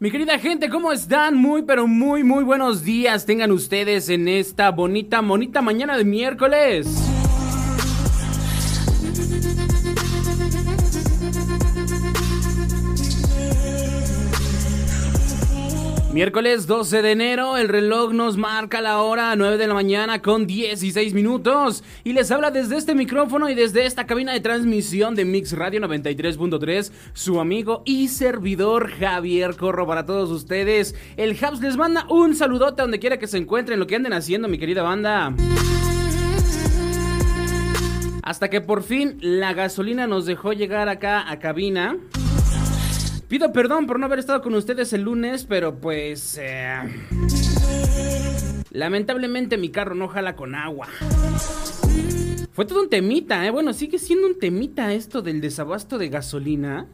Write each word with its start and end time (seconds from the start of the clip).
Mi 0.00 0.10
querida 0.10 0.40
gente, 0.40 0.68
¿cómo 0.68 0.90
están? 0.90 1.36
Muy, 1.36 1.62
pero 1.62 1.86
muy, 1.86 2.24
muy 2.24 2.42
buenos 2.42 2.82
días 2.82 3.26
tengan 3.26 3.52
ustedes 3.52 4.08
en 4.08 4.26
esta 4.26 4.72
bonita, 4.72 5.20
bonita 5.20 5.62
mañana 5.62 5.96
de 5.96 6.04
miércoles. 6.04 7.03
Miércoles 16.14 16.68
12 16.68 17.02
de 17.02 17.10
enero, 17.10 17.56
el 17.56 17.68
reloj 17.68 18.12
nos 18.12 18.36
marca 18.36 18.80
la 18.80 19.02
hora 19.02 19.34
9 19.34 19.58
de 19.58 19.66
la 19.66 19.74
mañana 19.74 20.22
con 20.22 20.46
16 20.46 21.12
minutos 21.12 21.82
y 22.04 22.12
les 22.12 22.30
habla 22.30 22.52
desde 22.52 22.76
este 22.76 22.94
micrófono 22.94 23.48
y 23.48 23.56
desde 23.56 23.84
esta 23.84 24.06
cabina 24.06 24.32
de 24.32 24.38
transmisión 24.38 25.16
de 25.16 25.24
Mix 25.24 25.50
Radio 25.50 25.80
93.3 25.80 26.92
su 27.14 27.40
amigo 27.40 27.82
y 27.84 28.06
servidor 28.06 28.92
Javier 28.92 29.56
Corro 29.56 29.88
para 29.88 30.06
todos 30.06 30.30
ustedes. 30.30 30.94
El 31.16 31.36
Habs 31.44 31.60
les 31.60 31.76
manda 31.76 32.06
un 32.08 32.36
saludote 32.36 32.82
donde 32.82 33.00
quiera 33.00 33.18
que 33.18 33.26
se 33.26 33.38
encuentren, 33.38 33.80
lo 33.80 33.88
que 33.88 33.96
anden 33.96 34.12
haciendo 34.12 34.46
mi 34.46 34.58
querida 34.58 34.84
banda. 34.84 35.34
Hasta 38.22 38.50
que 38.50 38.60
por 38.60 38.84
fin 38.84 39.18
la 39.20 39.52
gasolina 39.52 40.06
nos 40.06 40.26
dejó 40.26 40.52
llegar 40.52 40.88
acá 40.88 41.28
a 41.28 41.40
cabina. 41.40 41.96
Pido 43.28 43.52
perdón 43.52 43.86
por 43.86 43.98
no 43.98 44.06
haber 44.06 44.18
estado 44.18 44.42
con 44.42 44.54
ustedes 44.54 44.92
el 44.92 45.02
lunes, 45.02 45.44
pero 45.44 45.76
pues... 45.76 46.38
eh, 46.40 46.78
lamentablemente 48.70 49.56
mi 49.56 49.70
carro 49.70 49.94
no 49.94 50.08
jala 50.08 50.36
con 50.36 50.54
agua. 50.54 50.88
Fue 52.52 52.64
todo 52.64 52.82
un 52.82 52.88
temita, 52.88 53.44
¿eh? 53.46 53.50
Bueno, 53.50 53.72
sigue 53.72 53.98
siendo 53.98 54.26
un 54.28 54.38
temita 54.38 54.92
esto 54.92 55.22
del 55.22 55.40
desabasto 55.40 55.98
de 55.98 56.08
gasolina. 56.08 56.86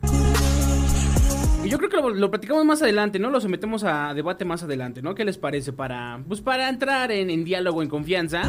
Y 1.63 1.69
yo 1.69 1.77
creo 1.77 1.91
que 1.91 1.97
lo, 1.99 2.09
lo 2.09 2.31
platicamos 2.31 2.65
más 2.65 2.81
adelante, 2.81 3.19
¿no? 3.19 3.29
Lo 3.29 3.41
sometemos 3.41 3.85
a 3.85 4.15
debate 4.15 4.47
más 4.47 4.63
adelante, 4.63 5.03
¿no? 5.03 5.15
¿Qué 5.15 5.27
les 5.27 5.37
parece 5.37 5.75
para, 5.75 6.23
pues 6.27 6.41
para 6.41 6.71
entrar 6.71 7.13
en, 7.13 7.29
en 7.29 7.45
diálogo, 7.45 7.83
en 7.83 7.91
confianza? 7.91 8.43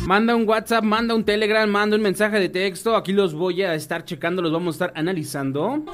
Manda 0.06 0.36
un 0.36 0.48
WhatsApp, 0.48 0.84
manda 0.84 1.12
un 1.14 1.24
Telegram, 1.24 1.68
manda 1.68 1.96
un 1.96 2.02
mensaje 2.02 2.38
de 2.38 2.48
texto. 2.48 2.94
Aquí 2.94 3.12
los 3.12 3.34
voy 3.34 3.62
a 3.62 3.74
estar 3.74 4.04
checando, 4.04 4.42
los 4.42 4.52
vamos 4.52 4.74
a 4.74 4.76
estar 4.76 4.92
analizando. 4.96 5.84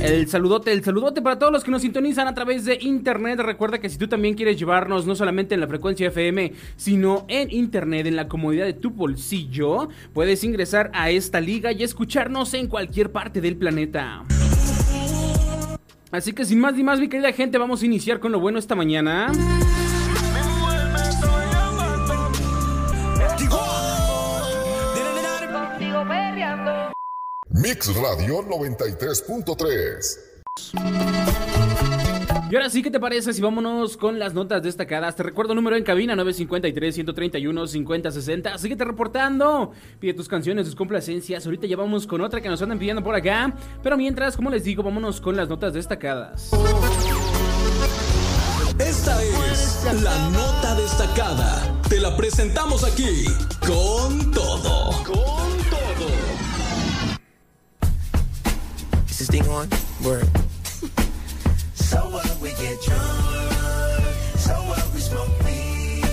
El 0.00 0.28
saludote, 0.28 0.72
el 0.72 0.84
saludote 0.84 1.22
para 1.22 1.38
todos 1.38 1.52
los 1.52 1.64
que 1.64 1.70
nos 1.70 1.82
sintonizan 1.82 2.28
a 2.28 2.34
través 2.34 2.64
de 2.64 2.78
internet. 2.80 3.40
Recuerda 3.40 3.78
que 3.78 3.88
si 3.88 3.98
tú 3.98 4.08
también 4.08 4.34
quieres 4.34 4.58
llevarnos 4.58 5.06
no 5.06 5.14
solamente 5.14 5.54
en 5.54 5.60
la 5.60 5.66
frecuencia 5.66 6.08
FM, 6.08 6.52
sino 6.76 7.24
en 7.28 7.50
internet, 7.50 8.06
en 8.06 8.16
la 8.16 8.28
comodidad 8.28 8.66
de 8.66 8.74
tu 8.74 8.90
bolsillo, 8.90 9.88
puedes 10.12 10.44
ingresar 10.44 10.90
a 10.92 11.10
esta 11.10 11.40
liga 11.40 11.72
y 11.72 11.82
escucharnos 11.82 12.54
en 12.54 12.68
cualquier 12.68 13.10
parte 13.10 13.40
del 13.40 13.56
planeta. 13.56 14.24
Así 16.12 16.32
que 16.32 16.44
sin 16.44 16.60
más 16.60 16.74
ni 16.74 16.84
más, 16.84 17.00
mi 17.00 17.08
querida 17.08 17.32
gente, 17.32 17.58
vamos 17.58 17.82
a 17.82 17.86
iniciar 17.86 18.20
con 18.20 18.32
lo 18.32 18.38
bueno 18.38 18.58
esta 18.58 18.74
mañana. 18.74 19.32
Mix 27.56 27.92
Radio 27.96 28.42
93.3. 28.42 30.18
Y 32.50 32.54
ahora 32.54 32.68
sí, 32.68 32.82
¿qué 32.82 32.90
te 32.90 33.00
parece 33.00 33.32
si 33.32 33.40
vámonos 33.40 33.96
con 33.96 34.18
las 34.18 34.34
notas 34.34 34.62
destacadas? 34.62 35.16
Te 35.16 35.22
recuerdo 35.22 35.54
número 35.54 35.74
en 35.74 35.82
cabina 35.82 36.14
953-131-5060. 36.16 38.58
Síguete 38.58 38.84
reportando. 38.84 39.72
Pide 39.98 40.12
tus 40.12 40.28
canciones, 40.28 40.66
tus 40.66 40.74
complacencias. 40.74 41.46
Ahorita 41.46 41.66
ya 41.66 41.78
vamos 41.78 42.06
con 42.06 42.20
otra 42.20 42.42
que 42.42 42.50
nos 42.50 42.60
andan 42.60 42.78
pidiendo 42.78 43.02
por 43.02 43.14
acá. 43.14 43.54
Pero 43.82 43.96
mientras, 43.96 44.36
como 44.36 44.50
les 44.50 44.64
digo, 44.64 44.82
vámonos 44.82 45.22
con 45.22 45.34
las 45.34 45.48
notas 45.48 45.72
destacadas. 45.72 46.50
Esta 48.78 49.24
es 49.24 49.82
la 50.02 50.28
nota 50.28 50.74
destacada. 50.74 51.62
Te 51.88 52.00
la 52.00 52.14
presentamos 52.18 52.84
aquí 52.84 53.24
con 53.66 54.30
todo. 54.30 54.90
Con 55.04 55.56
todo. 55.70 56.45
Is 59.26 59.32
this 59.32 59.40
thing 59.40 59.48
on? 59.50 59.68
Word. 60.04 60.28
So 61.74 61.96
what 62.10 62.40
we 62.40 62.50
get 62.50 62.78
drunk, 62.84 64.38
so 64.38 64.52
what 64.68 64.84
we 64.94 65.00
smoke 65.00 65.28
weed. 65.44 66.04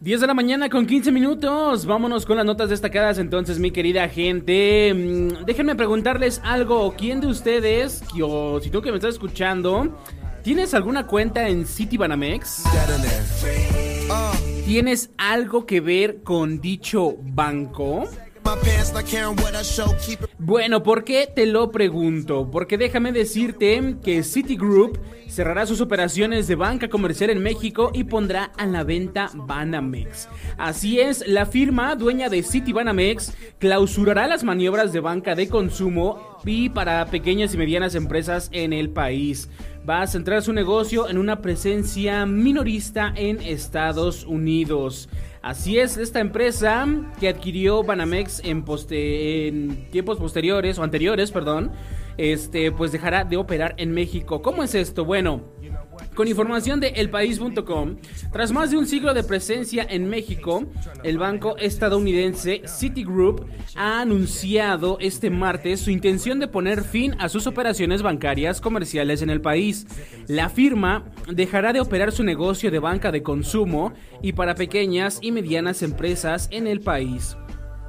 10 0.00 0.20
de 0.22 0.26
la 0.26 0.32
mañana 0.32 0.70
con 0.70 0.86
15 0.86 1.12
minutos. 1.12 1.84
Vámonos 1.84 2.24
con 2.24 2.38
las 2.38 2.46
notas 2.46 2.70
destacadas 2.70 3.18
entonces, 3.18 3.58
mi 3.58 3.70
querida 3.72 4.08
gente. 4.08 4.92
Mm, 4.94 5.44
Déjenme 5.44 5.74
preguntarles 5.74 6.40
algo. 6.42 6.94
¿Quién 6.96 7.20
de 7.20 7.26
ustedes, 7.26 8.02
o 8.22 8.58
si 8.62 8.70
tú 8.70 8.80
que 8.80 8.90
me 8.90 8.96
estás 8.96 9.14
escuchando, 9.14 9.98
tienes 10.42 10.72
alguna 10.72 11.06
cuenta 11.06 11.46
en 11.48 11.66
Citibanamex? 11.66 12.62
¿Tienes 14.64 15.10
algo 15.18 15.66
que 15.66 15.80
ver 15.82 16.22
con 16.22 16.60
dicho 16.60 17.16
banco? 17.20 18.08
Bueno, 20.38 20.82
¿por 20.82 21.04
qué 21.04 21.28
te 21.32 21.46
lo 21.46 21.70
pregunto? 21.70 22.50
Porque 22.50 22.76
déjame 22.76 23.12
decirte 23.12 23.96
que 24.02 24.24
Citigroup 24.24 24.98
cerrará 25.28 25.66
sus 25.66 25.80
operaciones 25.80 26.48
de 26.48 26.56
banca 26.56 26.88
comercial 26.88 27.30
en 27.30 27.42
México 27.42 27.92
y 27.94 28.04
pondrá 28.04 28.50
a 28.56 28.66
la 28.66 28.82
venta 28.82 29.30
Banamex. 29.34 30.28
Así 30.58 30.98
es, 30.98 31.24
la 31.28 31.46
firma 31.46 31.94
dueña 31.94 32.28
de 32.28 32.42
Citibanamex 32.42 33.36
clausurará 33.58 34.26
las 34.26 34.42
maniobras 34.42 34.92
de 34.92 35.00
banca 35.00 35.36
de 35.36 35.48
consumo 35.48 36.38
y 36.44 36.70
para 36.70 37.06
pequeñas 37.06 37.54
y 37.54 37.58
medianas 37.58 37.94
empresas 37.94 38.48
en 38.52 38.72
el 38.72 38.90
país. 38.90 39.48
Va 39.88 40.02
a 40.02 40.06
centrar 40.06 40.42
su 40.42 40.52
negocio 40.52 41.08
en 41.08 41.18
una 41.18 41.40
presencia 41.40 42.26
minorista 42.26 43.12
en 43.16 43.40
Estados 43.40 44.24
Unidos. 44.24 45.08
Así 45.42 45.78
es, 45.78 45.96
esta 45.96 46.20
empresa 46.20 46.86
que 47.18 47.28
adquirió 47.28 47.82
Banamex 47.82 48.42
en, 48.44 48.62
poste- 48.64 49.48
en 49.48 49.88
tiempos 49.90 50.18
posteriores 50.18 50.78
o 50.78 50.82
anteriores, 50.82 51.30
perdón, 51.30 51.72
este, 52.18 52.70
pues 52.72 52.92
dejará 52.92 53.24
de 53.24 53.38
operar 53.38 53.74
en 53.78 53.92
México. 53.92 54.42
¿Cómo 54.42 54.62
es 54.62 54.74
esto? 54.74 55.06
Bueno, 55.06 55.40
Con 56.20 56.28
información 56.28 56.80
de 56.80 56.88
elpaís.com, 56.88 57.96
tras 58.30 58.52
más 58.52 58.70
de 58.70 58.76
un 58.76 58.86
siglo 58.86 59.14
de 59.14 59.24
presencia 59.24 59.86
en 59.88 60.06
México, 60.10 60.66
el 61.02 61.16
banco 61.16 61.56
estadounidense 61.56 62.60
Citigroup 62.66 63.46
ha 63.74 64.02
anunciado 64.02 64.98
este 65.00 65.30
martes 65.30 65.80
su 65.80 65.90
intención 65.90 66.38
de 66.38 66.46
poner 66.46 66.84
fin 66.84 67.16
a 67.20 67.30
sus 67.30 67.46
operaciones 67.46 68.02
bancarias 68.02 68.60
comerciales 68.60 69.22
en 69.22 69.30
el 69.30 69.40
país. 69.40 69.86
La 70.26 70.50
firma 70.50 71.06
dejará 71.26 71.72
de 71.72 71.80
operar 71.80 72.12
su 72.12 72.22
negocio 72.22 72.70
de 72.70 72.80
banca 72.80 73.10
de 73.10 73.22
consumo 73.22 73.94
y 74.20 74.34
para 74.34 74.54
pequeñas 74.54 75.20
y 75.22 75.32
medianas 75.32 75.80
empresas 75.80 76.48
en 76.50 76.66
el 76.66 76.82
país. 76.82 77.34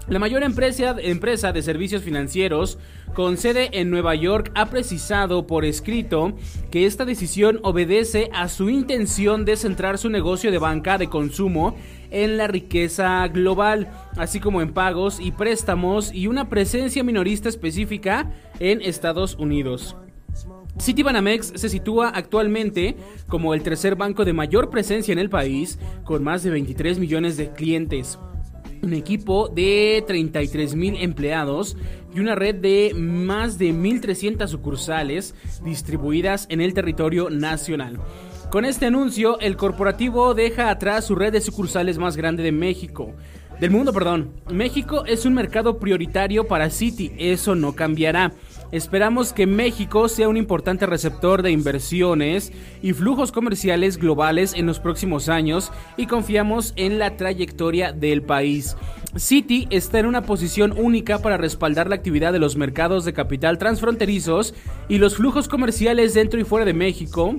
La 0.07 0.19
mayor 0.19 0.44
empresa, 0.44 1.53
de 1.53 1.62
servicios 1.62 2.01
financieros 2.01 2.80
con 3.13 3.38
sede 3.38 3.69
en 3.74 3.92
Nueva 3.92 4.15
York 4.15 4.51
ha 4.56 4.65
precisado 4.69 5.45
por 5.45 5.63
escrito 5.63 6.33
que 6.71 6.86
esta 6.86 7.06
decisión 7.06 7.59
obedece 7.62 8.30
a 8.33 8.50
su 8.50 8.69
intención 8.69 9.45
de 9.45 9.56
centrar 9.56 9.98
su 9.98 10.09
negocio 10.09 10.51
de 10.51 10.57
banca 10.57 10.98
de 10.98 11.07
consumo 11.07 11.75
en 12.09 12.38
la 12.38 12.48
riqueza 12.48 13.27
global, 13.27 13.89
así 14.18 14.39
como 14.39 14.62
en 14.62 14.74
pagos 14.74 15.19
y 15.19 15.31
préstamos 15.31 16.12
y 16.13 16.27
una 16.27 16.50
presencia 16.50 17.03
minorista 17.03 17.48
específica 17.48 18.31
en 18.59 18.81
Estados 18.81 19.36
Unidos. 19.36 19.95
Citibanamex 20.80 21.53
se 21.56 21.69
sitúa 21.69 22.09
actualmente 22.09 22.95
como 23.27 23.53
el 23.53 23.62
tercer 23.62 23.95
banco 23.95 24.25
de 24.25 24.33
mayor 24.33 24.69
presencia 24.71 25.12
en 25.12 25.19
el 25.19 25.30
país, 25.30 25.77
con 26.03 26.24
más 26.24 26.44
de 26.44 26.50
23 26.50 26.98
millones 26.98 27.38
de 27.38 27.51
clientes 27.51 28.18
un 28.81 28.94
equipo 28.94 29.48
de 29.50 30.04
33 30.07 30.75
mil 30.75 30.95
empleados 30.98 31.78
y 32.13 32.19
una 32.19 32.36
red 32.36 32.56
de 32.56 32.94
más 32.95 33.57
de 33.57 33.74
1.300 33.74 34.48
sucursales 34.48 35.36
distribuidas 35.63 36.45
en 36.50 36.62
el 36.62 36.74
territorio 36.74 37.30
nacional. 37.30 38.00
Con 38.50 38.66
este 38.66 38.86
anuncio, 38.86 39.39
el 39.39 39.56
corporativo 39.56 40.33
deja 40.33 40.69
atrás 40.69 41.06
su 41.06 41.16
red 41.16 41.31
de 41.31 41.39
sucursales 41.42 41.98
más 41.98 42.18
grande 42.18 42.44
de 42.44 42.51
México. 42.51 43.13
Del 43.62 43.72
mundo, 43.72 43.94
perdón. 43.94 44.33
México 44.51 45.06
es 45.06 45.25
un 45.25 45.36
mercado 45.36 45.77
prioritario 45.77 46.48
para 46.48 46.69
Citi, 46.69 47.13
eso 47.18 47.56
no 47.56 47.75
cambiará. 47.75 48.34
Esperamos 48.72 49.34
que 49.34 49.46
México 49.46 50.08
sea 50.08 50.30
un 50.30 50.38
importante 50.38 50.86
receptor 50.86 51.42
de 51.42 51.52
inversiones 51.52 52.54
y 52.82 52.94
flujos 52.94 53.34
comerciales 53.34 53.98
globales 53.98 54.54
en 54.54 54.66
los 54.66 54.80
próximos 54.80 55.28
años 55.28 55.74
y 55.98 56.08
confiamos 56.08 56.72
en 56.78 56.98
la 56.98 57.18
trayectoria 57.18 57.92
del 57.92 58.22
país. 58.22 58.78
Citi 59.18 59.68
está 59.72 60.00
en 60.00 60.06
una 60.06 60.22
posición 60.22 60.74
única 60.78 61.20
para 61.20 61.36
respaldar 61.36 61.90
la 61.90 61.96
actividad 61.96 62.32
de 62.32 62.40
los 62.40 62.56
mercados 62.56 63.04
de 63.04 63.12
capital 63.12 63.58
transfronterizos 63.58 64.54
y 64.88 65.00
los 65.00 65.18
flujos 65.18 65.50
comerciales 65.50 66.14
dentro 66.14 66.40
y 66.40 66.46
fuera 66.46 66.66
de 66.66 66.74
México 66.74 67.36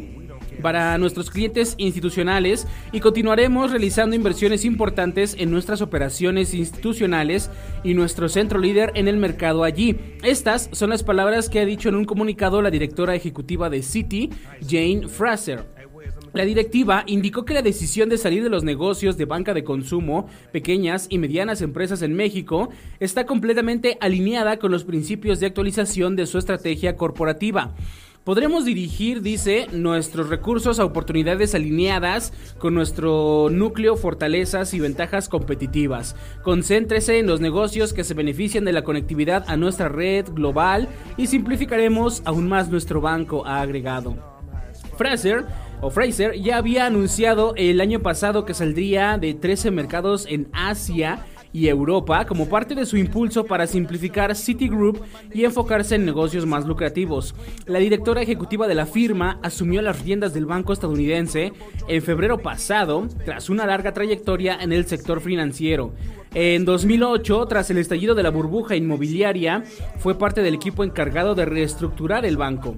para 0.63 0.97
nuestros 0.99 1.31
clientes 1.31 1.75
institucionales 1.77 2.67
y 2.93 3.01
continuaremos 3.01 3.71
realizando 3.71 4.17
inversiones 4.17 4.65
importantes 4.65 5.37
en 5.39 5.51
nuestras 5.51 5.83
operaciones 5.83 6.55
institucionales 6.55 7.51
y 7.85 7.95
nuestro 7.95 8.29
centro 8.29 8.59
líder 8.59 8.93
en 8.95 9.09
el 9.09 9.17
mercado 9.17 9.65
allí. 9.65 9.99
Estas 10.23 10.71
son 10.73 10.91
las 10.91 11.03
palabras 11.03 11.49
que 11.49 11.61
ha 11.61 11.67
dicho 11.67 11.89
en 11.89 11.97
un 11.97 12.05
comunicado 12.05 12.63
la 12.63 12.71
directora 12.71 13.15
ejecutiva 13.15 13.69
de 13.69 13.83
Citi, 13.83 14.31
Jane 14.67 15.09
Fraser. 15.09 15.83
La 16.33 16.45
directiva 16.47 17.05
indicó 17.07 17.45
que 17.45 17.53
la 17.53 17.61
decisión 17.61 18.09
de 18.09 18.17
salir 18.17 18.43
de 18.43 18.49
los 18.49 18.65
negocios 18.65 19.19
de 19.19 19.27
banca 19.27 19.53
de 19.53 19.65
consumo, 19.65 20.29
pequeñas 20.51 21.07
y 21.11 21.19
medianas 21.19 21.61
empresas 21.61 22.01
en 22.01 22.15
México, 22.15 22.71
está 23.01 23.27
completamente 23.27 23.99
alineada 24.01 24.59
con 24.59 24.73
los 24.73 24.85
principios 24.85 25.41
de 25.41 25.47
actualización 25.47 26.17
de 26.17 26.27
su 26.27 26.39
estrategia 26.39 26.97
corporativa. 26.97 27.75
Podremos 28.25 28.65
dirigir, 28.65 29.21
dice, 29.21 29.67
nuestros 29.73 30.29
recursos 30.29 30.79
a 30.79 30.85
oportunidades 30.85 31.57
alineadas 31.57 32.33
con 32.59 32.73
nuestro 32.73 33.49
núcleo, 33.51 33.97
fortalezas 33.97 34.75
y 34.75 34.81
ventajas 34.81 35.29
competitivas. 35.29 36.15
Concéntrese 36.45 37.19
en 37.19 37.27
los 37.27 37.41
negocios 37.41 37.93
que 37.93 38.05
se 38.05 38.15
benefician 38.15 38.65
de 38.65 38.73
la 38.73 38.85
conectividad 38.85 39.45
a 39.49 39.57
nuestra 39.57 39.89
red 39.89 40.27
global 40.33 40.89
y 41.17 41.27
simplificaremos 41.27 42.23
aún 42.25 42.49
más 42.49 42.69
nuestro 42.69 43.01
banco, 43.01 43.45
ha 43.45 43.61
agregado. 43.61 44.17
Fraser 44.97 45.45
o 45.81 45.91
Fraser 45.91 46.41
ya 46.41 46.59
había 46.59 46.87
anunciado 46.87 47.55
el 47.57 47.81
año 47.81 48.03
pasado 48.03 48.45
que 48.45 48.55
saldría 48.55 49.19
de 49.19 49.35
13 49.35 49.73
mercados 49.73 50.27
en 50.29 50.49
Asia 50.53 51.27
y 51.53 51.69
Europa 51.69 52.25
como 52.25 52.49
parte 52.49 52.75
de 52.75 52.87
su 52.87 52.97
impulso 52.97 53.45
para 53.45 53.67
simplificar 53.67 54.35
Citigroup 54.35 55.03
y 55.33 55.45
enfocarse 55.45 55.97
en 55.97 56.05
negocios 56.05 56.47
más 56.47 56.67
lucrativos. 56.67 57.35
La 57.67 57.79
directora 57.79 58.23
ejecutiva 58.23 58.67
de 58.67 58.75
la 58.75 58.87
firma 58.87 59.39
asumió 59.43 59.83
las 59.83 60.03
riendas 60.03 60.35
del 60.35 60.47
banco 60.47 60.73
estadounidense 60.73 61.53
en 61.89 62.03
febrero 62.03 62.39
pasado, 62.39 63.09
tras 63.25 63.51
una 63.51 63.67
larga 63.67 63.93
trayectoria 63.93 64.59
en 64.61 64.73
el 64.73 64.87
sector 64.87 65.21
financiero. 65.21 65.93
En 66.35 66.65
2008, 66.65 67.47
tras 67.47 67.71
el 67.71 67.79
estallido 67.79 68.15
de 68.15 68.23
la 68.23 68.31
burbuja 68.31 68.75
inmobiliaria, 68.75 69.65
fue 69.99 70.19
parte 70.19 70.43
del 70.43 70.55
equipo 70.55 70.83
encargado 70.83 71.35
de 71.35 71.45
reestructurar 71.45 72.25
el 72.25 72.39
banco. 72.39 72.77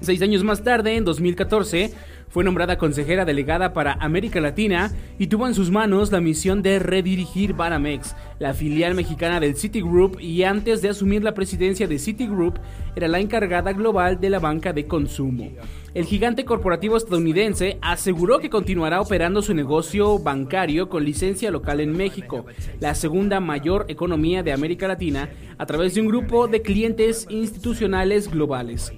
Seis 0.00 0.22
años 0.22 0.42
más 0.42 0.64
tarde, 0.64 0.96
en 0.96 1.04
2014, 1.04 1.92
fue 2.30 2.44
nombrada 2.44 2.78
consejera 2.78 3.24
delegada 3.24 3.72
para 3.72 3.94
América 3.94 4.40
Latina 4.40 4.92
y 5.18 5.26
tuvo 5.26 5.48
en 5.48 5.54
sus 5.54 5.70
manos 5.70 6.12
la 6.12 6.20
misión 6.20 6.62
de 6.62 6.78
redirigir 6.78 7.54
Banamex, 7.54 8.14
la 8.38 8.54
filial 8.54 8.94
mexicana 8.94 9.40
del 9.40 9.56
Citigroup, 9.56 10.18
y 10.20 10.44
antes 10.44 10.80
de 10.80 10.88
asumir 10.88 11.24
la 11.24 11.34
presidencia 11.34 11.88
de 11.88 11.98
Citigroup, 11.98 12.58
era 12.94 13.08
la 13.08 13.18
encargada 13.18 13.72
global 13.72 14.20
de 14.20 14.30
la 14.30 14.38
banca 14.38 14.72
de 14.72 14.86
consumo. 14.86 15.50
El 15.92 16.04
gigante 16.04 16.44
corporativo 16.44 16.96
estadounidense 16.96 17.78
aseguró 17.82 18.38
que 18.38 18.48
continuará 18.48 19.00
operando 19.00 19.42
su 19.42 19.52
negocio 19.52 20.20
bancario 20.20 20.88
con 20.88 21.04
licencia 21.04 21.50
local 21.50 21.80
en 21.80 21.96
México, 21.96 22.46
la 22.78 22.94
segunda 22.94 23.40
mayor 23.40 23.86
economía 23.88 24.44
de 24.44 24.52
América 24.52 24.86
Latina, 24.86 25.30
a 25.58 25.66
través 25.66 25.94
de 25.94 26.00
un 26.00 26.06
grupo 26.06 26.46
de 26.46 26.62
clientes 26.62 27.26
institucionales 27.28 28.30
globales. 28.30 28.92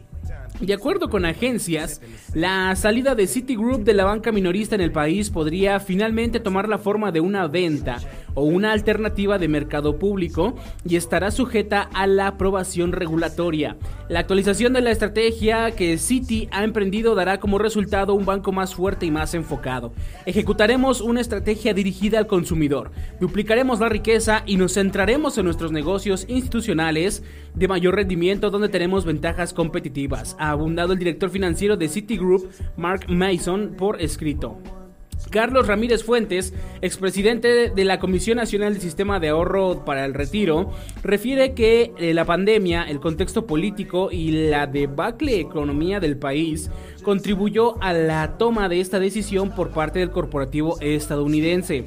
De 0.61 0.75
acuerdo 0.75 1.11
con 1.11 1.25
agencias, 1.25 2.01
la 2.35 2.77
salida 2.77 3.15
de 3.15 3.27
Citigroup 3.27 3.83
de 3.83 3.95
la 3.95 4.05
banca 4.05 4.31
minorista 4.31 4.75
en 4.75 4.81
el 4.81 4.93
país 4.93 5.31
podría 5.31 5.81
finalmente 5.81 6.39
tomar 6.39 6.69
la 6.69 6.79
forma 6.79 7.11
de 7.11 7.21
una 7.21 7.49
venta 7.49 7.99
o 8.35 8.45
una 8.45 8.73
alternativa 8.73 9.39
de 9.39 9.49
mercado 9.49 9.99
público 9.99 10.55
y 10.85 10.97
estará 10.97 11.31
sujeta 11.31 11.89
a 11.95 12.07
la 12.07 12.29
aprobación 12.29 12.93
regulatoria. 12.93 13.77
La 14.09 14.21
actualización 14.21 14.73
de 14.73 14.83
la 14.83 14.91
estrategia 14.91 15.71
que 15.71 15.97
Citi 15.99 16.49
ha 16.51 16.65
emprendido 16.65 17.15
dará 17.15 17.41
como 17.41 17.59
resultado 17.59 18.15
un 18.15 18.27
banco 18.27 18.53
más 18.53 18.75
fuerte 18.75 19.07
y 19.07 19.11
más 19.11 19.35
enfocado. 19.35 19.93
Ejecutaremos 20.27 21.01
una 21.01 21.21
estrategia 21.21 21.75
dirigida 21.75 22.19
al 22.19 22.27
consumidor, 22.27 22.91
duplicaremos 23.21 23.81
la 23.81 23.89
riqueza 23.89 24.43
y 24.47 24.57
nos 24.57 24.75
centraremos 24.75 25.39
en 25.39 25.45
nuestros 25.45 25.73
negocios 25.73 26.27
institucionales 26.29 27.23
de 27.55 27.69
mayor 27.69 27.97
rendimiento 27.97 28.51
donde 28.51 28.69
tenemos 28.69 29.05
ventajas 29.05 29.53
competitivas, 29.53 30.37
ha 30.39 30.51
abundado 30.51 30.93
el 30.93 30.99
director 30.99 31.31
financiero 31.31 31.77
de 31.77 31.89
Citigroup, 31.89 32.51
Mark 32.77 33.07
Mason, 33.09 33.75
por 33.77 34.01
escrito. 34.01 34.59
Carlos 35.33 35.67
Ramírez 35.67 36.05
Fuentes, 36.05 36.53
expresidente 36.83 37.71
de 37.71 37.85
la 37.85 37.99
Comisión 37.99 38.37
Nacional 38.37 38.75
del 38.75 38.83
Sistema 38.83 39.19
de 39.19 39.31
Ahorro 39.31 39.85
para 39.85 40.05
el 40.05 40.13
Retiro, 40.13 40.71
refiere 41.03 41.55
que 41.55 41.93
eh, 41.97 42.13
la 42.13 42.27
pandemia, 42.27 42.85
el 42.85 43.01
contexto 43.01 43.47
político 43.47 44.11
y 44.13 44.51
la 44.51 44.67
debacle 44.67 45.41
economía 45.41 46.01
del 46.01 46.19
país 46.19 46.71
contribuyó 47.03 47.83
a 47.83 47.95
la 47.95 48.37
toma 48.37 48.69
de 48.69 48.81
esta 48.81 49.01
decisión 49.01 49.55
por 49.55 49.71
parte 49.71 49.99
del 49.99 50.11
corporativo 50.11 50.79
estadounidense. 50.81 51.87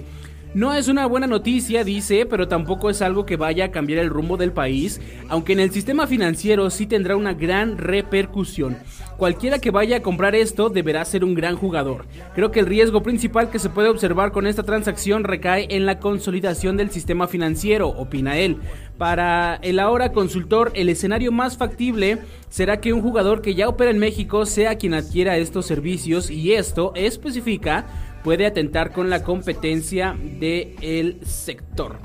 No 0.56 0.74
es 0.74 0.88
una 0.88 1.06
buena 1.06 1.28
noticia, 1.28 1.84
dice, 1.84 2.26
pero 2.26 2.48
tampoco 2.48 2.90
es 2.90 3.02
algo 3.02 3.26
que 3.26 3.36
vaya 3.36 3.66
a 3.66 3.72
cambiar 3.72 4.00
el 4.00 4.10
rumbo 4.10 4.38
del 4.38 4.54
país, 4.54 5.02
aunque 5.28 5.52
en 5.52 5.60
el 5.60 5.72
sistema 5.72 6.08
financiero 6.08 6.70
sí 6.70 6.88
tendrá 6.88 7.18
una 7.18 7.34
gran 7.34 7.78
repercusión. 7.78 8.78
Cualquiera 9.18 9.60
que 9.60 9.72
vaya 9.72 9.98
a 9.98 10.02
comprar 10.02 10.34
esto 10.34 10.70
deberá 10.70 11.04
ser 11.04 11.26
un 11.26 11.36
gran 11.36 11.58
jugador. 11.58 12.06
Creo 12.36 12.52
que 12.52 12.62
el 12.62 12.68
riesgo 12.68 13.04
principal 13.04 13.50
que 13.50 13.60
se 13.60 13.70
puede 13.70 13.90
observar 13.90 14.32
con 14.32 14.48
esta 14.48 14.64
transacción 14.64 15.26
recae 15.26 15.68
en 15.72 15.86
la 15.86 16.00
consolidación 16.00 16.78
del 16.78 16.90
sistema 16.90 17.28
financiero, 17.28 17.90
opina 17.90 18.38
él. 18.38 18.56
Para 18.98 19.56
el 19.62 19.78
ahora 19.78 20.14
consultor, 20.14 20.72
el 20.74 20.88
escenario 20.88 21.34
más 21.34 21.58
factible 21.58 22.20
será 22.48 22.80
que 22.80 22.94
un 22.94 23.02
jugador 23.02 23.42
que 23.42 23.56
ya 23.56 23.68
opera 23.68 23.92
en 23.92 24.00
México 24.00 24.46
sea 24.46 24.78
quien 24.78 24.94
adquiera 24.94 25.36
estos 25.36 25.66
servicios 25.66 26.32
y 26.32 26.54
esto 26.54 26.94
especifica 26.96 27.86
puede 28.26 28.48
atentar 28.48 28.92
con 28.92 29.12
la 29.12 29.22
competencia 29.22 30.18
del 30.20 31.20
sector. 31.24 32.00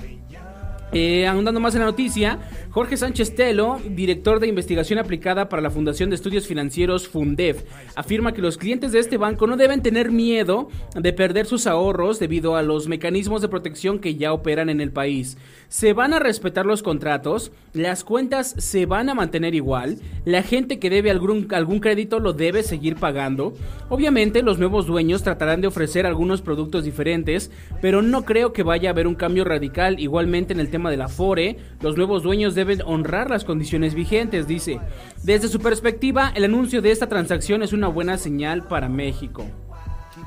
Eh, 0.92 1.25
ahondando 1.28 1.61
más 1.61 1.75
en 1.75 1.80
la 1.80 1.87
noticia, 1.87 2.40
Jorge 2.70 2.97
Sánchez 2.97 3.37
Telo, 3.37 3.78
director 3.90 4.40
de 4.40 4.49
investigación 4.49 4.99
aplicada 4.99 5.49
para 5.49 5.62
la 5.62 5.70
Fundación 5.70 6.11
de 6.11 6.16
Estudios 6.16 6.49
Financieros 6.49 7.06
Fundef, 7.06 7.62
afirma 7.94 8.32
que 8.32 8.42
los 8.42 8.56
clientes 8.56 8.90
de 8.90 8.99
este 8.99 9.16
banco 9.16 9.47
no 9.47 9.56
deben 9.56 9.82
tener 9.82 10.11
miedo 10.11 10.68
de 10.97 11.12
perder 11.12 11.47
sus 11.47 11.68
ahorros 11.68 12.18
debido 12.18 12.56
a 12.56 12.62
los 12.62 12.88
mecanismos 12.88 13.40
de 13.40 13.49
protección 13.49 14.00
que 14.00 14.16
ya 14.16 14.32
operan 14.32 14.68
en 14.68 14.80
el 14.80 14.90
país. 14.90 15.38
Se 15.68 15.92
van 15.92 16.12
a 16.12 16.18
respetar 16.18 16.66
los 16.66 16.82
contratos, 16.82 17.52
las 17.73 18.02
cuentas 18.02 18.56
se 18.59 18.87
van 18.87 19.09
a 19.09 19.14
mantener 19.14 19.54
igual, 19.54 19.99
la 20.25 20.42
gente 20.42 20.80
que 20.80 20.90
debe 20.90 21.12
algún, 21.12 21.47
algún 21.52 21.78
crédito 21.78 22.18
lo 22.18 22.32
debe 22.32 22.64
seguir 22.64 22.97
pagando. 22.97 23.54
Obviamente 23.88 24.42
los 24.42 24.59
nuevos 24.59 24.87
dueños 24.87 25.23
tratarán 25.23 25.61
de 25.61 25.68
ofrecer 25.68 26.04
algunos 26.04 26.42
productos 26.42 26.85
diferentes, 26.85 27.52
pero 27.80 28.02
no 28.02 28.25
creo 28.25 28.52
que 28.52 28.64
vaya 28.64 28.88
a 28.88 28.92
haber 28.92 29.06
un 29.06 29.14
cambio 29.14 29.44
radical 29.44 30.00
igualmente 30.00 30.52
en 30.52 30.59
el 30.59 30.70
tema 30.70 30.79
de 30.88 30.96
la 30.96 31.08
FORE. 31.08 31.58
Los 31.82 31.96
nuevos 31.96 32.22
dueños 32.22 32.54
deben 32.54 32.80
honrar 32.87 33.28
las 33.28 33.44
condiciones 33.44 33.94
vigentes, 33.94 34.46
dice. 34.46 34.80
Desde 35.25 35.49
su 35.49 35.58
perspectiva, 35.58 36.32
el 36.34 36.44
anuncio 36.44 36.80
de 36.80 36.92
esta 36.92 37.08
transacción 37.08 37.62
es 37.62 37.75
una 37.75 37.88
buena 37.88 38.16
señal 38.16 38.68
para 38.68 38.88
México. 38.88 39.44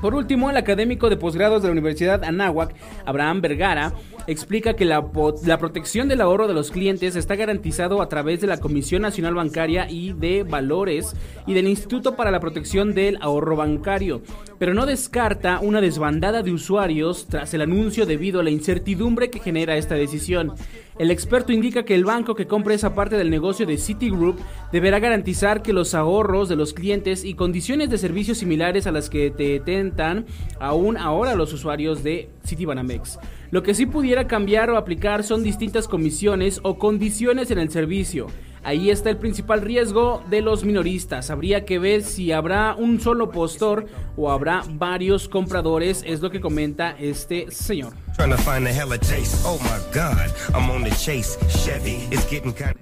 Por 0.04 0.14
último, 0.14 0.50
el 0.50 0.58
académico 0.58 1.08
de 1.08 1.16
posgrados 1.16 1.62
de 1.62 1.68
la 1.68 1.72
Universidad 1.72 2.24
Anáhuac, 2.24 2.74
Abraham 3.06 3.40
Vergara, 3.40 3.94
explica 4.26 4.76
que 4.76 4.84
la, 4.84 5.02
la, 5.46 5.58
protección 5.58 6.08
del 6.08 6.20
ahorro 6.20 6.46
de 6.46 6.52
los 6.52 6.70
clientes 6.70 7.16
está 7.16 7.36
garantizado 7.36 8.02
a 8.02 8.08
través 8.10 8.42
de 8.42 8.46
la 8.46 8.58
Comisión 8.58 9.00
Nacional 9.00 9.32
Bancaria 9.32 9.86
y 9.88 10.12
de 10.12 10.42
Valores 10.42 11.16
y 11.46 11.54
del 11.54 11.68
Instituto 11.68 12.16
para 12.16 12.30
la 12.30 12.40
Protección 12.40 12.92
del 12.92 13.16
Ahorro 13.22 13.56
Bancario, 13.56 14.20
pero 14.58 14.74
no 14.74 14.84
descarta 14.84 15.58
una 15.60 15.80
desbandada 15.80 16.42
de 16.42 16.52
usuarios 16.52 17.26
tras 17.26 17.54
el 17.54 17.62
anuncio 17.62 18.04
debido 18.04 18.40
a 18.40 18.44
la 18.44 18.50
incertidumbre 18.50 19.30
que 19.30 19.40
genera 19.40 19.78
esta 19.78 19.94
decisión. 19.94 20.52
El 20.96 21.10
experto 21.10 21.52
indica 21.52 21.84
que 21.84 21.96
el 21.96 22.04
banco 22.04 22.36
que 22.36 22.46
compre 22.46 22.74
esa 22.74 22.94
parte 22.94 23.16
del 23.16 23.28
negocio 23.28 23.66
de 23.66 23.78
Citigroup 23.78 24.38
deberá 24.70 25.00
garantizar 25.00 25.60
que 25.60 25.72
los 25.72 25.92
ahorros 25.92 26.48
de 26.48 26.54
los 26.54 26.72
clientes 26.72 27.24
y 27.24 27.34
condiciones 27.34 27.90
de 27.90 27.98
servicios 27.98 28.38
similares 28.38 28.86
a 28.86 28.92
las 28.92 29.10
que 29.10 29.32
te 29.32 29.58
tentan 29.58 30.24
aún 30.60 30.96
ahora 30.96 31.34
los 31.34 31.52
usuarios 31.52 32.04
de 32.04 32.30
Citibanamex. 32.46 33.18
Lo 33.50 33.64
que 33.64 33.74
sí 33.74 33.86
pudiera 33.86 34.28
cambiar 34.28 34.70
o 34.70 34.76
aplicar 34.76 35.24
son 35.24 35.42
distintas 35.42 35.88
comisiones 35.88 36.60
o 36.62 36.78
condiciones 36.78 37.50
en 37.50 37.58
el 37.58 37.70
servicio. 37.70 38.28
Ahí 38.64 38.88
está 38.88 39.10
el 39.10 39.18
principal 39.18 39.60
riesgo 39.60 40.24
de 40.30 40.40
los 40.40 40.64
minoristas. 40.64 41.28
Habría 41.28 41.66
que 41.66 41.78
ver 41.78 42.02
si 42.02 42.32
habrá 42.32 42.74
un 42.74 42.98
solo 42.98 43.30
postor 43.30 43.86
o 44.16 44.30
habrá 44.30 44.62
varios 44.66 45.28
compradores, 45.28 46.02
es 46.06 46.22
lo 46.22 46.30
que 46.30 46.40
comenta 46.40 46.96
este 46.98 47.50
señor. 47.50 47.92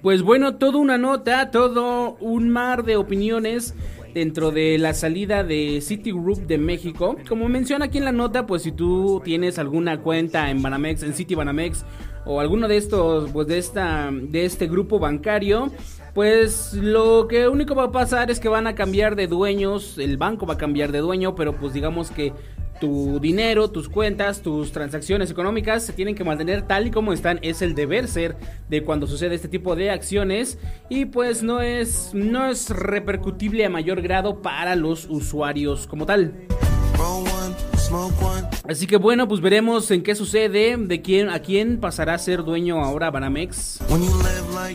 Pues 0.01 0.21
bueno, 0.21 0.55
toda 0.55 0.77
una 0.77 0.97
nota, 0.97 1.51
todo 1.51 2.15
un 2.21 2.49
mar 2.49 2.83
de 2.83 2.95
opiniones 2.95 3.73
dentro 4.13 4.51
de 4.51 4.77
la 4.77 4.93
salida 4.93 5.43
de 5.43 5.81
Citigroup 5.81 6.45
de 6.47 6.57
México. 6.57 7.17
Como 7.27 7.49
menciona 7.49 7.85
aquí 7.85 7.97
en 7.97 8.05
la 8.05 8.11
nota, 8.11 8.45
pues 8.45 8.63
si 8.63 8.71
tú 8.71 9.21
tienes 9.23 9.59
alguna 9.59 10.01
cuenta 10.01 10.49
en 10.49 10.61
Banamex, 10.61 11.03
en 11.03 11.13
City 11.13 11.35
Banamex 11.35 11.85
o 12.25 12.39
alguno 12.39 12.67
de 12.67 12.77
estos, 12.77 13.31
pues 13.31 13.47
de 13.47 13.57
esta, 13.57 14.09
de 14.11 14.45
este 14.45 14.67
grupo 14.67 14.99
bancario, 14.99 15.71
pues 16.13 16.73
lo 16.73 17.27
que 17.27 17.47
único 17.47 17.75
va 17.75 17.85
a 17.85 17.91
pasar 17.91 18.29
es 18.29 18.39
que 18.39 18.47
van 18.47 18.67
a 18.67 18.75
cambiar 18.75 19.15
de 19.15 19.27
dueños, 19.27 19.97
el 19.97 20.17
banco 20.17 20.45
va 20.45 20.53
a 20.53 20.57
cambiar 20.57 20.91
de 20.91 20.99
dueño, 20.99 21.35
pero 21.35 21.55
pues 21.57 21.73
digamos 21.73 22.11
que 22.11 22.33
tu 22.83 23.17
dinero, 23.21 23.71
tus 23.71 23.87
cuentas, 23.87 24.41
tus 24.41 24.73
transacciones 24.73 25.31
económicas 25.31 25.85
se 25.85 25.93
tienen 25.93 26.15
que 26.15 26.25
mantener 26.25 26.63
tal 26.63 26.85
y 26.85 26.91
como 26.91 27.13
están, 27.13 27.39
es 27.41 27.61
el 27.61 27.75
deber 27.75 28.09
ser 28.09 28.35
de 28.67 28.83
cuando 28.83 29.07
sucede 29.07 29.35
este 29.35 29.47
tipo 29.47 29.77
de 29.77 29.89
acciones 29.89 30.59
y 30.89 31.05
pues 31.05 31.43
no 31.43 31.61
es 31.61 32.13
no 32.13 32.45
es 32.45 32.69
repercutible 32.69 33.63
a 33.63 33.69
mayor 33.69 34.01
grado 34.01 34.41
para 34.41 34.75
los 34.75 35.05
usuarios 35.05 35.87
como 35.87 36.05
tal. 36.05 36.45
Así 38.67 38.87
que 38.87 38.97
bueno, 38.97 39.27
pues 39.27 39.41
veremos 39.41 39.91
en 39.91 40.01
qué 40.03 40.15
sucede, 40.15 40.75
de 40.77 41.01
quién 41.01 41.29
a 41.29 41.39
quién 41.39 41.79
pasará 41.79 42.15
a 42.15 42.17
ser 42.17 42.43
dueño 42.43 42.83
ahora 42.83 43.11
Banamex. 43.11 43.79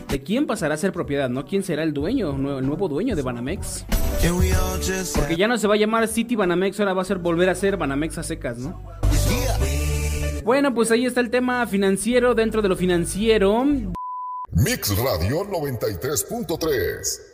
De 0.07 0.23
quién 0.23 0.47
pasará 0.47 0.75
a 0.75 0.77
ser 0.77 0.93
propiedad, 0.93 1.29
¿no? 1.29 1.45
¿Quién 1.45 1.63
será 1.63 1.83
el 1.83 1.93
dueño, 1.93 2.31
el 2.35 2.65
nuevo 2.65 2.87
dueño 2.87 3.15
de 3.15 3.21
Banamex? 3.21 3.85
Porque 5.15 5.35
ya 5.35 5.47
no 5.47 5.57
se 5.57 5.67
va 5.67 5.73
a 5.73 5.77
llamar 5.77 6.07
City 6.07 6.35
Banamex, 6.35 6.79
ahora 6.79 6.93
va 6.93 7.01
a 7.01 7.05
ser 7.05 7.17
volver 7.17 7.49
a 7.49 7.55
ser 7.55 7.77
Banamex 7.77 8.17
a 8.17 8.23
secas, 8.23 8.57
¿no? 8.57 8.81
Bueno, 10.43 10.73
pues 10.73 10.89
ahí 10.91 11.05
está 11.05 11.19
el 11.19 11.29
tema 11.29 11.67
financiero 11.67 12.33
dentro 12.35 12.61
de 12.61 12.69
lo 12.69 12.75
financiero. 12.75 13.65
Mix 14.51 14.97
Radio 14.97 15.43
93.3 15.45 17.29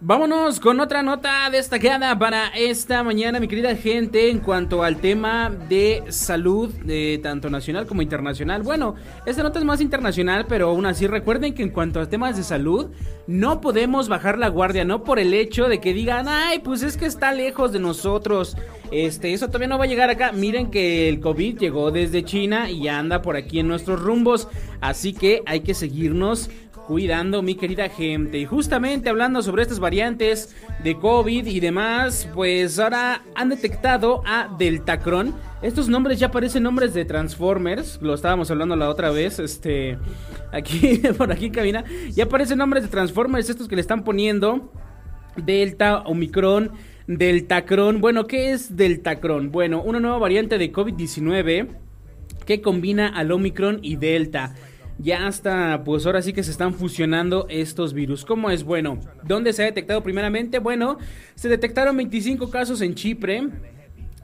Vámonos 0.00 0.60
con 0.60 0.78
otra 0.78 1.02
nota 1.02 1.50
destacada 1.50 2.16
para 2.16 2.46
esta 2.50 3.02
mañana, 3.02 3.40
mi 3.40 3.48
querida 3.48 3.74
gente, 3.74 4.30
en 4.30 4.38
cuanto 4.38 4.84
al 4.84 4.98
tema 4.98 5.50
de 5.50 6.04
salud, 6.10 6.72
de 6.84 7.18
tanto 7.20 7.50
nacional 7.50 7.84
como 7.84 8.00
internacional. 8.00 8.62
Bueno, 8.62 8.94
esta 9.26 9.42
nota 9.42 9.58
es 9.58 9.64
más 9.64 9.80
internacional, 9.80 10.46
pero 10.48 10.68
aún 10.68 10.86
así 10.86 11.08
recuerden 11.08 11.52
que 11.52 11.64
en 11.64 11.70
cuanto 11.70 11.98
a 11.98 12.08
temas 12.08 12.36
de 12.36 12.44
salud, 12.44 12.92
no 13.26 13.60
podemos 13.60 14.08
bajar 14.08 14.38
la 14.38 14.46
guardia, 14.46 14.84
no 14.84 15.02
por 15.02 15.18
el 15.18 15.34
hecho 15.34 15.68
de 15.68 15.80
que 15.80 15.92
digan, 15.92 16.28
ay, 16.28 16.60
pues 16.60 16.84
es 16.84 16.96
que 16.96 17.06
está 17.06 17.32
lejos 17.32 17.72
de 17.72 17.80
nosotros. 17.80 18.56
Este, 18.92 19.32
eso 19.32 19.48
todavía 19.48 19.66
no 19.66 19.78
va 19.78 19.84
a 19.84 19.88
llegar 19.88 20.10
acá. 20.10 20.30
Miren 20.30 20.70
que 20.70 21.08
el 21.08 21.18
COVID 21.18 21.58
llegó 21.58 21.90
desde 21.90 22.24
China 22.24 22.70
y 22.70 22.86
anda 22.86 23.20
por 23.20 23.34
aquí 23.34 23.58
en 23.58 23.66
nuestros 23.66 24.00
rumbos. 24.00 24.46
Así 24.80 25.12
que 25.12 25.42
hay 25.44 25.60
que 25.60 25.74
seguirnos 25.74 26.50
cuidando, 26.88 27.42
mi 27.42 27.54
querida 27.54 27.90
gente. 27.90 28.38
Y 28.38 28.46
justamente 28.46 29.10
hablando 29.10 29.42
sobre 29.42 29.60
estas 29.60 29.78
variantes 29.78 30.56
de 30.82 30.98
COVID 30.98 31.46
y 31.46 31.60
demás, 31.60 32.26
pues 32.34 32.78
ahora 32.78 33.22
han 33.34 33.50
detectado 33.50 34.22
a 34.24 34.56
Deltacron. 34.58 35.34
Estos 35.60 35.90
nombres 35.90 36.18
ya 36.18 36.30
parecen 36.30 36.62
nombres 36.62 36.94
de 36.94 37.04
Transformers, 37.04 37.98
lo 38.00 38.14
estábamos 38.14 38.50
hablando 38.50 38.74
la 38.74 38.88
otra 38.88 39.10
vez, 39.10 39.38
este, 39.38 39.98
aquí, 40.50 41.02
por 41.18 41.30
aquí 41.30 41.50
cabina, 41.50 41.84
ya 42.10 42.26
parecen 42.26 42.56
nombres 42.56 42.84
de 42.84 42.88
Transformers 42.88 43.50
estos 43.50 43.68
que 43.68 43.74
le 43.74 43.82
están 43.82 44.02
poniendo. 44.02 44.72
Delta, 45.36 45.98
Omicron, 46.06 46.72
Deltacron. 47.06 48.00
Bueno, 48.00 48.26
¿qué 48.26 48.52
es 48.52 48.76
Deltacron? 48.76 49.52
Bueno, 49.52 49.82
una 49.82 50.00
nueva 50.00 50.16
variante 50.18 50.56
de 50.56 50.72
COVID-19 50.72 51.68
que 52.46 52.62
combina 52.62 53.08
al 53.08 53.30
Omicron 53.30 53.78
y 53.82 53.96
Delta 53.96 54.54
ya 54.98 55.26
hasta, 55.26 55.84
pues 55.84 56.06
ahora 56.06 56.22
sí 56.22 56.32
que 56.32 56.42
se 56.42 56.50
están 56.50 56.74
fusionando 56.74 57.46
estos 57.48 57.94
virus. 57.94 58.24
¿Cómo 58.24 58.50
es? 58.50 58.64
Bueno, 58.64 58.98
¿dónde 59.24 59.52
se 59.52 59.62
ha 59.62 59.66
detectado 59.66 60.02
primeramente? 60.02 60.58
Bueno, 60.58 60.98
se 61.34 61.48
detectaron 61.48 61.96
25 61.96 62.50
casos 62.50 62.80
en 62.80 62.94
Chipre. 62.94 63.48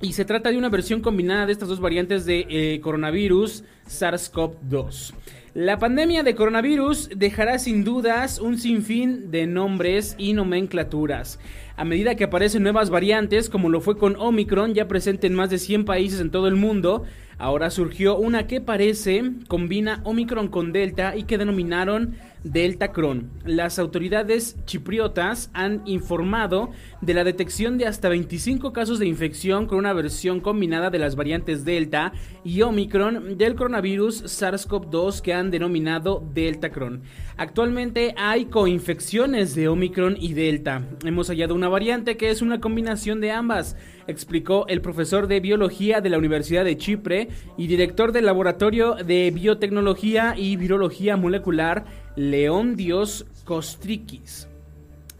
Y 0.00 0.12
se 0.12 0.24
trata 0.24 0.50
de 0.50 0.58
una 0.58 0.68
versión 0.68 1.00
combinada 1.00 1.46
de 1.46 1.52
estas 1.52 1.68
dos 1.68 1.80
variantes 1.80 2.26
de 2.26 2.46
eh, 2.48 2.80
coronavirus 2.80 3.64
SARS-CoV-2. 3.88 5.14
La 5.54 5.78
pandemia 5.78 6.24
de 6.24 6.34
coronavirus 6.34 7.10
dejará 7.14 7.58
sin 7.58 7.84
dudas 7.84 8.40
un 8.40 8.58
sinfín 8.58 9.30
de 9.30 9.46
nombres 9.46 10.16
y 10.18 10.32
nomenclaturas. 10.32 11.38
A 11.76 11.84
medida 11.84 12.16
que 12.16 12.24
aparecen 12.24 12.64
nuevas 12.64 12.90
variantes, 12.90 13.48
como 13.48 13.68
lo 13.68 13.80
fue 13.80 13.96
con 13.96 14.16
Omicron, 14.16 14.74
ya 14.74 14.88
presente 14.88 15.28
en 15.28 15.34
más 15.34 15.50
de 15.50 15.58
100 15.58 15.84
países 15.84 16.20
en 16.20 16.30
todo 16.30 16.48
el 16.48 16.56
mundo, 16.56 17.04
Ahora 17.38 17.70
surgió 17.70 18.16
una 18.16 18.46
que 18.46 18.60
parece 18.60 19.22
combina 19.48 20.00
Omicron 20.04 20.48
con 20.48 20.72
Delta 20.72 21.16
y 21.16 21.24
que 21.24 21.38
denominaron 21.38 22.14
Delta 22.44 22.92
Cron. 22.92 23.30
Las 23.44 23.78
autoridades 23.78 24.56
chipriotas 24.66 25.50
han 25.54 25.82
informado 25.86 26.70
de 27.00 27.14
la 27.14 27.24
detección 27.24 27.78
de 27.78 27.86
hasta 27.86 28.10
25 28.10 28.72
casos 28.74 28.98
de 28.98 29.06
infección 29.06 29.66
con 29.66 29.78
una 29.78 29.94
versión 29.94 30.40
combinada 30.40 30.90
de 30.90 30.98
las 30.98 31.16
variantes 31.16 31.64
Delta 31.64 32.12
y 32.44 32.60
Omicron 32.60 33.38
del 33.38 33.54
coronavirus 33.54 34.24
SARS-CoV-2 34.24 35.22
que 35.22 35.32
han 35.32 35.50
denominado 35.50 36.22
Delta 36.34 36.70
Cron. 36.70 37.02
Actualmente 37.36 38.14
hay 38.16 38.44
coinfecciones 38.44 39.56
de 39.56 39.66
Omicron 39.66 40.16
y 40.20 40.34
Delta. 40.34 40.82
Hemos 41.04 41.28
hallado 41.28 41.56
una 41.56 41.68
variante 41.68 42.16
que 42.16 42.30
es 42.30 42.42
una 42.42 42.60
combinación 42.60 43.20
de 43.20 43.32
ambas, 43.32 43.76
explicó 44.06 44.66
el 44.68 44.80
profesor 44.80 45.26
de 45.26 45.40
biología 45.40 46.00
de 46.00 46.10
la 46.10 46.18
Universidad 46.18 46.64
de 46.64 46.78
Chipre 46.78 47.28
y 47.58 47.66
director 47.66 48.12
del 48.12 48.26
Laboratorio 48.26 48.94
de 48.94 49.32
Biotecnología 49.32 50.34
y 50.36 50.54
Virología 50.54 51.16
Molecular 51.16 51.84
León 52.14 52.76
Dios 52.76 53.26
Kostrikis. 53.44 54.48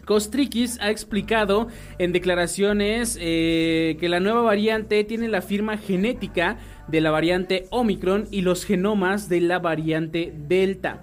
Kostrikis 0.04 0.78
ha 0.80 0.90
explicado 0.90 1.66
en 1.98 2.12
declaraciones 2.12 3.18
eh, 3.20 3.96
que 3.98 4.08
la 4.08 4.20
nueva 4.20 4.42
variante 4.42 5.02
tiene 5.02 5.26
la 5.26 5.42
firma 5.42 5.78
genética 5.78 6.58
de 6.86 7.00
la 7.00 7.10
variante 7.10 7.66
Omicron 7.70 8.28
y 8.30 8.42
los 8.42 8.64
genomas 8.64 9.28
de 9.28 9.40
la 9.40 9.58
variante 9.58 10.32
Delta. 10.46 11.02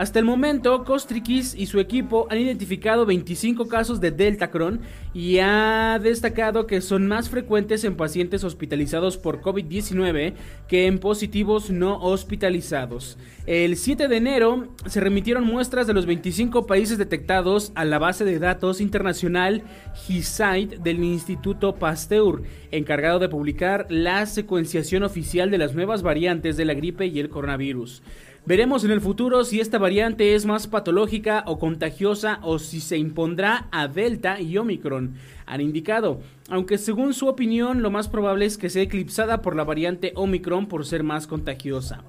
Hasta 0.00 0.18
el 0.18 0.24
momento, 0.24 0.82
Costriquis 0.84 1.54
y 1.54 1.66
su 1.66 1.78
equipo 1.78 2.26
han 2.30 2.38
identificado 2.38 3.04
25 3.04 3.68
casos 3.68 4.00
de 4.00 4.10
Deltacron 4.10 4.80
y 5.12 5.40
ha 5.40 5.98
destacado 6.02 6.66
que 6.66 6.80
son 6.80 7.06
más 7.06 7.28
frecuentes 7.28 7.84
en 7.84 7.96
pacientes 7.96 8.42
hospitalizados 8.42 9.18
por 9.18 9.42
COVID-19 9.42 10.32
que 10.68 10.86
en 10.86 11.00
positivos 11.00 11.68
no 11.68 12.00
hospitalizados. 12.00 13.18
El 13.44 13.76
7 13.76 14.08
de 14.08 14.16
enero 14.16 14.68
se 14.86 15.00
remitieron 15.00 15.44
muestras 15.44 15.86
de 15.86 15.92
los 15.92 16.06
25 16.06 16.66
países 16.66 16.96
detectados 16.96 17.70
a 17.74 17.84
la 17.84 17.98
base 17.98 18.24
de 18.24 18.38
datos 18.38 18.80
internacional 18.80 19.64
GISAID 20.06 20.78
del 20.78 21.04
Instituto 21.04 21.74
Pasteur, 21.74 22.42
encargado 22.70 23.18
de 23.18 23.28
publicar 23.28 23.84
la 23.90 24.24
secuenciación 24.24 25.02
oficial 25.02 25.50
de 25.50 25.58
las 25.58 25.74
nuevas 25.74 26.02
variantes 26.02 26.56
de 26.56 26.64
la 26.64 26.72
gripe 26.72 27.04
y 27.04 27.20
el 27.20 27.28
coronavirus. 27.28 28.02
Veremos 28.46 28.84
en 28.84 28.90
el 28.90 29.02
futuro 29.02 29.44
si 29.44 29.60
esta 29.60 29.78
variante 29.78 30.34
es 30.34 30.46
más 30.46 30.66
patológica 30.66 31.44
o 31.46 31.58
contagiosa 31.58 32.40
o 32.42 32.58
si 32.58 32.80
se 32.80 32.96
impondrá 32.96 33.68
a 33.70 33.86
Delta 33.86 34.40
y 34.40 34.56
Omicron, 34.56 35.14
han 35.44 35.60
indicado, 35.60 36.20
aunque 36.48 36.78
según 36.78 37.12
su 37.12 37.28
opinión 37.28 37.82
lo 37.82 37.90
más 37.90 38.08
probable 38.08 38.46
es 38.46 38.56
que 38.56 38.70
sea 38.70 38.82
eclipsada 38.82 39.42
por 39.42 39.54
la 39.54 39.64
variante 39.64 40.12
Omicron 40.16 40.66
por 40.66 40.86
ser 40.86 41.02
más 41.02 41.26
contagiosa. 41.26 42.02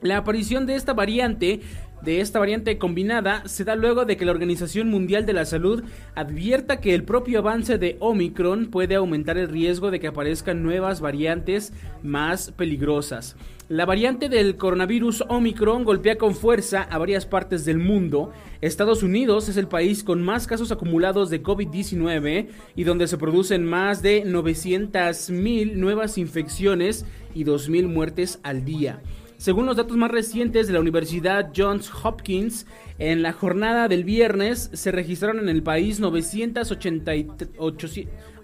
La 0.00 0.16
aparición 0.16 0.66
de 0.66 0.76
esta 0.76 0.94
variante 0.94 1.60
de 2.02 2.20
esta 2.20 2.38
variante 2.38 2.78
combinada 2.78 3.42
se 3.46 3.64
da 3.64 3.74
luego 3.74 4.04
de 4.04 4.16
que 4.16 4.26
la 4.26 4.32
Organización 4.32 4.90
Mundial 4.90 5.24
de 5.24 5.32
la 5.32 5.44
Salud 5.44 5.82
advierta 6.14 6.80
que 6.80 6.94
el 6.94 7.04
propio 7.04 7.38
avance 7.38 7.78
de 7.78 7.96
Omicron 8.00 8.66
puede 8.66 8.94
aumentar 8.94 9.38
el 9.38 9.48
riesgo 9.48 9.90
de 9.90 9.98
que 9.98 10.06
aparezcan 10.08 10.62
nuevas 10.62 11.00
variantes 11.00 11.72
más 12.02 12.50
peligrosas. 12.52 13.36
La 13.68 13.84
variante 13.84 14.28
del 14.28 14.56
coronavirus 14.56 15.24
Omicron 15.28 15.82
golpea 15.82 16.16
con 16.16 16.36
fuerza 16.36 16.82
a 16.82 16.98
varias 16.98 17.26
partes 17.26 17.64
del 17.64 17.78
mundo. 17.78 18.30
Estados 18.60 19.02
Unidos 19.02 19.48
es 19.48 19.56
el 19.56 19.66
país 19.66 20.04
con 20.04 20.22
más 20.22 20.46
casos 20.46 20.70
acumulados 20.70 21.30
de 21.30 21.42
COVID-19 21.42 22.46
y 22.76 22.84
donde 22.84 23.08
se 23.08 23.18
producen 23.18 23.66
más 23.66 24.02
de 24.02 24.24
900.000 24.24 25.74
nuevas 25.74 26.16
infecciones 26.16 27.06
y 27.34 27.44
2.000 27.44 27.88
muertes 27.88 28.38
al 28.44 28.64
día. 28.64 29.02
Según 29.36 29.66
los 29.66 29.76
datos 29.76 29.96
más 29.96 30.12
recientes 30.12 30.68
de 30.68 30.72
la 30.72 30.80
Universidad 30.80 31.50
Johns 31.54 31.90
Hopkins, 32.04 32.66
en 32.98 33.20
la 33.22 33.32
jornada 33.32 33.88
del 33.88 34.04
viernes 34.04 34.70
se 34.74 34.92
registraron 34.92 35.40
en 35.40 35.48
el 35.48 35.64
país 35.64 35.98
988 35.98 37.88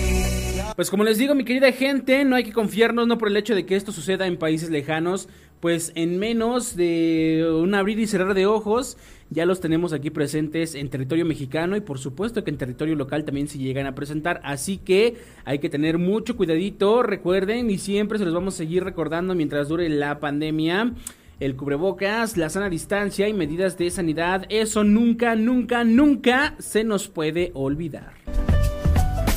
Pues 0.77 0.91
como 0.91 1.05
les 1.05 1.19
digo, 1.19 1.35
mi 1.35 1.45
querida 1.45 1.71
gente, 1.73 2.25
no 2.25 2.37
hay 2.37 2.45
que 2.45 2.53
confiarnos 2.53 3.07
no 3.07 3.19
por 3.19 3.29
el 3.29 3.37
hecho 3.37 3.55
de 3.55 3.67
que 3.67 3.77
esto 3.77 3.93
suceda 3.93 4.27
en 4.27 4.39
países 4.39 4.71
lejanos, 4.71 5.29
pues 5.61 5.93
en 5.95 6.19
menos 6.19 6.77
de 6.77 7.47
un 7.55 7.75
abrir 7.75 7.99
y 7.99 8.07
cerrar 8.07 8.33
de 8.35 8.47
ojos 8.47 8.97
ya 9.33 9.47
los 9.47 9.61
tenemos 9.61 9.93
aquí 9.93 10.11
presentes 10.11 10.75
en 10.75 10.91
territorio 10.91 11.25
mexicano 11.25 11.77
y 11.77 11.81
por 11.81 11.99
supuesto 11.99 12.45
que 12.45 12.51
en 12.51 12.59
territorio 12.59 12.95
local 12.95 13.25
también 13.25 13.49
se 13.49 13.59
llegan 13.59 13.87
a 13.87 13.95
presentar, 13.95 14.41
así 14.45 14.79
que 14.79 15.17
hay 15.45 15.59
que 15.59 15.71
tener 15.71 15.99
mucho 15.99 16.37
cuidadito, 16.37 17.03
recuerden 17.03 17.71
y 17.71 17.79
siempre 17.79 18.19
se 18.19 18.25
los 18.25 18.35
vamos 18.35 18.55
a 18.55 18.59
seguir 18.59 18.85
recordando 18.85 19.35
mientras 19.35 19.69
dure 19.69 19.89
la 19.89 20.21
pandemia. 20.21 20.93
El 21.41 21.57
cubrebocas, 21.57 22.37
la 22.37 22.51
sana 22.51 22.69
distancia 22.69 23.27
y 23.27 23.33
medidas 23.33 23.77
de 23.77 23.91
sanidad, 23.91 24.47
eso 24.49 24.85
nunca, 24.85 25.35
nunca, 25.35 25.83
nunca 25.83 26.55
se 26.61 26.85
nos 26.85 27.09
puede 27.09 27.51
olvidar. 27.55 28.13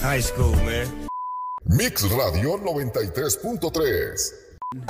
High 0.04 0.22
school, 0.22 0.56
man. 0.66 1.08
Mix 1.66 2.04
Radio 2.12 2.60
93.3. 2.60 4.45
'em. 4.76 4.82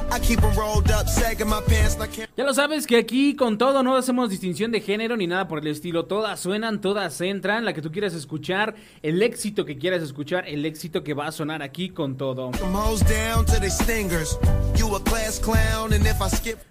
Ya 2.35 2.43
lo 2.43 2.53
sabes 2.53 2.87
que 2.87 2.97
aquí 2.97 3.35
con 3.35 3.57
todo 3.57 3.83
no 3.83 3.95
hacemos 3.95 4.29
distinción 4.29 4.71
de 4.71 4.81
género 4.81 5.15
ni 5.17 5.27
nada 5.27 5.47
por 5.47 5.59
el 5.59 5.67
estilo. 5.67 6.05
Todas 6.05 6.39
suenan, 6.39 6.81
todas 6.81 7.19
entran. 7.21 7.65
La 7.65 7.73
que 7.73 7.81
tú 7.81 7.91
quieras 7.91 8.13
escuchar, 8.13 8.75
el 9.01 9.21
éxito 9.21 9.65
que 9.65 9.77
quieras 9.77 10.01
escuchar, 10.03 10.47
el 10.47 10.65
éxito 10.65 11.03
que 11.03 11.13
va 11.13 11.27
a 11.27 11.31
sonar 11.31 11.61
aquí 11.61 11.89
con 11.89 12.17
todo. 12.17 12.51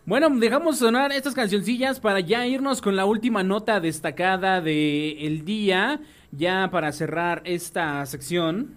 Bueno, 0.05 0.29
dejamos 0.31 0.79
sonar 0.79 1.12
estas 1.12 1.35
cancioncillas 1.35 2.00
para 2.00 2.20
ya 2.20 2.46
irnos 2.46 2.81
con 2.81 2.96
la 2.96 3.05
última 3.05 3.42
nota 3.42 3.81
destacada 3.81 4.61
de 4.61 5.27
el 5.27 5.44
día. 5.44 6.00
Ya 6.37 6.68
para 6.72 6.90
cerrar 6.90 7.42
esta 7.44 8.05
sección. 8.07 8.74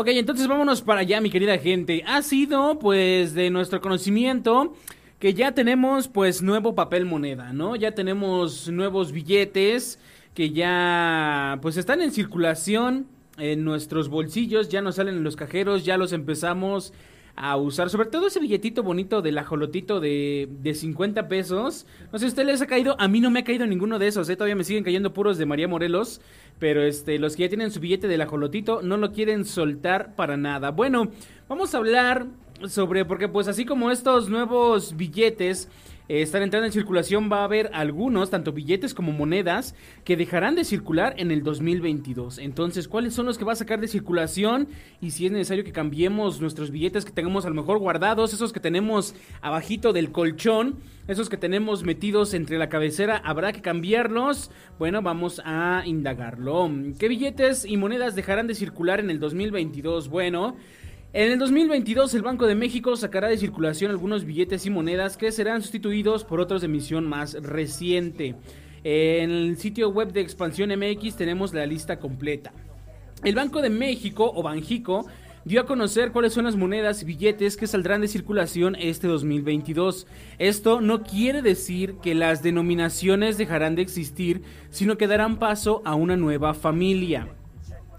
Ok, 0.00 0.08
entonces 0.12 0.48
vámonos 0.48 0.80
para 0.80 1.00
allá, 1.00 1.20
mi 1.20 1.28
querida 1.28 1.58
gente. 1.58 2.02
Ha 2.06 2.22
sido, 2.22 2.78
pues, 2.78 3.34
de 3.34 3.50
nuestro 3.50 3.82
conocimiento 3.82 4.72
que 5.18 5.34
ya 5.34 5.52
tenemos, 5.52 6.08
pues, 6.08 6.40
nuevo 6.40 6.74
papel 6.74 7.04
moneda, 7.04 7.52
¿no? 7.52 7.76
Ya 7.76 7.92
tenemos 7.92 8.70
nuevos 8.70 9.12
billetes 9.12 9.98
que 10.32 10.52
ya, 10.52 11.58
pues, 11.60 11.76
están 11.76 12.00
en 12.00 12.12
circulación 12.12 13.08
en 13.36 13.62
nuestros 13.62 14.08
bolsillos, 14.08 14.70
ya 14.70 14.80
nos 14.80 14.94
salen 14.94 15.16
en 15.16 15.22
los 15.22 15.36
cajeros, 15.36 15.84
ya 15.84 15.98
los 15.98 16.14
empezamos 16.14 16.94
a 17.42 17.56
usar, 17.56 17.88
sobre 17.88 18.10
todo 18.10 18.26
ese 18.26 18.38
billetito 18.38 18.82
bonito 18.82 19.22
del 19.22 19.38
ajolotito 19.38 19.98
de, 19.98 20.46
de 20.60 20.74
50 20.74 21.26
pesos. 21.26 21.86
No 22.12 22.18
sé 22.18 22.24
si 22.24 22.26
a 22.26 22.28
usted 22.28 22.44
les 22.44 22.60
ha 22.60 22.66
caído, 22.66 22.96
a 22.98 23.08
mí 23.08 23.20
no 23.20 23.30
me 23.30 23.40
ha 23.40 23.44
caído 23.44 23.66
ninguno 23.66 23.98
de 23.98 24.08
esos, 24.08 24.28
¿eh? 24.28 24.36
todavía 24.36 24.56
me 24.56 24.64
siguen 24.64 24.84
cayendo 24.84 25.14
puros 25.14 25.38
de 25.38 25.46
María 25.46 25.66
Morelos, 25.66 26.20
pero 26.58 26.82
este, 26.82 27.18
los 27.18 27.36
que 27.36 27.44
ya 27.44 27.48
tienen 27.48 27.70
su 27.70 27.80
billete 27.80 28.08
del 28.08 28.20
ajolotito 28.20 28.82
no 28.82 28.98
lo 28.98 29.12
quieren 29.12 29.46
soltar 29.46 30.14
para 30.16 30.36
nada. 30.36 30.70
Bueno, 30.70 31.12
vamos 31.48 31.74
a 31.74 31.78
hablar 31.78 32.26
sobre, 32.68 33.06
porque 33.06 33.26
pues 33.26 33.48
así 33.48 33.64
como 33.64 33.90
estos 33.90 34.28
nuevos 34.28 34.94
billetes 34.94 35.70
eh, 36.10 36.22
están 36.22 36.42
entrando 36.42 36.66
en 36.66 36.72
circulación, 36.72 37.30
va 37.30 37.42
a 37.42 37.44
haber 37.44 37.70
algunos, 37.72 38.30
tanto 38.30 38.52
billetes 38.52 38.94
como 38.94 39.12
monedas, 39.12 39.76
que 40.02 40.16
dejarán 40.16 40.56
de 40.56 40.64
circular 40.64 41.14
en 41.18 41.30
el 41.30 41.44
2022. 41.44 42.38
Entonces, 42.38 42.88
¿cuáles 42.88 43.14
son 43.14 43.26
los 43.26 43.38
que 43.38 43.44
va 43.44 43.52
a 43.52 43.56
sacar 43.56 43.78
de 43.78 43.86
circulación? 43.86 44.66
Y 45.00 45.12
si 45.12 45.26
es 45.26 45.30
necesario 45.30 45.62
que 45.62 45.70
cambiemos 45.70 46.40
nuestros 46.40 46.72
billetes 46.72 47.04
que 47.04 47.12
tengamos 47.12 47.46
a 47.46 47.48
lo 47.48 47.54
mejor 47.54 47.78
guardados, 47.78 48.34
esos 48.34 48.52
que 48.52 48.58
tenemos 48.58 49.14
abajito 49.40 49.92
del 49.92 50.10
colchón, 50.10 50.80
esos 51.06 51.28
que 51.28 51.36
tenemos 51.36 51.84
metidos 51.84 52.34
entre 52.34 52.58
la 52.58 52.68
cabecera, 52.68 53.22
¿habrá 53.24 53.52
que 53.52 53.62
cambiarlos? 53.62 54.50
Bueno, 54.80 55.02
vamos 55.02 55.40
a 55.44 55.84
indagarlo. 55.86 56.68
¿Qué 56.98 57.06
billetes 57.06 57.64
y 57.64 57.76
monedas 57.76 58.16
dejarán 58.16 58.48
de 58.48 58.56
circular 58.56 58.98
en 58.98 59.10
el 59.10 59.20
2022? 59.20 60.08
Bueno... 60.08 60.56
En 61.12 61.32
el 61.32 61.40
2022 61.40 62.14
el 62.14 62.22
Banco 62.22 62.46
de 62.46 62.54
México 62.54 62.94
sacará 62.94 63.26
de 63.26 63.36
circulación 63.36 63.90
algunos 63.90 64.24
billetes 64.24 64.64
y 64.66 64.70
monedas 64.70 65.16
que 65.16 65.32
serán 65.32 65.60
sustituidos 65.60 66.22
por 66.22 66.40
otros 66.40 66.60
de 66.60 66.66
emisión 66.66 67.04
más 67.04 67.34
reciente. 67.34 68.36
En 68.84 69.32
el 69.32 69.56
sitio 69.56 69.88
web 69.88 70.12
de 70.12 70.20
Expansión 70.20 70.70
MX 70.70 71.16
tenemos 71.16 71.52
la 71.52 71.66
lista 71.66 71.98
completa. 71.98 72.52
El 73.24 73.34
Banco 73.34 73.60
de 73.60 73.70
México 73.70 74.30
o 74.32 74.44
Banjico 74.44 75.04
dio 75.44 75.62
a 75.62 75.66
conocer 75.66 76.12
cuáles 76.12 76.32
son 76.32 76.44
las 76.44 76.54
monedas 76.54 77.02
y 77.02 77.06
billetes 77.06 77.56
que 77.56 77.66
saldrán 77.66 78.02
de 78.02 78.06
circulación 78.06 78.76
este 78.76 79.08
2022. 79.08 80.06
Esto 80.38 80.80
no 80.80 81.02
quiere 81.02 81.42
decir 81.42 81.96
que 81.96 82.14
las 82.14 82.44
denominaciones 82.44 83.36
dejarán 83.36 83.74
de 83.74 83.82
existir, 83.82 84.42
sino 84.70 84.96
que 84.96 85.08
darán 85.08 85.40
paso 85.40 85.82
a 85.84 85.96
una 85.96 86.16
nueva 86.16 86.54
familia. 86.54 87.26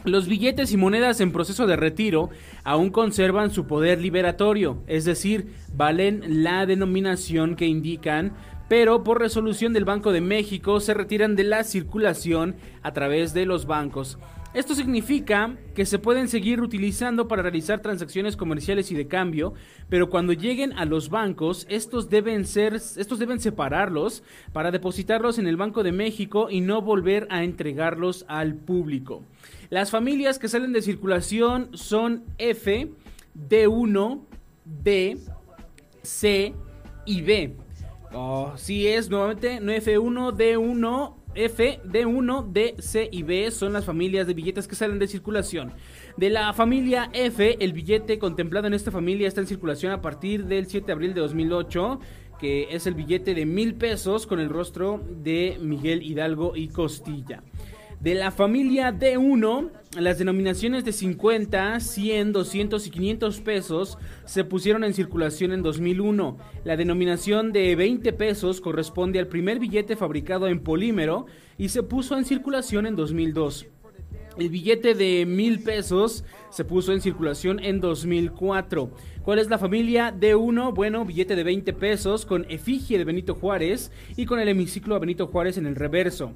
Los 0.04 0.28
billetes 0.28 0.72
y 0.72 0.78
monedas 0.78 1.22
en 1.22 1.32
proceso 1.32 1.68
de 1.68 1.76
retiro 1.76 2.32
aún 2.64 2.90
conservan 2.90 3.52
su 3.52 3.68
poder 3.68 4.02
liberatorio, 4.02 4.82
es 4.88 5.06
decir, 5.06 5.54
valen 5.76 6.44
la 6.44 6.66
denominación 6.66 7.56
que 7.56 7.68
indican, 7.68 8.34
pero 8.68 9.04
por 9.04 9.20
resolución 9.20 9.74
del 9.74 9.86
Banco 9.86 10.12
de 10.12 10.22
México 10.22 10.80
se 10.80 10.96
retiran 10.96 11.36
de 11.36 11.44
la 11.44 11.64
circulación 11.64 12.56
a 12.82 12.94
través 12.94 13.36
de 13.36 13.46
los 13.46 13.68
bancos. 13.68 14.18
Esto 14.54 14.76
significa 14.76 15.56
que 15.76 15.86
se 15.86 15.98
pueden 15.98 16.28
seguir 16.28 16.60
utilizando 16.62 17.30
para 17.30 17.42
realizar 17.42 17.82
transacciones 17.82 18.36
comerciales 18.36 18.92
y 18.92 18.96
de 18.96 19.08
cambio, 19.08 19.54
pero 19.88 20.10
cuando 20.10 20.34
lleguen 20.34 20.74
a 20.74 20.84
los 20.84 21.10
bancos, 21.10 21.66
estos 21.70 22.10
deben 22.10 22.46
ser 22.46 22.74
estos 22.74 23.18
deben 23.18 23.40
separarlos 23.40 24.24
para 24.52 24.72
depositarlos 24.72 25.40
en 25.40 25.48
el 25.48 25.56
Banco 25.56 25.84
de 25.84 25.94
México 25.94 26.50
y 26.50 26.60
no 26.60 26.82
volver 26.82 27.28
a 27.30 27.46
entregarlos 27.46 28.26
al 28.28 28.56
público. 28.56 29.24
Las 29.72 29.90
familias 29.90 30.38
que 30.38 30.50
salen 30.50 30.74
de 30.74 30.82
circulación 30.82 31.70
son 31.72 32.26
F, 32.38 32.92
D1, 33.50 34.22
D, 34.66 35.18
C 36.04 36.54
y 37.06 37.22
B. 37.22 37.56
Oh, 38.12 38.52
sí 38.58 38.86
es 38.86 39.10
nuevamente 39.10 39.62
no 39.62 39.72
F1, 39.72 40.36
D1, 40.36 41.16
F, 41.36 41.80
D1, 41.86 42.52
D, 42.52 42.76
C 42.80 43.08
y 43.10 43.24
B 43.24 43.50
son 43.50 43.72
las 43.72 43.86
familias 43.86 44.28
de 44.28 44.34
billetes 44.34 44.68
que 44.68 44.76
salen 44.76 45.00
de 45.00 45.08
circulación. 45.08 45.72
De 46.18 46.30
la 46.30 46.52
familia 46.52 47.10
F, 47.14 47.56
el 47.64 47.72
billete 47.72 48.20
contemplado 48.20 48.68
en 48.68 48.74
esta 48.74 48.92
familia 48.92 49.30
está 49.30 49.40
en 49.40 49.48
circulación 49.48 49.94
a 49.94 50.02
partir 50.02 50.48
del 50.48 50.68
7 50.68 50.86
de 50.86 50.92
abril 50.92 51.14
de 51.14 51.22
2008 51.22 52.02
que 52.42 52.68
es 52.72 52.88
el 52.88 52.96
billete 52.96 53.36
de 53.36 53.46
mil 53.46 53.76
pesos 53.76 54.26
con 54.26 54.40
el 54.40 54.50
rostro 54.50 55.00
de 55.08 55.60
Miguel 55.62 56.02
Hidalgo 56.02 56.56
y 56.56 56.70
Costilla. 56.70 57.44
De 58.02 58.16
la 58.16 58.32
familia 58.32 58.92
D1, 58.92 59.70
las 60.00 60.18
denominaciones 60.18 60.84
de 60.84 60.92
50, 60.92 61.80
100, 61.80 62.32
200 62.32 62.88
y 62.88 62.90
500 62.90 63.42
pesos 63.42 64.00
se 64.26 64.44
pusieron 64.44 64.84
en 64.84 64.96
circulación 64.96 65.52
en 65.52 65.62
2001. 65.62 66.36
La 66.64 66.78
denominación 66.78 67.52
de 67.52 67.76
20 67.76 68.12
pesos 68.14 68.60
corresponde 68.60 69.20
al 69.20 69.28
primer 69.28 69.60
billete 69.60 69.96
fabricado 69.96 70.48
en 70.48 70.62
polímero 70.62 71.28
y 71.60 71.70
se 71.70 71.84
puso 71.84 72.18
en 72.18 72.26
circulación 72.26 72.88
en 72.88 72.96
2002. 72.96 73.68
El 74.36 74.50
billete 74.50 74.96
de 74.96 75.28
mil 75.28 75.62
pesos 75.62 76.24
se 76.50 76.66
puso 76.66 76.94
en 76.94 77.02
circulación 77.02 77.60
en 77.60 77.82
2004. 77.82 78.90
¿Cuál 79.22 79.38
es 79.38 79.48
la 79.48 79.60
familia 79.60 80.12
D1? 80.12 80.74
Bueno, 80.74 81.06
billete 81.06 81.36
de 81.36 81.44
20 81.44 81.74
pesos 81.74 82.26
con 82.26 82.50
efigie 82.50 82.98
de 82.98 83.04
Benito 83.04 83.36
Juárez 83.36 83.92
y 84.16 84.26
con 84.26 84.40
el 84.40 84.48
hemiciclo 84.48 84.96
a 84.96 85.00
Benito 85.00 85.28
Juárez 85.28 85.60
en 85.60 85.68
el 85.68 85.76
reverso. 85.76 86.34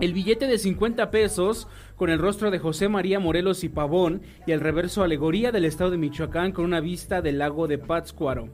El 0.00 0.14
billete 0.14 0.46
de 0.46 0.56
50 0.56 1.10
pesos 1.10 1.68
con 1.96 2.08
el 2.08 2.18
rostro 2.18 2.50
de 2.50 2.58
José 2.58 2.88
María 2.88 3.20
Morelos 3.20 3.64
y 3.64 3.68
Pavón 3.68 4.22
y 4.46 4.52
el 4.52 4.60
reverso 4.60 5.02
alegoría 5.02 5.52
del 5.52 5.66
estado 5.66 5.90
de 5.90 5.98
Michoacán 5.98 6.52
con 6.52 6.64
una 6.64 6.80
vista 6.80 7.20
del 7.20 7.36
lago 7.36 7.68
de 7.68 7.76
Pátzcuaro. 7.76 8.48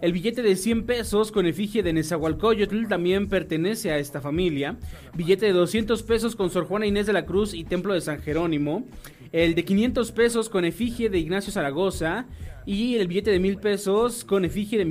El 0.00 0.12
billete 0.12 0.42
de 0.42 0.56
100 0.56 0.86
pesos 0.86 1.30
con 1.30 1.46
efigie 1.46 1.84
de 1.84 1.92
Nezahualcóyotl 1.92 2.88
también 2.88 3.28
pertenece 3.28 3.92
a 3.92 3.98
esta 3.98 4.20
familia. 4.20 4.76
Billete 5.14 5.46
de 5.46 5.52
200 5.52 6.02
pesos 6.02 6.34
con 6.34 6.50
Sor 6.50 6.66
Juana 6.66 6.86
Inés 6.86 7.06
de 7.06 7.12
la 7.12 7.26
Cruz 7.26 7.54
y 7.54 7.62
Templo 7.62 7.94
de 7.94 8.00
San 8.00 8.20
Jerónimo. 8.20 8.84
El 9.30 9.54
de 9.54 9.64
500 9.64 10.10
pesos 10.10 10.48
con 10.48 10.64
efigie 10.64 11.10
de 11.10 11.20
Ignacio 11.20 11.52
Zaragoza. 11.52 12.26
Y 12.68 12.96
el 12.96 13.08
billete 13.08 13.30
de 13.30 13.40
mil 13.40 13.56
pesos 13.56 14.26
con 14.26 14.44
efigie 14.44 14.76
de 14.76 14.84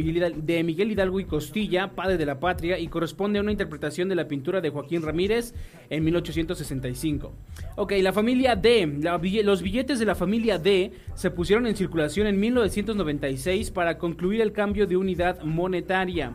Miguel, 0.63 0.91
Hidalgo 0.91 1.19
y 1.19 1.25
Costilla, 1.25 1.91
padre 1.93 2.17
de 2.17 2.25
la 2.25 2.39
patria, 2.39 2.79
y 2.79 2.87
corresponde 2.87 3.37
a 3.37 3.43
una 3.43 3.51
interpretación 3.51 4.09
de 4.09 4.15
la 4.15 4.27
pintura 4.27 4.61
de 4.61 4.71
Joaquín 4.71 5.03
Ramírez 5.03 5.53
en 5.91 6.03
1865. 6.03 7.31
Ok, 7.75 7.93
la 8.01 8.13
familia 8.13 8.55
D, 8.55 8.99
los 9.43 9.61
billetes 9.61 9.99
de 9.99 10.05
la 10.07 10.15
familia 10.15 10.57
D 10.57 10.91
se 11.13 11.29
pusieron 11.29 11.67
en 11.67 11.75
circulación 11.75 12.25
en 12.25 12.39
1996 12.39 13.69
para 13.69 13.99
concluir 13.99 14.41
el 14.41 14.53
cambio 14.53 14.87
de 14.87 14.97
unidad 14.97 15.43
monetaria. 15.43 16.33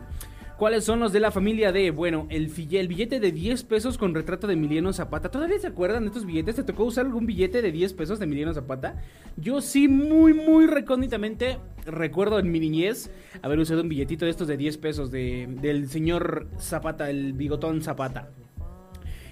¿Cuáles 0.63 0.85
son 0.85 1.01
los 1.01 1.11
de 1.11 1.19
la 1.19 1.29
familia 1.29 1.73
D? 1.73 1.91
Bueno, 1.91 2.25
el, 2.29 2.47
billete 2.47 3.19
de 3.19 3.33
10 3.33 3.63
pesos 3.63 3.97
con 3.97 4.15
retrato 4.15 4.47
de 4.47 4.53
Emiliano 4.53 4.93
Zapata. 4.93 5.29
¿Todavía 5.29 5.59
se 5.59 5.67
acuerdan 5.67 6.03
de 6.03 6.07
estos 6.07 6.25
billetes? 6.25 6.55
¿Te 6.55 6.63
tocó 6.63 6.85
usar 6.85 7.05
algún 7.05 7.25
billete 7.25 7.61
de 7.61 7.69
10 7.69 7.91
pesos 7.95 8.17
de 8.17 8.23
Emiliano 8.23 8.53
Zapata? 8.53 8.95
Yo 9.35 9.59
sí, 9.59 9.89
muy, 9.89 10.33
muy 10.33 10.67
recónditamente 10.67 11.57
recuerdo 11.85 12.39
en 12.39 12.49
mi 12.49 12.61
niñez 12.61 13.11
haber 13.41 13.59
usado 13.59 13.81
un 13.81 13.89
billetito 13.89 14.23
de 14.23 14.31
estos 14.31 14.47
de 14.47 14.55
10 14.55 14.77
pesos 14.77 15.11
de, 15.11 15.49
del 15.61 15.89
señor 15.89 16.47
Zapata, 16.57 17.09
el 17.09 17.33
bigotón 17.33 17.81
Zapata. 17.81 18.29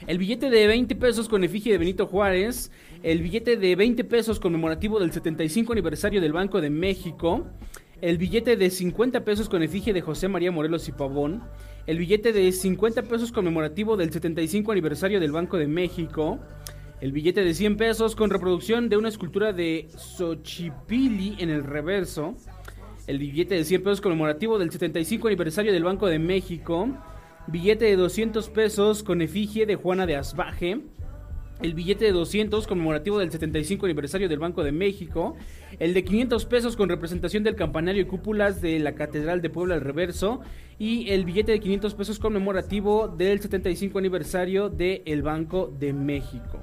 El 0.08 0.18
billete 0.18 0.50
de 0.50 0.68
20 0.68 0.98
pesos 0.98 1.30
con 1.30 1.46
efigie 1.46 1.72
de 1.72 1.78
Benito 1.78 2.08
Juárez. 2.08 2.72
El 3.04 3.22
billete 3.22 3.56
de 3.56 3.78
20 3.78 4.04
pesos 4.04 4.42
conmemorativo 4.42 5.00
del 5.00 5.14
75 5.14 5.72
aniversario 5.72 6.20
del 6.20 6.34
Banco 6.34 6.60
de 6.60 6.70
México. 6.70 7.48
El 8.02 8.18
billete 8.18 8.58
de 8.58 8.72
50 8.72 9.24
pesos 9.24 9.48
con 9.48 9.62
efigie 9.62 9.94
de 9.94 10.02
José 10.02 10.28
María 10.28 10.52
Morelos 10.52 10.88
y 10.88 10.92
Pavón. 10.92 11.44
El 11.86 12.00
billete 12.00 12.34
de 12.34 12.52
50 12.52 13.04
pesos 13.04 13.32
conmemorativo 13.32 13.96
del 13.96 14.12
75 14.12 14.72
aniversario 14.72 15.20
del 15.20 15.32
Banco 15.32 15.58
de 15.58 15.68
México. 15.68 16.40
El 17.00 17.12
billete 17.12 17.44
de 17.44 17.54
100 17.54 17.78
pesos 17.78 18.16
con 18.16 18.32
reproducción 18.32 18.90
de 18.90 18.98
una 18.98 19.10
escultura 19.10 19.54
de 19.54 19.88
Xochipilli 19.96 21.36
en 21.38 21.52
el 21.52 21.64
reverso. 21.64 22.34
El 23.06 23.20
billete 23.20 23.54
de 23.54 23.66
100 23.66 23.84
pesos 23.84 24.02
conmemorativo 24.02 24.58
del 24.58 24.72
75 24.72 25.28
aniversario 25.28 25.72
del 25.72 25.84
Banco 25.84 26.08
de 26.08 26.18
México. 26.18 26.90
Billete 27.46 27.86
de 27.86 27.98
200 27.98 28.50
pesos 28.50 29.04
con 29.04 29.22
efigie 29.22 29.68
de 29.68 29.76
Juana 29.76 30.08
de 30.08 30.16
Asbaje. 30.16 30.82
El 31.62 31.76
billete 31.76 32.06
de 32.06 32.12
200 32.12 32.66
conmemorativo 32.66 33.20
del 33.20 33.30
75 33.30 33.86
aniversario 33.86 34.28
del 34.28 34.40
Banco 34.40 34.64
de 34.64 34.72
México. 34.72 35.36
El 35.78 35.94
de 35.94 36.04
500 36.04 36.46
pesos 36.46 36.76
con 36.76 36.90
representación 36.90 37.44
del 37.44 37.56
campanario 37.56 38.02
y 38.02 38.06
cúpulas 38.06 38.62
de 38.62 38.80
la 38.80 38.96
Catedral 38.96 39.42
de 39.42 39.52
Puebla 39.52 39.76
al 39.76 39.82
reverso. 39.82 40.42
Y 40.80 41.12
el 41.12 41.24
billete 41.24 41.52
de 41.52 41.60
500 41.60 41.94
pesos 41.94 42.18
conmemorativo 42.18 43.08
del 43.08 43.40
75 43.42 44.00
aniversario 44.00 44.70
del 44.70 45.22
Banco 45.22 45.72
de 45.78 45.94
México. 45.94 46.60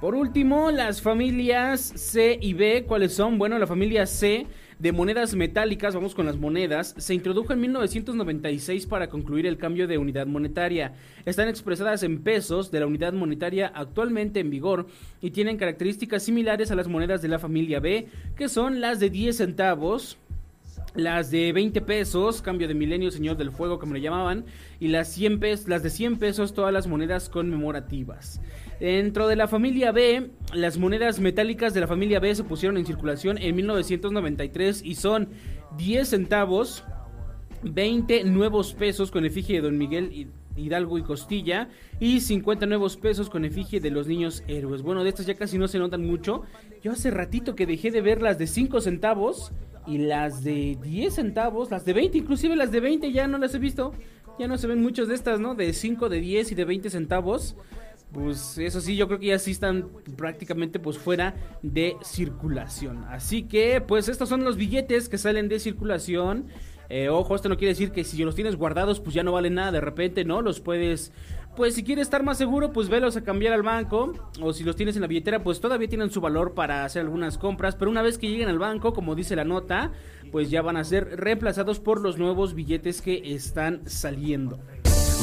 Por 0.00 0.14
último, 0.14 0.70
las 0.70 1.02
familias 1.02 1.80
C 1.80 2.38
y 2.40 2.54
B, 2.54 2.84
¿cuáles 2.86 3.14
son? 3.14 3.38
Bueno, 3.38 3.58
la 3.58 3.66
familia 3.66 4.06
C 4.06 4.46
de 4.82 4.90
monedas 4.90 5.36
metálicas, 5.36 5.94
vamos 5.94 6.12
con 6.12 6.26
las 6.26 6.36
monedas, 6.38 6.96
se 6.98 7.14
introdujo 7.14 7.52
en 7.52 7.60
1996 7.60 8.86
para 8.86 9.08
concluir 9.08 9.46
el 9.46 9.56
cambio 9.56 9.86
de 9.86 9.96
unidad 9.96 10.26
monetaria. 10.26 10.94
Están 11.24 11.46
expresadas 11.48 12.02
en 12.02 12.18
pesos 12.24 12.72
de 12.72 12.80
la 12.80 12.88
unidad 12.88 13.12
monetaria 13.12 13.70
actualmente 13.72 14.40
en 14.40 14.50
vigor 14.50 14.88
y 15.20 15.30
tienen 15.30 15.56
características 15.56 16.24
similares 16.24 16.72
a 16.72 16.74
las 16.74 16.88
monedas 16.88 17.22
de 17.22 17.28
la 17.28 17.38
familia 17.38 17.78
B, 17.78 18.08
que 18.34 18.48
son 18.48 18.80
las 18.80 18.98
de 18.98 19.08
10 19.10 19.36
centavos, 19.36 20.16
las 20.96 21.30
de 21.30 21.52
20 21.52 21.80
pesos, 21.82 22.42
cambio 22.42 22.66
de 22.66 22.74
milenio, 22.74 23.12
señor 23.12 23.36
del 23.36 23.52
fuego, 23.52 23.78
como 23.78 23.94
le 23.94 24.00
llamaban, 24.00 24.44
y 24.80 24.88
las, 24.88 25.06
100 25.12 25.38
pes- 25.38 25.68
las 25.68 25.84
de 25.84 25.90
100 25.90 26.18
pesos, 26.18 26.54
todas 26.54 26.72
las 26.72 26.88
monedas 26.88 27.28
conmemorativas. 27.28 28.40
Dentro 28.82 29.28
de 29.28 29.36
la 29.36 29.46
familia 29.46 29.92
B, 29.92 30.30
las 30.54 30.76
monedas 30.76 31.20
metálicas 31.20 31.72
de 31.72 31.78
la 31.80 31.86
familia 31.86 32.18
B 32.18 32.34
se 32.34 32.42
pusieron 32.42 32.76
en 32.76 32.84
circulación 32.84 33.38
en 33.38 33.54
1993 33.54 34.82
y 34.84 34.96
son 34.96 35.28
10 35.78 36.08
centavos, 36.08 36.82
20 37.62 38.24
nuevos 38.24 38.74
pesos 38.74 39.12
con 39.12 39.24
efigie 39.24 39.54
de 39.54 39.60
Don 39.62 39.78
Miguel 39.78 40.10
Hi- 40.12 40.26
Hidalgo 40.56 40.98
y 40.98 41.04
Costilla 41.04 41.68
y 42.00 42.22
50 42.22 42.66
nuevos 42.66 42.96
pesos 42.96 43.30
con 43.30 43.44
efigie 43.44 43.78
de 43.78 43.92
los 43.92 44.08
niños 44.08 44.42
héroes. 44.48 44.82
Bueno, 44.82 45.04
de 45.04 45.10
estas 45.10 45.26
ya 45.26 45.36
casi 45.36 45.58
no 45.58 45.68
se 45.68 45.78
notan 45.78 46.04
mucho. 46.04 46.42
Yo 46.82 46.90
hace 46.90 47.12
ratito 47.12 47.54
que 47.54 47.66
dejé 47.66 47.92
de 47.92 48.00
ver 48.00 48.20
las 48.20 48.36
de 48.36 48.48
5 48.48 48.80
centavos 48.80 49.52
Y 49.86 49.98
las 49.98 50.42
de 50.42 50.76
10 50.82 51.14
centavos, 51.14 51.70
las 51.70 51.84
de 51.84 51.92
20, 51.92 52.18
inclusive 52.18 52.56
las 52.56 52.72
de 52.72 52.80
20 52.80 53.12
ya 53.12 53.28
no 53.28 53.38
las 53.38 53.54
he 53.54 53.58
visto. 53.60 53.92
Ya 54.40 54.48
no 54.48 54.56
se 54.58 54.66
ven 54.66 54.80
muchas 54.82 55.06
de 55.06 55.14
estas, 55.14 55.38
¿no? 55.38 55.54
De 55.54 55.72
5, 55.72 56.08
de 56.08 56.20
10 56.20 56.50
y 56.50 56.54
de 56.56 56.64
20 56.64 56.90
centavos. 56.90 57.56
Pues 58.12 58.58
eso 58.58 58.80
sí, 58.80 58.94
yo 58.94 59.06
creo 59.06 59.18
que 59.18 59.26
ya 59.26 59.38
sí 59.38 59.52
están 59.52 59.88
prácticamente 60.16 60.78
pues 60.78 60.98
fuera 60.98 61.34
de 61.62 61.96
circulación. 62.02 63.04
Así 63.04 63.44
que 63.44 63.80
pues 63.80 64.08
estos 64.08 64.28
son 64.28 64.44
los 64.44 64.56
billetes 64.56 65.08
que 65.08 65.16
salen 65.16 65.48
de 65.48 65.58
circulación. 65.58 66.46
Eh, 66.90 67.08
ojo, 67.08 67.34
esto 67.34 67.48
no 67.48 67.56
quiere 67.56 67.72
decir 67.72 67.90
que 67.90 68.04
si 68.04 68.22
los 68.22 68.34
tienes 68.34 68.56
guardados 68.56 69.00
pues 69.00 69.14
ya 69.14 69.22
no 69.22 69.32
valen 69.32 69.54
nada 69.54 69.72
de 69.72 69.80
repente, 69.80 70.26
¿no? 70.26 70.42
Los 70.42 70.60
puedes, 70.60 71.10
pues 71.56 71.74
si 71.74 71.84
quieres 71.84 72.02
estar 72.02 72.22
más 72.22 72.36
seguro 72.36 72.70
pues 72.70 72.90
velos 72.90 73.16
a 73.16 73.24
cambiar 73.24 73.54
al 73.54 73.62
banco. 73.62 74.12
O 74.42 74.52
si 74.52 74.62
los 74.62 74.76
tienes 74.76 74.94
en 74.96 75.00
la 75.00 75.08
billetera 75.08 75.42
pues 75.42 75.60
todavía 75.60 75.88
tienen 75.88 76.10
su 76.10 76.20
valor 76.20 76.52
para 76.52 76.84
hacer 76.84 77.00
algunas 77.00 77.38
compras. 77.38 77.76
Pero 77.76 77.90
una 77.90 78.02
vez 78.02 78.18
que 78.18 78.28
lleguen 78.28 78.50
al 78.50 78.58
banco, 78.58 78.92
como 78.92 79.14
dice 79.14 79.36
la 79.36 79.44
nota, 79.44 79.92
pues 80.30 80.50
ya 80.50 80.60
van 80.60 80.76
a 80.76 80.84
ser 80.84 81.18
reemplazados 81.18 81.80
por 81.80 82.02
los 82.02 82.18
nuevos 82.18 82.52
billetes 82.52 83.00
que 83.00 83.34
están 83.34 83.88
saliendo. 83.88 84.58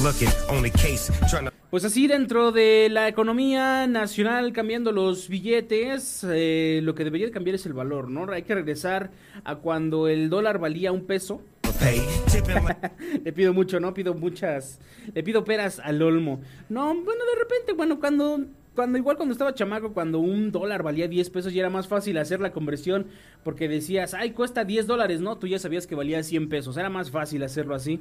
Looking 0.01 0.71
case, 0.71 1.11
trying 1.29 1.48
Pues 1.69 1.85
así 1.85 2.07
dentro 2.07 2.51
de 2.51 2.89
la 2.89 3.07
economía 3.07 3.85
nacional 3.85 4.53
cambiando 4.53 4.91
los 4.91 5.29
billetes, 5.29 6.25
eh, 6.27 6.79
lo 6.81 6.95
que 6.95 7.03
debería 7.03 7.27
de 7.27 7.31
cambiar 7.31 7.53
es 7.53 7.65
el 7.67 7.73
valor, 7.73 8.09
¿no? 8.09 8.31
Hay 8.31 8.41
que 8.41 8.55
regresar 8.55 9.11
a 9.43 9.57
cuando 9.57 10.07
el 10.07 10.31
dólar 10.31 10.57
valía 10.57 10.91
un 10.91 11.05
peso. 11.05 11.43
Le 13.23 13.31
pido 13.33 13.53
mucho, 13.53 13.79
¿no? 13.79 13.93
Pido 13.93 14.15
muchas, 14.15 14.79
le 15.13 15.21
pido 15.21 15.45
peras 15.45 15.79
al 15.79 16.01
olmo. 16.01 16.41
No, 16.69 16.87
bueno, 16.87 17.23
de 17.23 17.39
repente, 17.39 17.73
bueno, 17.73 17.99
cuando, 17.99 18.45
cuando 18.73 18.97
igual 18.97 19.15
cuando 19.15 19.33
estaba 19.33 19.53
chamaco, 19.53 19.93
cuando 19.93 20.17
un 20.19 20.51
dólar 20.51 20.81
valía 20.81 21.07
10 21.07 21.29
pesos 21.29 21.53
ya 21.53 21.59
era 21.61 21.69
más 21.69 21.87
fácil 21.87 22.17
hacer 22.17 22.41
la 22.41 22.51
conversión 22.51 23.07
porque 23.43 23.69
decías, 23.69 24.15
ay, 24.15 24.31
cuesta 24.31 24.65
10 24.65 24.87
dólares, 24.87 25.21
¿no? 25.21 25.37
Tú 25.37 25.45
ya 25.45 25.59
sabías 25.59 25.85
que 25.85 25.93
valía 25.93 26.23
100 26.23 26.49
pesos, 26.49 26.77
era 26.77 26.89
más 26.89 27.11
fácil 27.11 27.43
hacerlo 27.43 27.75
así. 27.75 27.99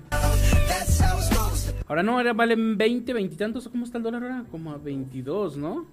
Ahora 1.86 2.02
no, 2.02 2.16
ahora 2.16 2.32
valen 2.32 2.76
20, 2.76 3.12
20 3.12 3.34
y 3.34 3.38
tantos. 3.38 3.68
¿Cómo 3.68 3.84
está 3.84 3.98
el 3.98 4.04
dólar 4.04 4.22
ahora? 4.22 4.44
Como 4.50 4.72
a 4.72 4.78
22, 4.78 5.56
¿no? 5.56 5.86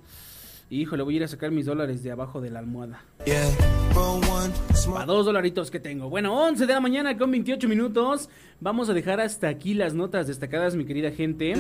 Híjole, 0.69 1.03
voy 1.03 1.13
a 1.13 1.17
ir 1.17 1.23
a 1.23 1.27
sacar 1.27 1.51
mis 1.51 1.67
dólares 1.67 2.01
de 2.01 2.11
abajo 2.11 2.41
de 2.41 2.49
la 2.49 2.59
almohada. 2.59 3.03
A 4.97 5.05
dos 5.05 5.25
dolaritos 5.25 5.69
que 5.69 5.79
tengo. 5.79 6.09
Bueno, 6.09 6.35
11 6.47 6.65
de 6.65 6.73
la 6.73 6.79
mañana 6.79 7.17
con 7.17 7.31
28 7.31 7.67
minutos. 7.67 8.29
Vamos 8.59 8.89
a 8.89 8.93
dejar 8.93 9.21
hasta 9.21 9.47
aquí 9.47 9.73
las 9.73 9.93
notas 9.93 10.27
destacadas, 10.27 10.75
mi 10.75 10.85
querida 10.85 11.11
gente. 11.11 11.53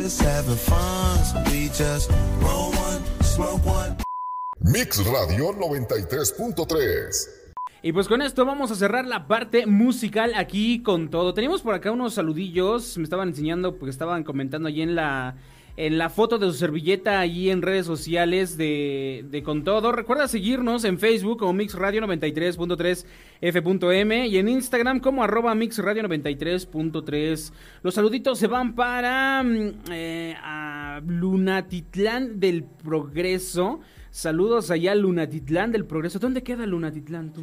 Mix 4.59 5.05
Radio 5.05 5.53
93.3. 5.53 7.44
Y 7.85 7.93
pues 7.93 8.07
con 8.07 8.23
esto 8.23 8.45
vamos 8.45 8.71
a 8.71 8.75
cerrar 8.75 9.05
la 9.05 9.27
parte 9.27 9.67
musical 9.67 10.33
aquí 10.35 10.81
con 10.81 11.11
todo. 11.11 11.35
Teníamos 11.35 11.61
por 11.61 11.75
acá 11.75 11.91
unos 11.91 12.15
saludillos. 12.15 12.97
Me 12.97 13.03
estaban 13.03 13.27
enseñando, 13.27 13.77
porque 13.77 13.91
estaban 13.91 14.23
comentando 14.23 14.67
allí 14.67 14.81
en 14.81 14.95
la. 14.95 15.35
En 15.77 15.97
la 15.97 16.09
foto 16.09 16.39
de 16.39 16.47
su 16.47 16.53
servilleta 16.53 17.19
allí 17.19 17.51
en 17.51 17.61
redes 17.61 17.85
sociales 17.85 18.57
de, 18.57 19.25
de 19.29 19.43
Con 19.43 19.65
Todo. 19.65 19.91
Recuerda 19.91 20.27
seguirnos 20.27 20.85
en 20.85 20.97
Facebook 20.97 21.37
como 21.37 21.51
Mix 21.51 21.75
Radio 21.75 22.01
93.3 22.01 23.05
F.M 23.41 24.27
y 24.27 24.37
en 24.37 24.47
Instagram 24.47 25.01
como 25.01 25.21
arroba 25.21 25.53
Mix 25.53 25.77
Radio 25.77 26.01
93.3. 26.03 27.51
Los 27.83 27.93
saluditos 27.93 28.39
se 28.39 28.47
van 28.47 28.73
para 28.73 29.43
mm, 29.43 29.73
eh, 29.91 30.35
a 30.41 31.01
Lunatitlán 31.05 32.39
del 32.39 32.63
Progreso. 32.63 33.81
Saludos 34.15 34.71
allá 34.71 34.93
a 34.93 34.95
Lunatitlán 34.95 35.73
del 35.73 35.83
Progreso. 35.83 36.19
¿Dónde 36.19 36.41
queda 36.41 36.65
Lunatitlán? 36.65 37.33
tú? 37.33 37.41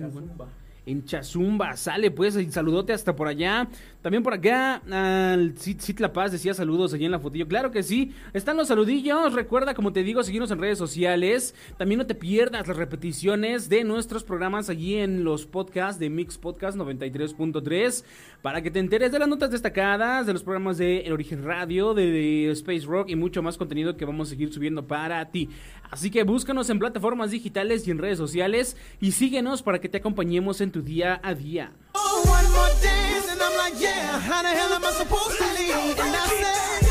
En 0.84 1.04
Chazumba, 1.04 1.76
sale 1.76 2.10
pues, 2.10 2.34
y 2.36 2.50
saludote 2.50 2.92
hasta 2.92 3.14
por 3.14 3.28
allá. 3.28 3.68
También 4.00 4.24
por 4.24 4.32
acá, 4.32 4.82
al 4.90 5.56
Cit, 5.56 5.80
Cit 5.80 6.00
La 6.00 6.12
Paz 6.12 6.32
decía 6.32 6.54
saludos 6.54 6.92
allí 6.92 7.04
en 7.04 7.12
la 7.12 7.20
fotillo. 7.20 7.46
Claro 7.46 7.70
que 7.70 7.84
sí, 7.84 8.12
están 8.32 8.56
los 8.56 8.66
saludillos. 8.66 9.32
Recuerda, 9.32 9.74
como 9.74 9.92
te 9.92 10.02
digo, 10.02 10.24
seguirnos 10.24 10.50
en 10.50 10.58
redes 10.58 10.78
sociales. 10.78 11.54
También 11.76 11.98
no 11.98 12.06
te 12.06 12.16
pierdas 12.16 12.66
las 12.66 12.76
repeticiones 12.76 13.68
de 13.68 13.84
nuestros 13.84 14.24
programas 14.24 14.70
allí 14.70 14.96
en 14.96 15.22
los 15.22 15.46
podcasts 15.46 16.00
de 16.00 16.10
Mix 16.10 16.36
Podcast 16.36 16.76
93.3 16.76 18.04
para 18.40 18.60
que 18.60 18.72
te 18.72 18.80
enteres 18.80 19.12
de 19.12 19.20
las 19.20 19.28
notas 19.28 19.52
destacadas, 19.52 20.26
de 20.26 20.32
los 20.32 20.42
programas 20.42 20.78
de 20.78 21.02
El 21.02 21.12
Origen 21.12 21.44
Radio, 21.44 21.94
de, 21.94 22.10
de 22.10 22.50
Space 22.50 22.86
Rock 22.86 23.10
y 23.10 23.14
mucho 23.14 23.40
más 23.40 23.56
contenido 23.56 23.96
que 23.96 24.04
vamos 24.04 24.28
a 24.28 24.30
seguir 24.30 24.52
subiendo 24.52 24.84
para 24.84 25.30
ti. 25.30 25.48
Así 25.92 26.10
que 26.10 26.22
búscanos 26.22 26.70
en 26.70 26.78
plataformas 26.78 27.30
digitales 27.30 27.86
y 27.86 27.90
en 27.90 27.98
redes 27.98 28.16
sociales 28.16 28.78
y 28.98 29.12
síguenos 29.12 29.62
para 29.62 29.78
que 29.78 29.90
te 29.90 29.98
acompañemos 29.98 30.62
en 30.62 30.72
tu 30.72 30.80
día 30.80 31.20
a 31.22 31.34
día. 31.34 31.70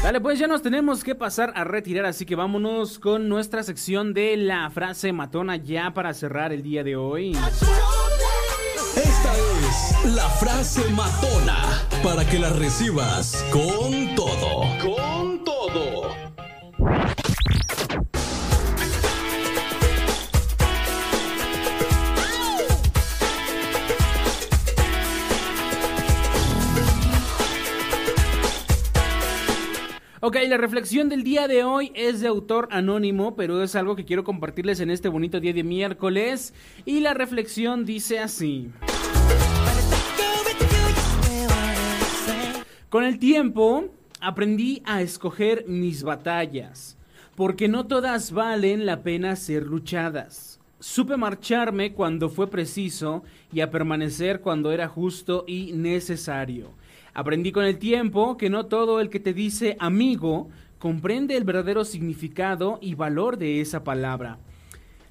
Dale, 0.03 0.21
pues 0.21 0.37
ya 0.37 0.45
nos 0.45 0.61
tenemos 0.61 1.03
que 1.03 1.15
pasar 1.15 1.51
a 1.55 1.63
retirar, 1.63 2.05
así 2.05 2.27
que 2.27 2.35
vámonos 2.35 2.99
con 2.99 3.27
nuestra 3.27 3.63
sección 3.63 4.13
de 4.13 4.37
la 4.37 4.69
frase 4.69 5.11
matona 5.11 5.55
ya 5.55 5.95
para 5.95 6.13
cerrar 6.13 6.53
el 6.53 6.61
día 6.61 6.83
de 6.83 6.95
hoy. 6.95 7.31
Esta 8.95 9.33
es 9.33 10.13
la 10.13 10.29
frase 10.29 10.87
matona 10.91 11.87
para 12.03 12.23
que 12.29 12.37
la 12.37 12.51
recibas 12.51 13.43
con 13.51 14.13
todo. 14.13 14.61
Con 14.79 15.10
Ok, 30.23 30.37
la 30.47 30.57
reflexión 30.57 31.09
del 31.09 31.23
día 31.23 31.47
de 31.47 31.63
hoy 31.63 31.91
es 31.95 32.21
de 32.21 32.27
autor 32.27 32.67
anónimo, 32.69 33.35
pero 33.35 33.63
es 33.63 33.75
algo 33.75 33.95
que 33.95 34.05
quiero 34.05 34.23
compartirles 34.23 34.79
en 34.79 34.91
este 34.91 35.09
bonito 35.09 35.39
día 35.39 35.51
de 35.51 35.63
miércoles. 35.63 36.53
Y 36.85 36.99
la 36.99 37.15
reflexión 37.15 37.85
dice 37.85 38.19
así. 38.19 38.69
Con 42.89 43.03
el 43.03 43.17
tiempo 43.17 43.85
aprendí 44.19 44.83
a 44.85 45.01
escoger 45.01 45.65
mis 45.67 46.03
batallas, 46.03 46.99
porque 47.35 47.67
no 47.67 47.87
todas 47.87 48.31
valen 48.31 48.85
la 48.85 49.01
pena 49.01 49.35
ser 49.35 49.63
luchadas. 49.63 50.59
Supe 50.79 51.17
marcharme 51.17 51.93
cuando 51.93 52.29
fue 52.29 52.47
preciso 52.47 53.23
y 53.51 53.61
a 53.61 53.71
permanecer 53.71 54.41
cuando 54.41 54.71
era 54.71 54.87
justo 54.87 55.45
y 55.47 55.71
necesario. 55.73 56.79
Aprendí 57.13 57.51
con 57.51 57.65
el 57.65 57.77
tiempo 57.77 58.37
que 58.37 58.49
no 58.49 58.67
todo 58.67 59.01
el 59.01 59.09
que 59.09 59.19
te 59.19 59.33
dice 59.33 59.75
amigo 59.79 60.49
comprende 60.79 61.35
el 61.37 61.43
verdadero 61.43 61.85
significado 61.85 62.79
y 62.81 62.95
valor 62.95 63.37
de 63.37 63.61
esa 63.61 63.83
palabra. 63.83 64.39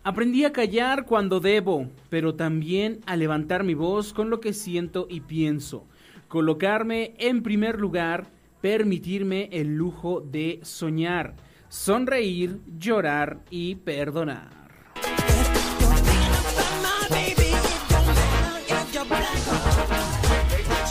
Aprendí 0.02 0.44
a 0.44 0.52
callar 0.52 1.04
cuando 1.04 1.40
debo, 1.40 1.88
pero 2.08 2.34
también 2.34 3.00
a 3.04 3.16
levantar 3.16 3.64
mi 3.64 3.74
voz 3.74 4.14
con 4.14 4.30
lo 4.30 4.40
que 4.40 4.54
siento 4.54 5.06
y 5.10 5.20
pienso. 5.20 5.84
Colocarme 6.26 7.14
en 7.18 7.42
primer 7.42 7.78
lugar, 7.78 8.26
permitirme 8.62 9.50
el 9.52 9.76
lujo 9.76 10.22
de 10.22 10.58
soñar, 10.62 11.34
sonreír, 11.68 12.60
llorar 12.78 13.40
y 13.50 13.74
perdonar. 13.74 14.59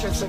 Baby 0.09 0.25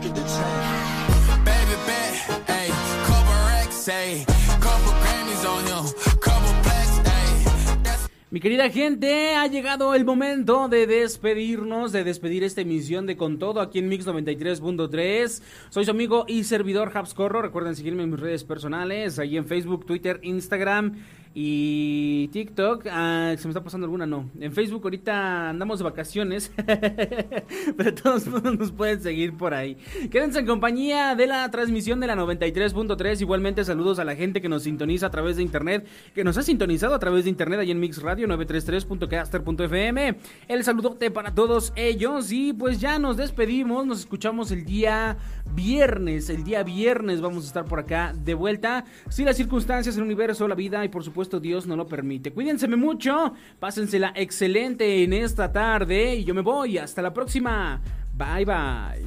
bet, 1.86 2.50
ayy, 2.50 2.68
couple 3.06 3.32
racks, 3.48 3.88
ayy, 3.88 4.26
couple 4.60 4.92
Grammys 5.00 5.44
on 5.46 5.64
him, 5.64 5.84
couple 6.20 6.52
plaques, 6.62 6.98
ayy. 6.98 7.82
That's 7.82 8.10
Mi 8.30 8.40
querida 8.40 8.68
gente, 8.68 9.34
ha 9.34 9.46
llegado 9.46 9.94
el 9.94 10.04
momento 10.04 10.68
de 10.68 10.86
despedirnos, 10.86 11.92
de 11.92 12.04
despedir 12.04 12.44
esta 12.44 12.60
emisión 12.60 13.06
de 13.06 13.16
Con 13.16 13.38
Todo 13.38 13.62
aquí 13.62 13.78
en 13.78 13.88
Mix 13.88 14.06
93.3. 14.06 15.42
Soy 15.70 15.86
su 15.86 15.90
amigo 15.90 16.26
y 16.28 16.44
servidor 16.44 16.92
Habscorro. 16.94 17.40
Recuerden 17.40 17.74
seguirme 17.74 18.02
en 18.02 18.10
mis 18.10 18.20
redes 18.20 18.44
personales, 18.44 19.18
ahí 19.18 19.38
en 19.38 19.46
Facebook, 19.46 19.86
Twitter, 19.86 20.20
Instagram 20.22 20.98
y 21.32 22.28
TikTok. 22.28 22.86
Ah, 22.90 23.34
se 23.38 23.46
me 23.46 23.50
está 23.50 23.62
pasando 23.62 23.84
alguna, 23.84 24.04
no. 24.04 24.28
En 24.40 24.52
Facebook 24.52 24.82
ahorita 24.82 25.50
andamos 25.50 25.78
de 25.78 25.84
vacaciones, 25.84 26.52
pero 27.76 27.94
todos 27.94 28.26
nos 28.26 28.72
pueden 28.72 29.00
seguir 29.00 29.36
por 29.36 29.54
ahí. 29.54 29.76
Quédense 30.10 30.40
en 30.40 30.46
compañía 30.46 31.14
de 31.14 31.28
la 31.28 31.48
transmisión 31.50 32.00
de 32.00 32.08
la 32.08 32.16
93.3. 32.16 33.20
Igualmente 33.20 33.64
saludos 33.64 34.00
a 34.00 34.04
la 34.04 34.16
gente 34.16 34.40
que 34.40 34.48
nos 34.48 34.64
sintoniza 34.64 35.06
a 35.06 35.10
través 35.10 35.36
de 35.36 35.42
internet, 35.42 35.86
que 36.14 36.24
nos 36.24 36.36
ha 36.36 36.42
sintonizado 36.42 36.94
a 36.94 36.98
través 36.98 37.24
de 37.24 37.30
internet 37.30 37.60
ahí 37.60 37.70
en 37.70 37.78
Mix 37.78 38.02
Radio 38.02 38.26
933.caster.fm. 38.26 40.16
El 40.48 40.64
saludote 40.64 41.12
para 41.12 41.32
todos 41.32 41.72
ellos 41.76 42.32
y 42.32 42.52
pues 42.52 42.80
ya 42.80 42.98
nos 42.98 43.16
despedimos, 43.16 43.86
nos 43.86 44.00
escuchamos 44.00 44.50
el 44.50 44.64
día 44.64 45.16
viernes, 45.54 46.28
el 46.28 46.42
día 46.42 46.64
viernes 46.64 47.20
vamos 47.20 47.44
a 47.44 47.46
estar 47.46 47.64
por 47.64 47.78
acá 47.78 48.12
de 48.16 48.34
vuelta, 48.34 48.84
si 49.08 49.24
las 49.24 49.36
circunstancias, 49.36 49.96
el 49.96 50.02
universo, 50.02 50.48
la 50.48 50.54
vida 50.54 50.84
y 50.84 50.88
por 50.88 51.04
supuesto 51.04 51.19
Dios 51.28 51.66
no 51.66 51.76
lo 51.76 51.86
permite. 51.86 52.32
Cuídense 52.32 52.66
mucho, 52.68 53.34
pásensela 53.58 54.12
excelente 54.16 55.04
en 55.04 55.12
esta 55.12 55.52
tarde 55.52 56.16
y 56.16 56.24
yo 56.24 56.34
me 56.34 56.40
voy, 56.40 56.78
hasta 56.78 57.02
la 57.02 57.12
próxima. 57.12 57.80
Bye 58.16 58.44
bye. 58.44 59.04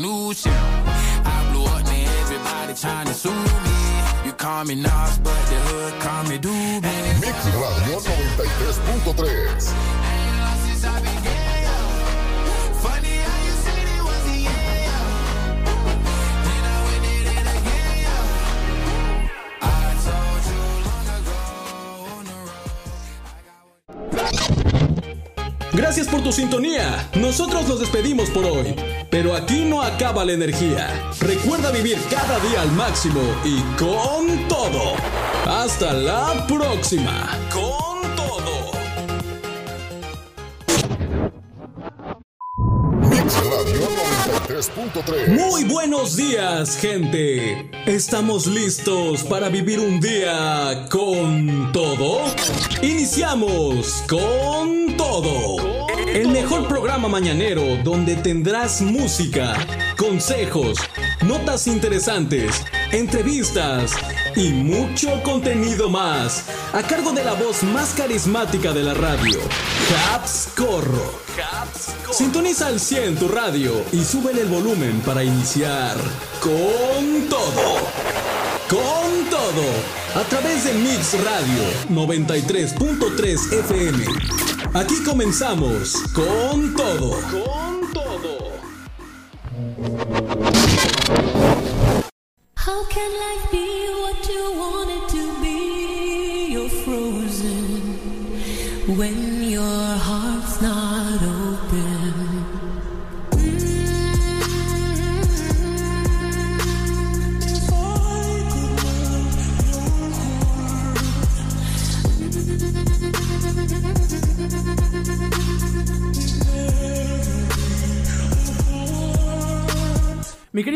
New 0.00 0.32
shit. 0.32 0.50
I 0.50 1.50
blew 1.52 1.64
up, 1.64 1.84
man, 1.84 2.08
everybody 2.22 2.72
trying 2.74 3.06
to 3.06 3.12
sue 3.12 3.30
me. 3.30 4.24
You 4.24 4.32
call 4.32 4.64
me 4.64 4.76
Nas, 4.76 5.18
but 5.18 5.36
the 5.50 5.56
hood 5.66 5.92
call 6.00 6.24
me 6.24 6.38
Doobie. 6.38 7.20
Mix 7.20 7.44
Radio 7.44 7.98
93.3. 7.98 10.09
Gracias 25.72 26.08
por 26.08 26.22
tu 26.22 26.32
sintonía. 26.32 27.08
Nosotros 27.14 27.68
nos 27.68 27.78
despedimos 27.80 28.28
por 28.30 28.44
hoy. 28.44 28.74
Pero 29.08 29.36
aquí 29.36 29.64
no 29.64 29.82
acaba 29.82 30.24
la 30.24 30.32
energía. 30.32 30.88
Recuerda 31.20 31.70
vivir 31.70 31.96
cada 32.10 32.38
día 32.40 32.62
al 32.62 32.72
máximo 32.72 33.20
y 33.44 33.60
con 33.78 34.48
todo. 34.48 34.94
Hasta 35.46 35.92
la 35.92 36.46
próxima. 36.46 37.28
Con 37.52 38.16
todo. 38.16 38.72
Mix 43.08 43.34
Radio 43.36 43.88
93.3. 44.48 45.28
Muy 45.28 45.64
buenos 45.64 46.16
días, 46.16 46.76
gente. 46.78 47.70
¿Estamos 47.86 48.46
listos 48.46 49.22
para 49.22 49.48
vivir 49.48 49.78
un 49.78 50.00
día 50.00 50.86
con 50.90 51.70
todo? 51.72 52.22
Iniciamos 52.82 54.04
con 54.08 54.79
El 56.14 56.28
mejor 56.28 56.66
programa 56.66 57.06
mañanero 57.08 57.76
donde 57.84 58.16
tendrás 58.16 58.80
música, 58.80 59.54
consejos, 59.98 60.78
notas 61.26 61.66
interesantes, 61.66 62.64
entrevistas 62.90 63.92
y 64.34 64.48
mucho 64.48 65.22
contenido 65.22 65.90
más. 65.90 66.46
A 66.72 66.82
cargo 66.82 67.12
de 67.12 67.24
la 67.24 67.34
voz 67.34 67.62
más 67.62 67.92
carismática 67.92 68.72
de 68.72 68.82
la 68.82 68.94
radio, 68.94 69.38
Caps 69.90 70.48
Corro. 70.56 71.12
Sintoniza 72.10 72.68
al 72.68 72.80
100 72.80 73.16
tu 73.16 73.28
radio 73.28 73.72
y 73.92 74.02
súbele 74.02 74.42
el 74.42 74.48
volumen 74.48 75.00
para 75.04 75.22
iniciar 75.22 75.96
con 76.40 77.28
todo. 77.28 78.29
Con 78.70 79.28
todo. 79.28 79.64
A 80.14 80.22
través 80.28 80.62
de 80.62 80.72
Mix 80.74 81.14
Radio 81.24 81.64
93.3 81.88 83.52
FM. 83.64 84.04
Aquí 84.74 85.02
comenzamos 85.02 85.94
con 86.14 86.76
todo. 86.76 87.10
Con 87.32 87.92
todo. 87.92 88.38
How 92.54 92.84
can 92.88 93.10
life 93.10 93.50
be 93.50 93.88
what 94.02 94.28
you 94.28 94.52
want 94.56 94.90
it 94.92 95.08
to 95.16 95.42
be? 95.42 96.52
You're 96.52 96.70
frozen 96.70 97.98
when 98.96 99.29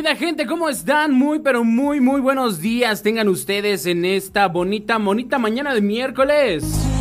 querida 0.05 0.17
gente, 0.17 0.47
¿cómo 0.47 0.69
están? 0.69 1.13
Muy, 1.13 1.39
pero 1.39 1.65
muy, 1.65 1.99
muy 1.99 2.21
buenos 2.21 2.61
días 2.61 3.03
tengan 3.03 3.27
ustedes 3.27 3.87
en 3.87 4.05
esta 4.05 4.49
bonita, 4.49 4.99
bonita 4.99 5.39
mañana 5.39 5.73
de 5.73 5.81
miércoles. 5.81 6.94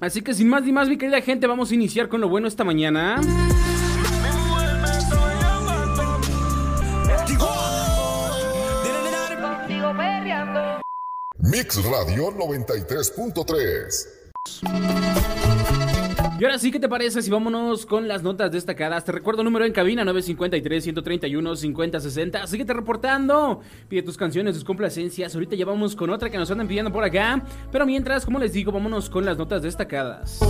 Así 0.00 0.22
que 0.22 0.34
sin 0.34 0.48
más 0.48 0.62
ni 0.64 0.72
más, 0.72 0.88
mi 0.88 0.98
querida 0.98 1.20
gente, 1.22 1.46
vamos 1.46 1.70
a 1.70 1.74
iniciar 1.74 2.08
con 2.08 2.20
lo 2.20 2.28
bueno 2.28 2.46
esta 2.46 2.64
mañana. 2.64 3.20
Mix 11.40 11.80
Radio 11.84 12.32
93.3. 12.32 14.08
Y 16.40 16.44
ahora 16.44 16.58
sí, 16.58 16.72
¿qué 16.72 16.80
te 16.80 16.88
parece 16.88 17.22
si 17.22 17.30
vámonos 17.30 17.86
con 17.86 18.08
las 18.08 18.24
notas 18.24 18.50
destacadas? 18.50 19.04
Te 19.04 19.12
recuerdo 19.12 19.44
número 19.44 19.64
en 19.64 19.72
cabina 19.72 20.02
953-131-5060. 20.04 22.44
Síguete 22.46 22.72
reportando. 22.72 23.60
Pide 23.88 24.02
tus 24.02 24.16
canciones, 24.16 24.54
tus 24.54 24.64
complacencias. 24.64 25.32
Ahorita 25.32 25.54
ya 25.54 25.64
vamos 25.64 25.94
con 25.94 26.10
otra 26.10 26.28
que 26.28 26.38
nos 26.38 26.50
andan 26.50 26.66
pidiendo 26.66 26.92
por 26.92 27.04
acá. 27.04 27.40
Pero 27.70 27.86
mientras, 27.86 28.24
como 28.24 28.40
les 28.40 28.52
digo, 28.52 28.72
vámonos 28.72 29.08
con 29.08 29.24
las 29.24 29.38
notas 29.38 29.62
destacadas. 29.62 30.40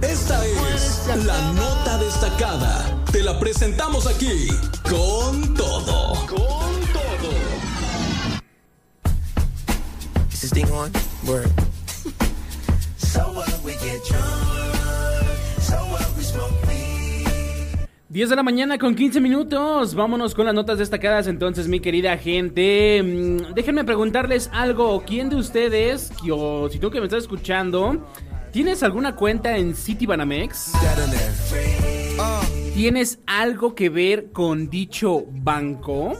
Esta 0.00 0.46
es 0.46 1.10
la 1.26 1.52
nota 1.52 1.98
destacada. 1.98 3.04
Te 3.12 3.22
la 3.22 3.38
presentamos 3.38 4.06
aquí 4.06 4.48
con 4.88 5.52
todo. 5.54 6.14
Con 6.26 6.38
todo. 6.92 7.11
This 10.42 10.50
thing 10.52 10.70
on? 10.72 10.90
Word. 11.26 11.48
So 12.96 13.20
what 13.32 13.48
we 13.64 13.72
get 13.74 14.02
drunk, 14.04 15.26
so 15.60 15.76
what 15.76 16.06
we 16.16 16.22
smoke 16.22 16.52
weed. 16.66 17.88
10 18.10 18.28
de 18.28 18.36
la 18.36 18.42
mañana 18.42 18.78
con 18.78 18.94
15 18.94 19.20
minutos. 19.20 19.94
Vámonos 19.94 20.34
con 20.34 20.44
las 20.46 20.54
notas 20.54 20.78
destacadas 20.78 21.26
entonces, 21.28 21.68
mi 21.68 21.80
querida 21.80 22.18
gente. 22.18 23.02
Mm, 23.02 23.54
Déjenme 23.54 23.84
preguntarles 23.84 24.50
algo. 24.52 25.02
¿Quién 25.06 25.30
de 25.30 25.36
ustedes, 25.36 26.12
o 26.30 26.68
si 26.70 26.78
tú 26.78 26.90
que 26.90 26.98
me 27.00 27.06
estás 27.06 27.22
escuchando, 27.22 28.04
tienes 28.52 28.82
alguna 28.82 29.14
cuenta 29.16 29.56
en 29.56 29.74
Citibanamex? 29.74 30.72
¿Tienes 32.74 33.18
algo 33.26 33.74
que 33.74 33.88
ver 33.90 34.32
con 34.32 34.68
dicho 34.68 35.24
banco? 35.30 36.14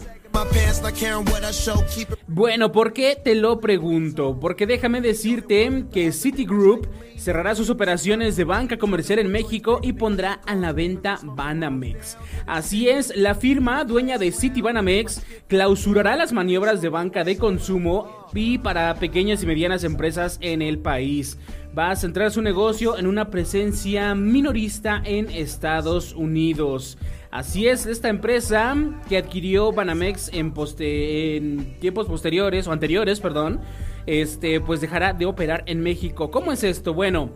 Bueno, 2.27 2.73
¿por 2.73 2.93
qué 2.93 3.17
te 3.23 3.35
lo 3.35 3.61
pregunto? 3.61 4.39
Porque 4.41 4.67
déjame 4.67 5.01
decirte 5.01 5.85
que 5.93 6.13
Citigroup 6.13 6.89
cerrará 7.17 7.55
sus 7.55 7.71
operaciones 7.71 8.37
de 8.37 8.45
banca 8.45 8.79
comercial 8.79 9.19
en 9.19 9.31
México 9.31 9.81
y 9.83 9.93
pondrá 9.93 10.41
a 10.45 10.55
la 10.55 10.73
venta 10.73 11.19
Banamex. 11.23 12.17
Así 12.47 12.89
es, 12.89 13.15
la 13.17 13.35
firma 13.35 13.85
dueña 13.85 14.19
de 14.19 14.33
Citibanamex 14.33 15.23
clausurará 15.47 16.17
las 16.17 16.33
maniobras 16.33 16.81
de 16.81 16.89
banca 16.89 17.23
de 17.23 17.37
consumo 17.37 18.27
y 18.35 18.59
para 18.59 18.95
pequeñas 18.97 19.43
y 19.43 19.47
medianas 19.47 19.85
empresas 19.85 20.39
en 20.41 20.63
el 20.63 20.79
país. 20.79 21.39
Va 21.79 21.91
a 21.91 21.97
centrar 21.97 22.31
su 22.31 22.43
negocio 22.43 22.99
en 22.99 23.07
una 23.07 23.31
presencia 23.31 24.15
minorista 24.15 25.01
en 25.05 25.31
Estados 25.31 26.13
Unidos. 26.15 26.99
Así 27.33 27.67
es, 27.67 27.87
esta 27.87 28.11
empresa 28.11 28.77
que 29.09 29.17
adquirió 29.17 29.73
Banamex 29.73 30.29
en, 30.35 30.53
poste- 30.53 31.39
en 31.39 31.79
tiempos 31.81 32.07
posteriores 32.07 32.69
o 32.69 32.73
anteriores, 32.73 33.21
perdón, 33.21 33.59
este, 34.05 34.61
pues 34.61 34.83
dejará 34.83 35.15
de 35.15 35.25
operar 35.25 35.63
en 35.67 35.81
México. 35.81 36.31
¿Cómo 36.31 36.53
es 36.53 36.63
esto? 36.63 36.93
Bueno, 36.93 37.31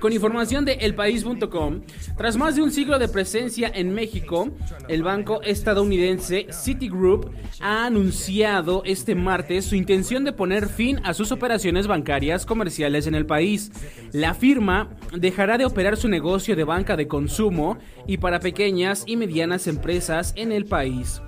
con 0.00 0.12
información 0.12 0.64
de 0.64 0.74
elpaís.com, 0.74 1.82
tras 2.16 2.36
más 2.36 2.56
de 2.56 2.62
un 2.62 2.70
siglo 2.70 2.98
de 2.98 3.08
presencia 3.08 3.70
en 3.74 3.94
México, 3.94 4.50
el 4.88 5.02
banco 5.02 5.42
estadounidense 5.42 6.46
Citigroup 6.52 7.32
ha 7.60 7.86
anunciado 7.86 8.82
este 8.84 9.14
martes 9.14 9.64
su 9.64 9.74
intención 9.74 10.24
de 10.24 10.32
poner 10.32 10.68
fin 10.68 11.00
a 11.04 11.14
sus 11.14 11.32
operaciones 11.32 11.86
bancarias 11.86 12.46
comerciales 12.46 13.06
en 13.06 13.14
el 13.14 13.26
país. 13.26 13.72
La 14.12 14.34
firma 14.34 14.90
dejará 15.16 15.58
de 15.58 15.64
operar 15.64 15.96
su 15.96 16.08
negocio 16.08 16.56
de 16.56 16.64
banca 16.64 16.96
de 16.96 17.08
consumo 17.08 17.78
y 18.06 18.18
para 18.18 18.40
pequeñas 18.40 19.04
y 19.06 19.16
medianas 19.16 19.66
empresas 19.66 20.32
en 20.36 20.52
el 20.52 20.64
país. 20.64 21.20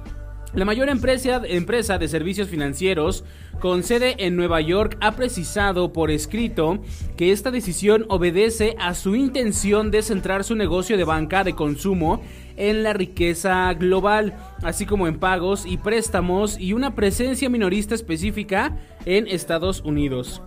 La 0.53 0.65
mayor 0.65 0.89
empresa, 0.89 1.99
de 1.99 2.09
servicios 2.09 2.49
financieros 2.49 3.25
con 3.61 3.85
sede 3.85 4.17
en 4.19 4.35
Nueva 4.35 4.61
York 4.61 4.97
ha 5.01 5.13
precisado 5.13 5.93
por 5.93 6.11
escrito 6.11 6.83
que 7.17 7.31
esta 7.31 7.53
decisión 7.53 8.05
obedece 8.09 8.75
a 8.81 8.95
su 8.95 9.15
intención 9.15 9.93
de 9.93 10.03
centrar 10.03 10.43
su 10.43 10.57
negocio 10.57 10.97
de 10.97 11.05
banca 11.05 11.45
de 11.45 11.55
consumo 11.55 12.21
en 12.57 12.83
la 12.83 12.93
riqueza 12.93 13.73
global, 13.75 14.35
así 14.63 14.87
como 14.87 15.07
en 15.07 15.21
pagos 15.21 15.67
y 15.67 15.77
préstamos 15.77 16.59
y 16.59 16.73
una 16.73 16.97
presencia 16.97 17.49
minorista 17.49 17.95
específica 17.95 18.77
en 19.05 19.29
Estados 19.29 19.83
Unidos. 19.83 20.43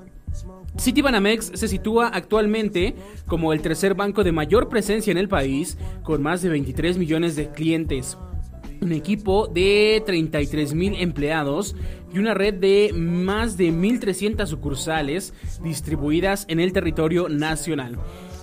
Citibanamex 0.78 1.52
se 1.54 1.68
sitúa 1.70 2.08
actualmente 2.08 2.96
como 3.26 3.54
el 3.54 3.62
tercer 3.62 3.94
banco 3.94 4.26
de 4.26 4.34
mayor 4.34 4.68
presencia 4.68 5.12
en 5.12 5.18
el 5.18 5.30
país, 5.30 5.78
con 6.04 6.22
más 6.22 6.42
de 6.42 6.50
23 6.50 6.98
millones 6.98 7.38
de 7.38 7.52
clientes 7.52 8.18
un 8.84 8.92
equipo 8.92 9.48
de 9.48 10.04
33 10.06 10.74
mil 10.74 10.96
empleados 10.96 11.76
y 12.14 12.20
una 12.20 12.34
red 12.34 12.54
de 12.54 12.92
más 12.94 13.58
de 13.58 13.72
1.300 13.72 14.46
sucursales 14.46 15.34
distribuidas 15.64 16.46
en 16.48 16.60
el 16.60 16.74
territorio 16.74 17.30
nacional. 17.30 17.98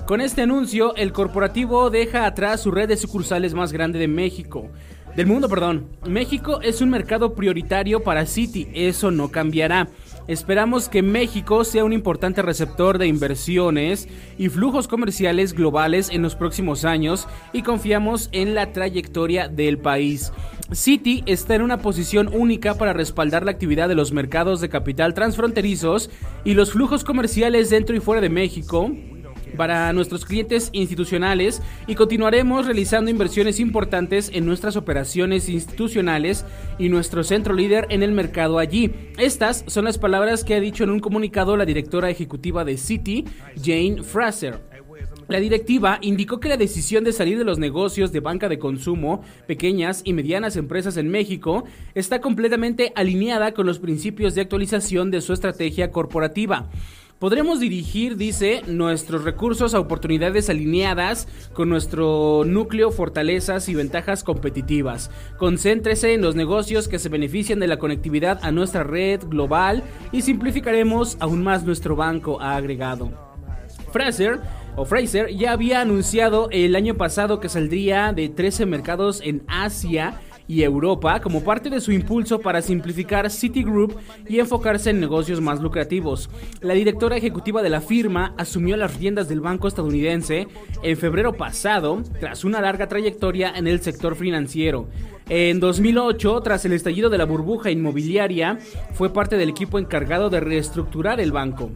Con 0.07 0.21
este 0.21 0.43
anuncio, 0.43 0.97
el 0.97 1.13
corporativo 1.13 1.91
deja 1.91 2.27
atrás 2.27 2.63
su 2.63 2.71
red 2.71 2.89
de 2.89 2.97
sucursales 2.97 3.55
más 3.55 3.73
grande 3.73 3.99
de 3.99 4.09
México. 4.09 4.69
Del 5.15 5.27
mundo, 5.27 5.49
perdón. 5.49 5.87
México 6.07 6.61
es 6.63 6.81
un 6.81 6.91
mercado 6.91 7.35
prioritario 7.35 8.03
para 8.03 8.27
Citi, 8.27 8.69
eso 8.75 9.11
no 9.11 9.31
cambiará. 9.31 9.89
Esperamos 10.31 10.89
que 10.89 11.03
México 11.03 11.65
sea 11.65 11.85
un 11.85 11.93
importante 11.93 12.41
receptor 12.41 12.99
de 12.99 13.09
inversiones 13.09 14.09
y 14.39 14.49
flujos 14.49 14.87
comerciales 14.87 15.55
globales 15.55 16.09
en 16.09 16.23
los 16.23 16.37
próximos 16.37 16.85
años 16.85 17.27
y 17.53 17.63
confiamos 17.63 18.29
en 18.31 18.55
la 18.55 18.73
trayectoria 18.73 19.49
del 19.49 19.79
país. 19.79 20.33
Citi 20.73 21.25
está 21.27 21.57
en 21.57 21.63
una 21.63 21.79
posición 21.79 22.31
única 22.33 22.75
para 22.75 22.93
respaldar 22.93 23.45
la 23.45 23.51
actividad 23.51 23.89
de 23.89 23.97
los 23.97 24.13
mercados 24.13 24.61
de 24.61 24.69
capital 24.69 25.15
transfronterizos 25.15 26.11
y 26.45 26.55
los 26.55 26.71
flujos 26.71 27.03
comerciales 27.03 27.69
dentro 27.69 27.97
y 27.97 27.99
fuera 27.99 28.21
de 28.21 28.29
México 28.29 28.93
para 29.51 29.93
nuestros 29.93 30.25
clientes 30.25 30.71
institucionales 30.73 31.63
y 31.87 31.95
continuaremos 31.95 32.67
realizando 32.67 33.11
inversiones 33.11 33.61
importantes 33.61 34.31
en 34.33 34.47
nuestras 34.47 34.77
operaciones 34.77 35.49
institucionales 35.49 36.45
y 36.79 36.89
nuestro 36.89 37.25
centro 37.25 37.55
líder 37.55 37.87
en 37.91 38.03
el 38.03 38.13
mercado 38.13 38.59
allí. 38.59 38.93
Estas 39.19 39.65
son 39.67 39.85
las 39.85 39.99
palabras 39.99 40.45
que 40.45 40.55
ha 40.55 40.61
dicho 40.61 40.85
en 40.85 40.91
un 40.91 41.01
comunicado 41.01 41.57
la 41.57 41.65
directora 41.65 42.11
ejecutiva 42.11 42.65
de 42.65 42.77
Citi, 42.77 43.25
Jane 43.63 44.03
Fraser. 44.03 44.71
La 45.29 45.39
directiva 45.39 45.99
indicó 46.01 46.41
que 46.41 46.49
la 46.49 46.57
decisión 46.57 47.05
de 47.05 47.13
salir 47.13 47.39
de 47.39 47.45
los 47.45 47.59
negocios 47.59 48.11
de 48.11 48.19
banca 48.19 48.49
de 48.49 48.59
consumo, 48.59 49.23
pequeñas 49.47 50.03
y 50.05 50.13
medianas 50.13 50.57
empresas 50.57 50.97
en 50.97 51.09
México, 51.09 51.63
está 51.95 52.21
completamente 52.21 52.93
alineada 52.97 53.53
con 53.53 53.65
los 53.65 53.79
principios 53.79 54.35
de 54.35 54.41
actualización 54.41 55.13
de 55.13 55.21
su 55.21 55.33
estrategia 55.33 55.93
corporativa. 55.93 56.69
Podremos 57.21 57.61
dirigir, 57.61 58.17
dice, 58.17 58.63
nuestros 58.67 59.25
recursos 59.25 59.75
a 59.75 59.79
oportunidades 59.79 60.49
alineadas 60.49 61.29
con 61.53 61.69
nuestro 61.69 62.45
núcleo, 62.47 62.91
fortalezas 62.91 63.69
y 63.69 63.75
ventajas 63.75 64.25
competitivas. 64.25 65.11
Concéntrese 65.37 66.15
en 66.15 66.23
los 66.23 66.35
negocios 66.35 66.89
que 66.89 66.99
se 66.99 67.11
benefician 67.11 67.61
de 67.61 67.67
la 67.67 67.79
conectividad 67.79 68.41
a 68.43 68.53
nuestra 68.53 68.85
red 68.85 69.21
global 69.29 69.83
y 70.13 70.23
simplificaremos 70.23 71.19
aún 71.21 71.43
más 71.43 71.63
nuestro 71.63 71.95
banco, 71.95 72.41
ha 72.41 72.57
agregado. 72.57 73.13
Fraser 73.93 74.41
o 74.77 74.87
Fraser 74.87 75.29
ya 75.29 75.53
había 75.53 75.83
anunciado 75.83 76.49
el 76.51 76.75
año 76.75 76.95
pasado 76.95 77.39
que 77.39 77.51
saldría 77.51 78.15
de 78.15 78.31
13 78.31 78.65
mercados 78.65 79.21
en 79.23 79.43
Asia 79.47 80.19
y 80.51 80.65
Europa 80.65 81.21
como 81.21 81.45
parte 81.45 81.71
de 81.71 81.81
su 81.81 81.93
impulso 81.93 82.41
para 82.41 82.61
simplificar 82.61 83.31
Citigroup 83.31 83.97
y 84.29 84.41
enfocarse 84.41 84.91
en 84.91 84.99
negocios 84.99 85.41
más 85.41 85.61
lucrativos. 85.61 86.29
La 86.61 86.75
directora 86.75 87.17
ejecutiva 87.17 87.63
de 87.63 87.71
la 87.71 87.81
firma 87.81 88.35
asumió 88.37 88.77
las 88.77 88.97
riendas 88.99 89.29
del 89.29 89.41
banco 89.41 89.69
estadounidense 89.69 90.49
en 90.83 90.97
febrero 90.97 91.35
pasado, 91.35 92.03
tras 92.19 92.45
una 92.45 92.61
larga 92.61 92.89
trayectoria 92.89 93.53
en 93.55 93.69
el 93.69 93.81
sector 93.81 94.17
financiero. 94.17 94.89
En 95.29 95.61
2008, 95.61 96.41
tras 96.41 96.65
el 96.65 96.73
estallido 96.73 97.11
de 97.11 97.19
la 97.19 97.27
burbuja 97.27 97.71
inmobiliaria, 97.71 98.59
fue 98.95 99.13
parte 99.13 99.37
del 99.37 99.51
equipo 99.51 99.79
encargado 99.79 100.31
de 100.31 100.41
reestructurar 100.41 101.21
el 101.21 101.31
banco. 101.31 101.71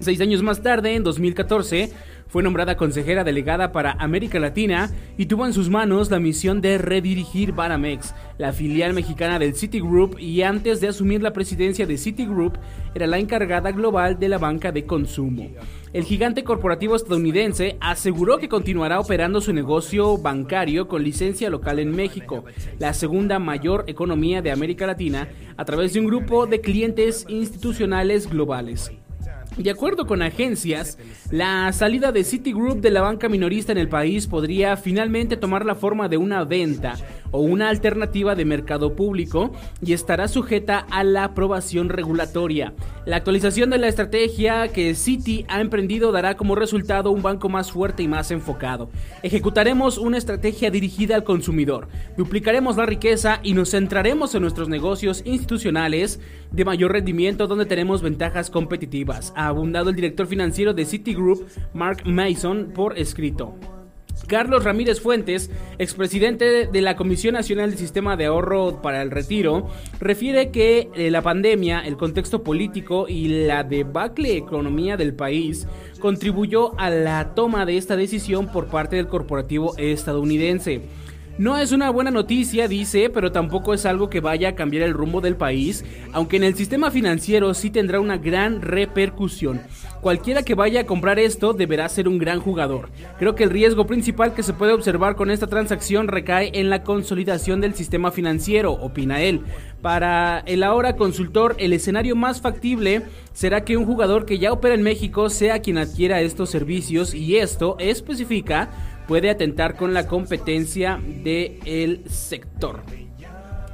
Seis 0.00 0.20
años 0.20 0.42
más 0.42 0.62
tarde, 0.62 0.96
en 0.96 1.04
2014, 1.04 1.92
fue 2.32 2.42
nombrada 2.42 2.78
consejera 2.78 3.24
delegada 3.24 3.72
para 3.72 3.92
América 3.92 4.40
Latina 4.40 4.90
y 5.18 5.26
tuvo 5.26 5.44
en 5.44 5.52
sus 5.52 5.68
manos 5.68 6.10
la 6.10 6.18
misión 6.18 6.62
de 6.62 6.78
redirigir 6.78 7.52
Banamex, 7.52 8.14
la 8.38 8.54
filial 8.54 8.94
mexicana 8.94 9.38
del 9.38 9.54
Citigroup, 9.54 10.18
y 10.18 10.40
antes 10.40 10.80
de 10.80 10.88
asumir 10.88 11.22
la 11.22 11.34
presidencia 11.34 11.84
de 11.84 11.98
Citigroup, 11.98 12.56
era 12.94 13.06
la 13.06 13.18
encargada 13.18 13.70
global 13.70 14.18
de 14.18 14.30
la 14.30 14.38
banca 14.38 14.72
de 14.72 14.86
consumo. 14.86 15.50
El 15.92 16.04
gigante 16.04 16.42
corporativo 16.42 16.96
estadounidense 16.96 17.76
aseguró 17.80 18.38
que 18.38 18.48
continuará 18.48 18.98
operando 18.98 19.42
su 19.42 19.52
negocio 19.52 20.16
bancario 20.16 20.88
con 20.88 21.04
licencia 21.04 21.50
local 21.50 21.80
en 21.80 21.94
México, 21.94 22.46
la 22.78 22.94
segunda 22.94 23.40
mayor 23.40 23.84
economía 23.88 24.40
de 24.40 24.52
América 24.52 24.86
Latina, 24.86 25.28
a 25.58 25.66
través 25.66 25.92
de 25.92 26.00
un 26.00 26.06
grupo 26.06 26.46
de 26.46 26.62
clientes 26.62 27.26
institucionales 27.28 28.30
globales. 28.30 28.90
De 29.56 29.70
acuerdo 29.70 30.06
con 30.06 30.22
agencias, 30.22 30.98
la 31.30 31.72
salida 31.72 32.10
de 32.10 32.24
Citigroup 32.24 32.80
de 32.80 32.90
la 32.90 33.02
banca 33.02 33.28
minorista 33.28 33.70
en 33.70 33.78
el 33.78 33.88
país 33.88 34.26
podría 34.26 34.76
finalmente 34.76 35.36
tomar 35.36 35.66
la 35.66 35.74
forma 35.74 36.08
de 36.08 36.16
una 36.16 36.44
venta 36.44 36.94
o 37.32 37.40
una 37.40 37.68
alternativa 37.68 38.36
de 38.36 38.44
mercado 38.44 38.94
público 38.94 39.50
y 39.84 39.92
estará 39.92 40.28
sujeta 40.28 40.78
a 40.78 41.02
la 41.02 41.24
aprobación 41.24 41.88
regulatoria. 41.88 42.74
La 43.04 43.16
actualización 43.16 43.70
de 43.70 43.78
la 43.78 43.88
estrategia 43.88 44.68
que 44.68 44.94
Citi 44.94 45.44
ha 45.48 45.60
emprendido 45.60 46.12
dará 46.12 46.36
como 46.36 46.54
resultado 46.54 47.10
un 47.10 47.22
banco 47.22 47.48
más 47.48 47.72
fuerte 47.72 48.02
y 48.02 48.08
más 48.08 48.30
enfocado. 48.30 48.90
Ejecutaremos 49.22 49.98
una 49.98 50.18
estrategia 50.18 50.70
dirigida 50.70 51.16
al 51.16 51.24
consumidor, 51.24 51.88
duplicaremos 52.16 52.76
la 52.76 52.86
riqueza 52.86 53.40
y 53.42 53.54
nos 53.54 53.70
centraremos 53.70 54.34
en 54.34 54.42
nuestros 54.42 54.68
negocios 54.68 55.22
institucionales 55.24 56.20
de 56.52 56.64
mayor 56.64 56.92
rendimiento 56.92 57.46
donde 57.46 57.66
tenemos 57.66 58.02
ventajas 58.02 58.50
competitivas, 58.50 59.32
ha 59.34 59.48
abundado 59.48 59.90
el 59.90 59.96
director 59.96 60.26
financiero 60.26 60.74
de 60.74 60.84
Citigroup, 60.84 61.46
Mark 61.72 62.02
Mason, 62.04 62.72
por 62.74 62.98
escrito. 62.98 63.54
Carlos 64.32 64.64
Ramírez 64.64 64.98
Fuentes, 64.98 65.50
expresidente 65.78 66.66
de 66.66 66.80
la 66.80 66.96
Comisión 66.96 67.34
Nacional 67.34 67.68
del 67.68 67.78
Sistema 67.78 68.16
de 68.16 68.24
Ahorro 68.24 68.80
para 68.80 69.02
el 69.02 69.10
Retiro, 69.10 69.68
refiere 70.00 70.50
que 70.50 70.88
eh, 70.94 71.10
la 71.10 71.20
pandemia, 71.20 71.80
el 71.80 71.98
contexto 71.98 72.42
político 72.42 73.08
y 73.10 73.44
la 73.44 73.62
debacle 73.62 74.38
economía 74.38 74.96
del 74.96 75.12
país 75.12 75.68
contribuyó 76.00 76.72
a 76.80 76.88
la 76.88 77.34
toma 77.34 77.66
de 77.66 77.76
esta 77.76 77.94
decisión 77.94 78.50
por 78.50 78.68
parte 78.68 78.96
del 78.96 79.06
corporativo 79.06 79.76
estadounidense. 79.76 80.80
No 81.38 81.56
es 81.56 81.72
una 81.72 81.88
buena 81.88 82.10
noticia, 82.10 82.68
dice, 82.68 83.08
pero 83.08 83.32
tampoco 83.32 83.72
es 83.72 83.86
algo 83.86 84.10
que 84.10 84.20
vaya 84.20 84.50
a 84.50 84.54
cambiar 84.54 84.82
el 84.82 84.92
rumbo 84.92 85.22
del 85.22 85.34
país, 85.34 85.82
aunque 86.12 86.36
en 86.36 86.44
el 86.44 86.54
sistema 86.54 86.90
financiero 86.90 87.54
sí 87.54 87.70
tendrá 87.70 88.00
una 88.00 88.18
gran 88.18 88.60
repercusión. 88.60 89.62
Cualquiera 90.02 90.42
que 90.42 90.54
vaya 90.54 90.80
a 90.80 90.86
comprar 90.86 91.18
esto 91.18 91.54
deberá 91.54 91.88
ser 91.88 92.06
un 92.06 92.18
gran 92.18 92.40
jugador. 92.40 92.90
Creo 93.18 93.34
que 93.34 93.44
el 93.44 93.50
riesgo 93.50 93.86
principal 93.86 94.34
que 94.34 94.42
se 94.42 94.52
puede 94.52 94.74
observar 94.74 95.16
con 95.16 95.30
esta 95.30 95.46
transacción 95.46 96.08
recae 96.08 96.50
en 96.54 96.68
la 96.68 96.82
consolidación 96.82 97.62
del 97.62 97.74
sistema 97.74 98.10
financiero, 98.10 98.72
opina 98.72 99.22
él. 99.22 99.40
Para 99.82 100.44
el 100.46 100.62
ahora 100.62 100.94
consultor, 100.94 101.56
el 101.58 101.72
escenario 101.72 102.14
más 102.14 102.40
factible 102.40 103.02
será 103.32 103.64
que 103.64 103.76
un 103.76 103.84
jugador 103.84 104.26
que 104.26 104.38
ya 104.38 104.52
opera 104.52 104.76
en 104.76 104.82
México 104.82 105.28
sea 105.28 105.58
quien 105.58 105.76
adquiera 105.76 106.20
estos 106.20 106.50
servicios 106.50 107.14
y 107.14 107.38
esto 107.38 107.74
especifica 107.80 108.70
puede 109.08 109.28
atentar 109.28 109.76
con 109.76 109.92
la 109.92 110.06
competencia 110.06 111.00
del 111.24 112.04
sector. 112.08 112.82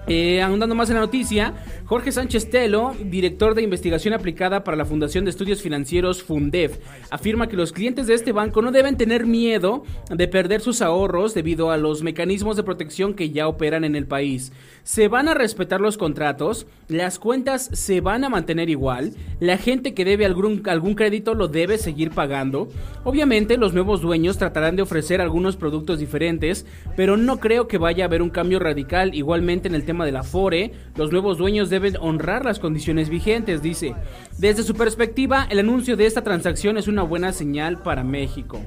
Eh, 0.07 0.41
ahondando 0.41 0.75
más 0.75 0.89
en 0.89 0.95
la 0.95 1.03
noticia, 1.03 1.53
Jorge 1.89 2.13
Sánchez 2.13 2.51
Telo, 2.51 2.95
director 3.03 3.55
de 3.55 3.63
investigación 3.63 4.13
aplicada 4.13 4.63
para 4.63 4.77
la 4.77 4.85
Fundación 4.85 5.25
de 5.25 5.31
Estudios 5.31 5.63
Financieros 5.63 6.23
Fundef, 6.23 6.77
afirma 7.09 7.49
que 7.49 7.57
los 7.57 7.73
clientes 7.73 8.07
de 8.07 8.13
este 8.13 8.33
banco 8.33 8.61
no 8.61 8.73
deben 8.73 8.99
tener 8.99 9.25
miedo 9.25 9.85
de 10.11 10.29
perder 10.29 10.61
sus 10.61 10.83
ahorros 10.83 11.33
debido 11.33 11.71
a 11.71 11.79
los 11.79 12.03
mecanismos 12.03 12.59
de 12.59 12.63
protección 12.63 13.15
que 13.15 13.31
ya 13.31 13.49
operan 13.49 13.85
en 13.85 13.97
el 13.97 14.07
país. 14.07 14.53
Se 14.83 15.09
van 15.09 15.29
a 15.29 15.35
respetar 15.35 15.81
los 15.81 15.97
contratos, 15.97 16.67
las 16.89 17.19
cuentas 17.19 17.71
se 17.73 18.03
van 18.03 18.23
a 18.23 18.29
mantener 18.29 18.69
igual, 18.69 19.15
la 19.41 19.57
gente 19.57 19.95
que 19.95 20.05
debe 20.05 20.27
algún, 20.27 20.61
algún 20.69 20.95
crédito 20.95 21.33
lo 21.33 21.49
debe 21.49 21.79
seguir 21.79 22.11
pagando. 22.11 22.69
Obviamente 23.05 23.57
los 23.57 23.73
nuevos 23.73 24.03
dueños 24.03 24.37
tratarán 24.37 24.77
de 24.77 24.83
ofrecer 24.83 25.23
algunos 25.23 25.57
productos 25.57 26.01
diferentes, 26.01 26.67
pero 26.97 27.17
no 27.17 27.41
creo 27.41 27.67
que 27.67 27.79
vaya 27.79 28.05
a 28.05 28.09
haber 28.09 28.21
un 28.21 28.29
cambio 28.29 28.59
radical 28.59 29.15
igualmente 29.15 29.69
en 29.69 29.75
el 29.75 29.87
tema 29.87 30.05
de 30.05 30.13
la 30.13 30.23
FORE. 30.23 30.73
Los 30.95 31.13
nuevos 31.13 31.39
dueños 31.39 31.71
deben 31.71 31.78
honrar 32.01 32.45
las 32.45 32.59
condiciones 32.59 33.09
vigentes, 33.09 33.63
dice. 33.63 33.95
Desde 34.39 34.63
su 34.63 34.75
perspectiva, 34.75 35.47
el 35.51 35.59
anuncio 35.59 35.97
de 35.97 36.07
esta 36.07 36.23
transacción 36.23 36.79
es 36.79 36.89
una 36.89 37.03
buena 37.03 37.33
señal 37.33 37.83
para 37.83 38.05
México. 38.05 38.61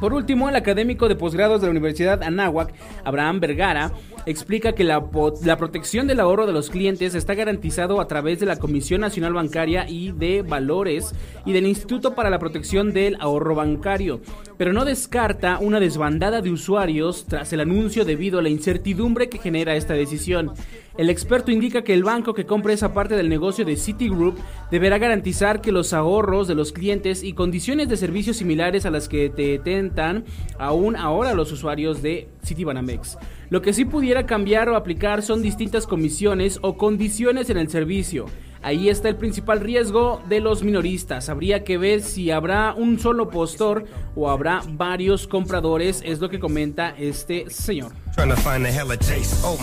Por 0.00 0.12
último, 0.12 0.48
el 0.48 0.56
académico 0.56 1.08
de 1.08 1.16
posgrados 1.16 1.60
de 1.60 1.68
la 1.68 1.70
Universidad 1.70 2.22
Anáhuac, 2.22 2.74
Abraham 3.04 3.40
Vergara, 3.40 3.92
explica 4.26 4.72
que 4.72 4.84
la 4.84 5.56
protección 5.56 6.06
del 6.06 6.20
ahorro 6.20 6.46
de 6.46 6.52
los 6.52 6.68
clientes 6.68 7.14
está 7.14 7.34
garantizado 7.34 8.00
a 8.00 8.08
través 8.08 8.40
de 8.40 8.46
la 8.46 8.56
Comisión 8.56 9.00
Nacional 9.00 9.32
Bancaria 9.32 9.88
y 9.88 10.12
de 10.12 10.42
Valores 10.42 11.14
y 11.46 11.52
del 11.52 11.66
Instituto 11.66 12.14
para 12.14 12.28
la 12.28 12.40
Protección 12.40 12.92
del 12.92 13.16
Ahorro 13.20 13.54
Bancario, 13.54 14.20
pero 14.58 14.72
no 14.72 14.84
descarta 14.84 15.58
una 15.60 15.80
desbandada 15.80 16.42
de 16.42 16.50
usuarios 16.50 17.24
tras 17.26 17.52
el 17.52 17.60
anuncio 17.60 18.04
debido 18.04 18.40
a 18.40 18.42
la 18.42 18.48
incertidumbre 18.50 19.28
que 19.28 19.38
genera 19.38 19.76
esta 19.76 19.94
decisión. 19.94 20.52
El 20.98 21.10
experto 21.10 21.50
indica 21.50 21.82
que 21.82 21.92
el 21.92 22.04
banco 22.04 22.32
que 22.32 22.46
compre 22.46 22.72
esa 22.72 22.94
parte 22.94 23.16
del 23.16 23.28
negocio 23.28 23.66
de 23.66 23.76
Citigroup 23.76 24.38
deberá 24.70 24.96
garantizar 24.96 25.60
que 25.60 25.70
los 25.70 25.92
ahorros 25.92 26.48
de 26.48 26.54
los 26.54 26.72
clientes 26.72 27.22
y 27.22 27.34
condiciones 27.34 27.90
de 27.90 27.98
servicios 27.98 28.38
similares 28.38 28.86
a 28.86 28.90
las 28.90 29.06
que 29.06 29.28
te 29.28 29.58
tentan 29.58 30.24
aún 30.58 30.96
ahora 30.96 31.34
los 31.34 31.52
usuarios 31.52 32.00
de 32.00 32.28
Citibanamex. 32.44 33.18
Lo 33.50 33.60
que 33.60 33.74
sí 33.74 33.84
pudiera 33.84 34.24
cambiar 34.24 34.70
o 34.70 34.76
aplicar 34.76 35.22
son 35.22 35.42
distintas 35.42 35.86
comisiones 35.86 36.58
o 36.62 36.78
condiciones 36.78 37.50
en 37.50 37.58
el 37.58 37.68
servicio. 37.68 38.26
Ahí 38.66 38.88
está 38.88 39.08
el 39.08 39.14
principal 39.14 39.60
riesgo 39.60 40.20
de 40.28 40.40
los 40.40 40.64
minoristas. 40.64 41.28
Habría 41.28 41.62
que 41.62 41.78
ver 41.78 42.02
si 42.02 42.32
habrá 42.32 42.74
un 42.74 42.98
solo 42.98 43.30
postor 43.30 43.84
o 44.16 44.28
habrá 44.28 44.60
varios 44.70 45.28
compradores, 45.28 46.02
es 46.04 46.18
lo 46.18 46.28
que 46.28 46.40
comenta 46.40 46.92
este 46.98 47.48
señor. 47.48 47.92
Oh 49.44 49.56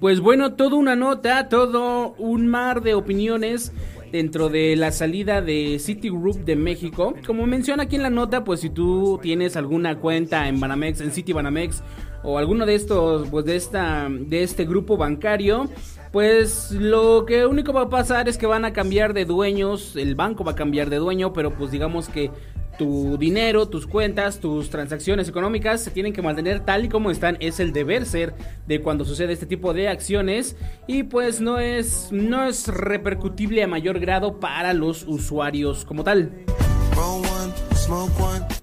Pues 0.00 0.20
bueno, 0.20 0.54
toda 0.54 0.76
una 0.76 0.96
nota, 0.96 1.50
todo 1.50 2.14
un 2.16 2.46
mar 2.46 2.80
de 2.80 2.94
opiniones 2.94 3.70
dentro 4.14 4.48
de 4.48 4.76
la 4.76 4.92
salida 4.92 5.42
de 5.42 5.80
Citigroup 5.80 6.44
de 6.44 6.54
México. 6.54 7.16
Como 7.26 7.46
menciona 7.46 7.82
aquí 7.82 7.96
en 7.96 8.04
la 8.04 8.10
nota, 8.10 8.44
pues 8.44 8.60
si 8.60 8.70
tú 8.70 9.18
tienes 9.20 9.56
alguna 9.56 9.98
cuenta 9.98 10.46
en 10.46 10.60
Banamex, 10.60 11.00
en 11.00 11.10
City 11.10 11.32
Banamex 11.32 11.82
o 12.22 12.38
alguno 12.38 12.64
de 12.64 12.76
estos, 12.76 13.28
pues 13.28 13.44
de 13.44 13.56
esta, 13.56 14.08
de 14.08 14.44
este 14.44 14.66
grupo 14.66 14.96
bancario, 14.96 15.68
pues 16.12 16.70
lo 16.70 17.26
que 17.26 17.44
único 17.44 17.72
va 17.72 17.82
a 17.82 17.88
pasar 17.88 18.28
es 18.28 18.38
que 18.38 18.46
van 18.46 18.64
a 18.64 18.72
cambiar 18.72 19.14
de 19.14 19.24
dueños, 19.24 19.96
el 19.96 20.14
banco 20.14 20.44
va 20.44 20.52
a 20.52 20.54
cambiar 20.54 20.90
de 20.90 20.98
dueño, 20.98 21.32
pero 21.32 21.52
pues 21.52 21.72
digamos 21.72 22.08
que 22.08 22.30
tu 22.76 23.16
dinero, 23.18 23.68
tus 23.68 23.86
cuentas, 23.86 24.40
tus 24.40 24.70
transacciones 24.70 25.28
económicas 25.28 25.82
se 25.82 25.90
tienen 25.90 26.12
que 26.12 26.22
mantener 26.22 26.60
tal 26.60 26.84
y 26.84 26.88
como 26.88 27.10
están. 27.10 27.36
Es 27.40 27.60
el 27.60 27.72
deber 27.72 28.06
ser 28.06 28.34
de 28.66 28.80
cuando 28.80 29.04
sucede 29.04 29.32
este 29.32 29.46
tipo 29.46 29.74
de 29.74 29.88
acciones 29.88 30.56
y 30.86 31.04
pues 31.04 31.40
no 31.40 31.58
es 31.58 32.08
no 32.12 32.46
es 32.46 32.68
repercutible 32.68 33.62
a 33.62 33.66
mayor 33.66 33.98
grado 33.98 34.40
para 34.40 34.72
los 34.72 35.04
usuarios 35.04 35.84
como 35.84 36.04
tal. 36.04 36.32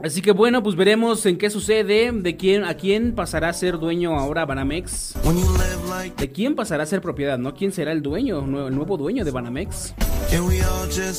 Así 0.04 0.22
que 0.22 0.32
bueno, 0.32 0.64
pues 0.64 0.76
veremos 0.76 1.26
en 1.26 1.38
qué 1.38 1.50
sucede, 1.50 2.12
de 2.12 2.38
quién 2.38 2.64
a 2.64 2.76
quién 2.76 3.14
pasará 3.14 3.50
a 3.50 3.54
ser 3.54 3.78
dueño 3.78 4.18
ahora 4.18 4.46
Banamex. 4.46 5.14
De 6.18 6.32
quién 6.32 6.56
pasará 6.56 6.84
a 6.84 6.86
ser 6.86 7.02
propiedad, 7.02 7.38
¿no? 7.38 7.54
¿Quién 7.54 7.72
será 7.72 7.92
el 7.92 8.02
dueño, 8.02 8.40
el 8.40 8.76
nuevo 8.76 8.98
dueño 8.98 9.24
de 9.24 9.32
Banamex? 9.32 9.94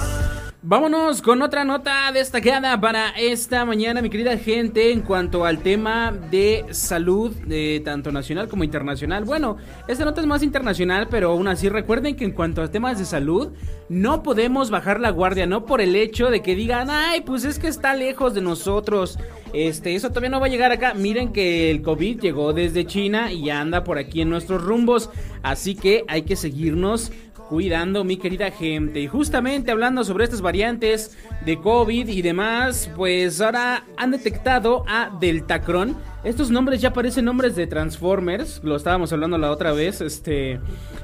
Vámonos 0.65 1.21
con 1.21 1.41
otra 1.41 1.65
nota 1.65 2.09
destacada 2.13 2.79
para 2.79 3.09
esta 3.09 3.65
mañana, 3.65 4.01
mi 4.01 4.09
querida 4.09 4.37
gente, 4.37 4.93
en 4.93 5.01
cuanto 5.01 5.43
al 5.43 5.57
tema 5.59 6.13
de 6.13 6.63
salud, 6.71 7.35
tanto 7.83 8.13
nacional 8.13 8.47
como 8.47 8.63
internacional. 8.63 9.25
Bueno, 9.25 9.57
esta 9.89 10.05
nota 10.05 10.21
es 10.21 10.27
más 10.27 10.41
internacional, 10.41 11.09
pero 11.11 11.31
aún 11.31 11.49
así 11.49 11.67
recuerden 11.67 12.15
que 12.15 12.23
en 12.23 12.31
cuanto 12.31 12.61
a 12.61 12.71
temas 12.71 12.97
de 12.97 13.03
salud, 13.03 13.49
no 13.89 14.23
podemos 14.23 14.69
bajar 14.69 15.01
la 15.01 15.09
guardia, 15.09 15.45
no 15.47 15.65
por 15.65 15.81
el 15.81 15.97
hecho 15.97 16.29
de 16.29 16.41
que 16.41 16.55
digan, 16.55 16.89
ay, 16.89 17.21
pues 17.25 17.43
es 17.43 17.59
que 17.59 17.67
está 17.67 17.93
lejos 17.93 18.33
de 18.33 18.39
nosotros. 18.39 19.19
Este, 19.51 19.95
eso 19.95 20.09
todavía 20.09 20.29
no 20.29 20.39
va 20.39 20.45
a 20.45 20.49
llegar 20.49 20.71
acá. 20.71 20.93
Miren 20.93 21.33
que 21.33 21.71
el 21.71 21.81
COVID 21.81 22.21
llegó 22.21 22.53
desde 22.53 22.85
China 22.85 23.33
y 23.33 23.49
anda 23.49 23.83
por 23.83 23.97
aquí 23.97 24.21
en 24.21 24.29
nuestros 24.29 24.63
rumbos. 24.63 25.09
Así 25.43 25.75
que 25.75 26.05
hay 26.07 26.21
que 26.21 26.37
seguirnos 26.37 27.11
cuidando 27.49 28.03
mi 28.03 28.17
querida 28.17 28.51
gente. 28.51 28.99
Y 28.99 29.07
justamente 29.07 29.71
hablando 29.71 30.03
sobre 30.03 30.23
estas 30.23 30.41
variantes 30.41 31.17
de 31.45 31.59
COVID 31.59 32.07
y 32.07 32.21
demás, 32.21 32.89
pues 32.95 33.41
ahora 33.41 33.83
han 33.97 34.11
detectado 34.11 34.83
a 34.87 35.15
Deltacron. 35.19 35.97
Estos 36.23 36.49
nombres 36.51 36.81
ya 36.81 36.93
parecen 36.93 37.25
nombres 37.25 37.55
de 37.55 37.67
Transformers, 37.67 38.61
lo 38.63 38.75
estábamos 38.75 39.11
hablando 39.11 39.37
la 39.37 39.51
otra 39.51 39.73
vez, 39.73 39.99
este, 40.01 40.59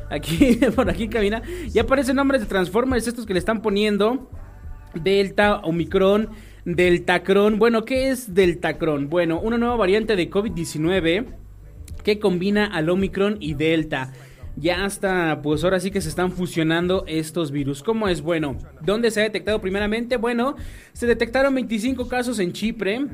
aquí, 0.09 0.55
por 0.75 0.89
aquí 0.89 1.03
en 1.03 1.09
cabina, 1.09 1.41
ya 1.67 1.85
parecen 1.85 2.15
nombres 2.15 2.41
de 2.41 2.47
Transformers 2.47 3.07
estos 3.07 3.25
que 3.25 3.33
le 3.33 3.39
están 3.39 3.61
poniendo. 3.61 4.29
Delta, 4.93 5.57
Omicron, 5.57 6.29
Deltacron. 6.65 7.59
Bueno, 7.59 7.85
¿qué 7.85 8.09
es 8.09 8.33
Deltacron? 8.33 9.09
Bueno, 9.09 9.39
una 9.39 9.57
nueva 9.57 9.75
variante 9.75 10.15
de 10.15 10.29
COVID-19 10.29 11.25
que 12.03 12.19
combina 12.19 12.65
al 12.65 12.89
Omicron 12.89 13.37
y 13.39 13.53
Delta. 13.53 14.11
Ya 14.56 14.86
hasta, 14.86 15.41
pues 15.41 15.64
ahora 15.64 15.80
sí 15.80 15.91
que 15.91 16.02
se 16.02 16.10
están 16.10 16.32
fusionando 16.32 17.04
estos 17.08 17.52
virus. 17.52 17.82
¿Cómo 17.82 18.08
es? 18.08 18.22
Bueno, 18.22 18.58
¿dónde 18.82 19.12
se 19.12 19.22
ha 19.22 19.24
detectado 19.24 19.62
primeramente? 19.62 20.18
Bueno, 20.18 20.56
se 20.93 21.08
detectaron 21.08 21.56
25 21.56 22.08
casos 22.08 22.39
en 22.39 22.52
Chipre. 22.52 23.08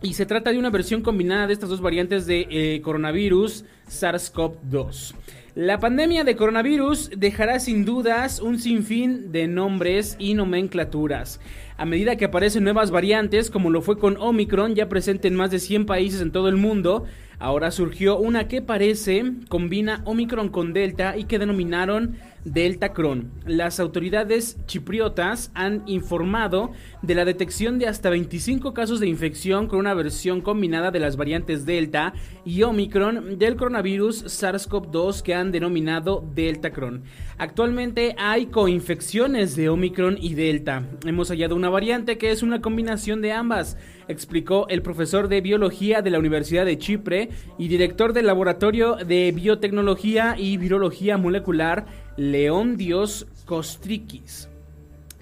Y 0.00 0.14
se 0.14 0.26
trata 0.26 0.52
de 0.52 0.58
una 0.58 0.70
versión 0.70 1.02
combinada 1.02 1.48
de 1.48 1.52
estas 1.52 1.68
dos 1.70 1.80
variantes 1.80 2.24
de 2.26 2.46
eh, 2.50 2.80
coronavirus 2.82 3.64
SARS-CoV-2. 3.88 5.14
La 5.58 5.80
pandemia 5.80 6.22
de 6.22 6.36
coronavirus 6.36 7.10
dejará 7.16 7.58
sin 7.58 7.84
dudas 7.84 8.38
un 8.38 8.60
sinfín 8.60 9.32
de 9.32 9.48
nombres 9.48 10.14
y 10.20 10.34
nomenclaturas. 10.34 11.40
A 11.76 11.84
medida 11.84 12.14
que 12.14 12.26
aparecen 12.26 12.62
nuevas 12.62 12.92
variantes, 12.92 13.50
como 13.50 13.68
lo 13.68 13.82
fue 13.82 13.98
con 13.98 14.16
Omicron, 14.18 14.76
ya 14.76 14.88
presente 14.88 15.26
en 15.26 15.34
más 15.34 15.50
de 15.50 15.58
100 15.58 15.84
países 15.84 16.20
en 16.20 16.30
todo 16.30 16.48
el 16.48 16.54
mundo, 16.54 17.06
ahora 17.40 17.72
surgió 17.72 18.18
una 18.18 18.46
que 18.46 18.62
parece 18.62 19.32
combina 19.48 20.00
Omicron 20.04 20.48
con 20.48 20.72
Delta 20.72 21.16
y 21.16 21.24
que 21.24 21.40
denominaron 21.40 22.14
Deltacron. 22.52 23.32
Las 23.46 23.80
autoridades 23.80 24.58
chipriotas 24.66 25.50
han 25.54 25.82
informado 25.86 26.72
de 27.00 27.14
la 27.14 27.24
detección 27.24 27.78
de 27.78 27.86
hasta 27.86 28.10
25 28.10 28.74
casos 28.74 29.00
de 29.00 29.08
infección 29.08 29.66
con 29.66 29.78
una 29.78 29.94
versión 29.94 30.42
combinada 30.42 30.90
de 30.90 31.00
las 31.00 31.16
variantes 31.16 31.64
Delta 31.64 32.12
y 32.44 32.62
Omicron 32.62 33.38
del 33.38 33.56
coronavirus 33.56 34.24
SARS-CoV-2 34.26 35.22
que 35.22 35.34
han 35.34 35.38
han 35.38 35.52
denominado 35.52 36.24
Deltacron. 36.34 37.04
Actualmente 37.38 38.14
hay 38.18 38.46
coinfecciones 38.46 39.56
de 39.56 39.68
Omicron 39.68 40.18
y 40.20 40.34
Delta. 40.34 40.84
Hemos 41.04 41.28
hallado 41.30 41.54
una 41.54 41.70
variante 41.70 42.18
que 42.18 42.30
es 42.30 42.42
una 42.42 42.60
combinación 42.60 43.22
de 43.22 43.32
ambas, 43.32 43.76
explicó 44.08 44.66
el 44.68 44.82
profesor 44.82 45.28
de 45.28 45.40
biología 45.40 46.02
de 46.02 46.10
la 46.10 46.18
Universidad 46.18 46.64
de 46.64 46.78
Chipre 46.78 47.30
y 47.58 47.68
director 47.68 48.12
del 48.12 48.26
Laboratorio 48.26 48.96
de 48.96 49.32
Biotecnología 49.32 50.34
y 50.36 50.56
Virología 50.56 51.16
Molecular, 51.16 51.86
León 52.18 52.76
Dios 52.76 53.28
Kostrikis. 53.44 54.48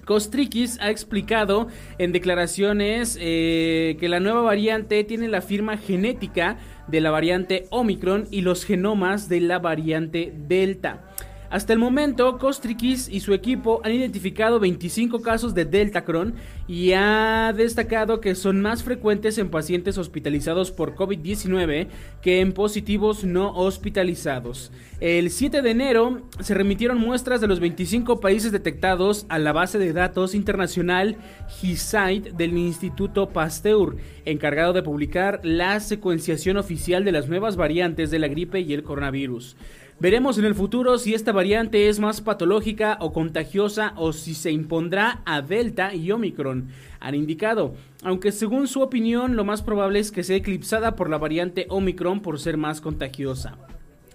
Kostrikis 0.03 0.79
ha 0.81 0.89
explicado 0.89 1.67
en 1.99 2.11
declaraciones 2.11 3.19
eh, 3.21 3.97
que 3.99 4.09
la 4.09 4.19
nueva 4.19 4.41
variante 4.41 5.03
tiene 5.03 5.27
la 5.27 5.41
firma 5.41 5.77
genética 5.77 6.57
de 6.87 6.99
la 6.99 7.11
variante 7.11 7.67
Omicron 7.69 8.27
y 8.31 8.41
los 8.41 8.65
genomas 8.65 9.29
de 9.29 9.41
la 9.41 9.59
variante 9.59 10.33
Delta. 10.35 11.03
Hasta 11.49 11.71
el 11.71 11.79
momento, 11.79 12.37
Kostrikis 12.37 13.07
y 13.07 13.21
su 13.21 13.33
equipo 13.33 13.79
han 13.85 13.93
identificado 13.93 14.59
25 14.59 15.21
casos 15.21 15.53
de 15.53 15.63
Deltacron 15.63 16.35
y 16.67 16.91
ha 16.91 17.53
destacado 17.55 18.19
que 18.19 18.35
son 18.35 18.61
más 18.61 18.83
frecuentes 18.83 19.37
en 19.37 19.49
pacientes 19.49 19.97
hospitalizados 19.97 20.71
por 20.71 20.95
COVID-19 20.95 21.87
que 22.21 22.41
en 22.41 22.51
positivos 22.51 23.23
no 23.23 23.55
hospitalizados. 23.55 24.73
El 24.99 25.29
7 25.29 25.61
de 25.61 25.71
enero 25.71 26.21
se 26.41 26.53
remitieron 26.53 26.99
muestras 26.99 27.39
de 27.39 27.47
los 27.47 27.61
25 27.61 28.19
países 28.19 28.51
detectados 28.51 29.25
a 29.29 29.39
la 29.39 29.53
base 29.53 29.79
de 29.79 29.93
datos 29.93 30.35
internacional 30.35 31.15
GISAID 31.61 32.33
del 32.33 32.57
Instituto 32.57 33.29
Pasteur, 33.29 33.95
encargado 34.25 34.73
de 34.73 34.83
publicar 34.83 35.39
la 35.43 35.79
secuenciación 35.79 36.57
oficial 36.57 37.05
de 37.05 37.13
las 37.13 37.29
nuevas 37.29 37.55
variantes 37.55 38.11
de 38.11 38.19
la 38.19 38.27
gripe 38.27 38.59
y 38.59 38.73
el 38.73 38.83
coronavirus. 38.83 39.55
Veremos 39.99 40.37
en 40.37 40.45
el 40.45 40.53
futuro 40.53 40.99
si 40.99 41.15
esta 41.15 41.31
variante 41.31 41.89
es 41.89 41.99
más 41.99 42.21
patológica 42.21 42.99
o 43.01 43.11
contagiosa 43.11 43.93
o 43.95 44.13
si 44.13 44.35
se 44.35 44.51
impondrá 44.51 45.23
a 45.25 45.41
Delta 45.41 45.95
y 45.95 46.11
Omicron, 46.11 46.67
han 46.99 47.15
indicado, 47.15 47.73
aunque 48.03 48.31
según 48.31 48.67
su 48.67 48.81
opinión 48.81 49.35
lo 49.35 49.43
más 49.43 49.63
probable 49.63 49.97
es 49.97 50.11
que 50.11 50.23
sea 50.23 50.35
eclipsada 50.35 50.95
por 50.95 51.09
la 51.09 51.17
variante 51.17 51.65
Omicron 51.69 52.21
por 52.21 52.39
ser 52.39 52.57
más 52.57 52.79
contagiosa. 52.79 53.57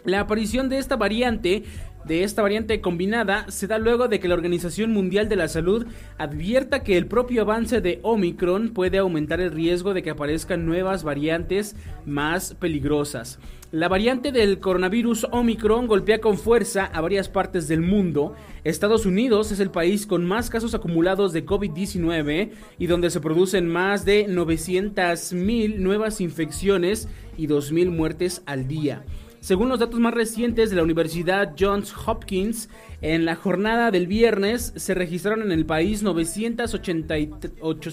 La 0.05 0.21
aparición 0.21 0.69
de 0.69 0.79
esta 0.79 0.95
variante, 0.95 1.65
de 2.05 2.23
esta 2.23 2.43
variante 2.43 2.81
combinada, 2.81 3.51
se 3.51 3.67
da 3.67 3.79
luego 3.79 4.07
de 4.07 4.21
que 4.21 4.29
la 4.29 4.35
Organización 4.35 4.93
Mundial 4.93 5.29
de 5.29 5.37
la 5.37 5.49
Salud 5.49 5.87
advierta 6.17 6.85
que 6.85 6.97
el 6.97 7.07
propio 7.07 7.43
avance 7.43 7.81
de 7.81 7.99
Omicron 8.05 8.73
puede 8.73 8.99
aumentar 8.99 9.41
el 9.41 9.51
riesgo 9.51 9.95
de 9.95 10.05
que 10.05 10.11
aparezcan 10.11 10.65
nuevas 10.65 11.03
variantes 11.03 11.75
más 12.07 12.55
peligrosas. 12.55 13.41
La 13.73 13.89
variante 13.89 14.33
del 14.33 14.61
coronavirus 14.61 15.29
Omicron 15.31 15.87
golpea 15.87 16.21
con 16.21 16.37
fuerza 16.37 16.85
a 16.85 17.01
varias 17.01 17.31
partes 17.31 17.69
del 17.69 17.81
mundo. 17.81 18.35
Estados 18.65 19.07
Unidos 19.07 19.51
es 19.51 19.61
el 19.61 19.71
país 19.71 20.05
con 20.07 20.27
más 20.27 20.51
casos 20.51 20.75
acumulados 20.75 21.33
de 21.33 21.47
COVID-19 21.47 22.51
y 22.79 22.87
donde 22.87 23.09
se 23.09 23.21
producen 23.21 23.67
más 23.67 24.05
de 24.05 24.29
900.000 24.29 25.77
nuevas 25.79 26.21
infecciones 26.21 27.09
y 27.39 27.47
2.000 27.47 27.89
muertes 27.89 28.43
al 28.45 28.69
día. 28.69 29.07
Según 29.41 29.71
los 29.71 29.81
datos 29.81 29.99
más 29.99 30.15
recientes 30.15 30.71
de 30.71 30.77
la 30.77 30.85
Universidad 30.85 31.55
Johns 31.59 31.93
Hopkins, 32.07 32.69
en 33.01 33.25
la 33.25 33.35
jornada 33.37 33.91
del 33.91 34.07
viernes 34.07 34.73
se 34.77 34.95
registraron 34.95 35.43
en 35.43 35.51
el 35.51 35.67
país 35.67 36.05
988, 36.05 37.91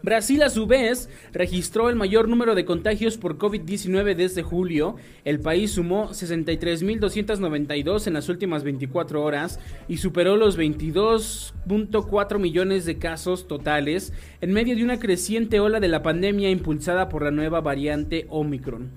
Brasil 0.05 0.41
a 0.43 0.51
su 0.51 0.67
vez 0.67 1.09
registró 1.33 1.89
el 1.89 1.95
mayor 1.95 2.29
número 2.29 2.53
de 2.53 2.63
contagios 2.63 3.17
por 3.17 3.39
COVID-19 3.39 4.13
desde 4.13 4.43
julio. 4.43 4.97
El 5.23 5.39
país 5.39 5.71
sumó 5.71 6.09
63.292 6.09 8.05
en 8.05 8.13
las 8.13 8.29
últimas 8.29 8.63
24 8.63 9.23
horas 9.23 9.59
y 9.87 9.97
superó 9.97 10.35
los 10.35 10.59
22.4 10.59 12.37
millones 12.37 12.85
de 12.85 12.99
casos 12.99 13.47
totales 13.47 14.13
en 14.41 14.53
medio 14.53 14.75
de 14.75 14.83
una 14.83 14.99
creciente 14.99 15.59
ola 15.59 15.79
de 15.79 15.87
la 15.87 16.03
pandemia 16.03 16.51
impulsada 16.51 17.09
por 17.09 17.23
la 17.23 17.31
nueva 17.31 17.61
variante 17.61 18.27
Omicron. 18.29 18.91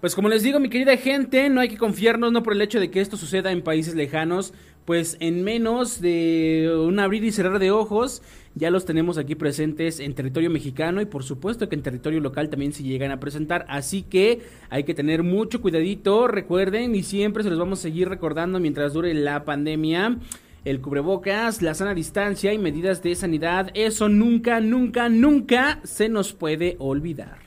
Pues 0.00 0.14
como 0.14 0.30
les 0.30 0.42
digo, 0.42 0.58
mi 0.60 0.70
querida 0.70 0.96
gente, 0.96 1.50
no 1.50 1.60
hay 1.60 1.68
que 1.68 1.76
confiarnos 1.76 2.32
no 2.32 2.42
por 2.42 2.54
el 2.54 2.62
hecho 2.62 2.80
de 2.80 2.90
que 2.90 3.02
esto 3.02 3.18
suceda 3.18 3.52
en 3.52 3.60
países 3.60 3.94
lejanos, 3.94 4.54
pues 4.86 5.18
en 5.20 5.44
menos 5.44 6.00
de 6.00 6.74
un 6.86 6.98
abrir 6.98 7.22
y 7.22 7.32
cerrar 7.32 7.58
de 7.58 7.70
ojos 7.70 8.22
ya 8.54 8.70
los 8.70 8.84
tenemos 8.84 9.18
aquí 9.18 9.34
presentes 9.34 10.00
en 10.00 10.14
territorio 10.14 10.50
mexicano 10.50 11.00
y 11.00 11.06
por 11.06 11.22
supuesto 11.22 11.68
que 11.68 11.76
en 11.76 11.82
territorio 11.82 12.20
local 12.20 12.50
también 12.50 12.72
se 12.72 12.82
llegan 12.82 13.10
a 13.10 13.20
presentar, 13.20 13.64
así 13.68 14.02
que 14.02 14.40
hay 14.68 14.84
que 14.84 14.94
tener 14.94 15.22
mucho 15.22 15.60
cuidadito, 15.60 16.26
recuerden 16.26 16.94
y 16.94 17.02
siempre 17.02 17.42
se 17.42 17.50
los 17.50 17.58
vamos 17.58 17.78
a 17.80 17.82
seguir 17.82 18.08
recordando 18.08 18.60
mientras 18.60 18.92
dure 18.92 19.14
la 19.14 19.44
pandemia. 19.44 20.18
El 20.64 20.82
cubrebocas, 20.82 21.62
la 21.62 21.72
sana 21.72 21.94
distancia 21.94 22.52
y 22.52 22.58
medidas 22.58 23.02
de 23.02 23.14
sanidad, 23.14 23.70
eso 23.72 24.10
nunca, 24.10 24.60
nunca, 24.60 25.08
nunca 25.08 25.80
se 25.84 26.10
nos 26.10 26.34
puede 26.34 26.76
olvidar. 26.78 27.38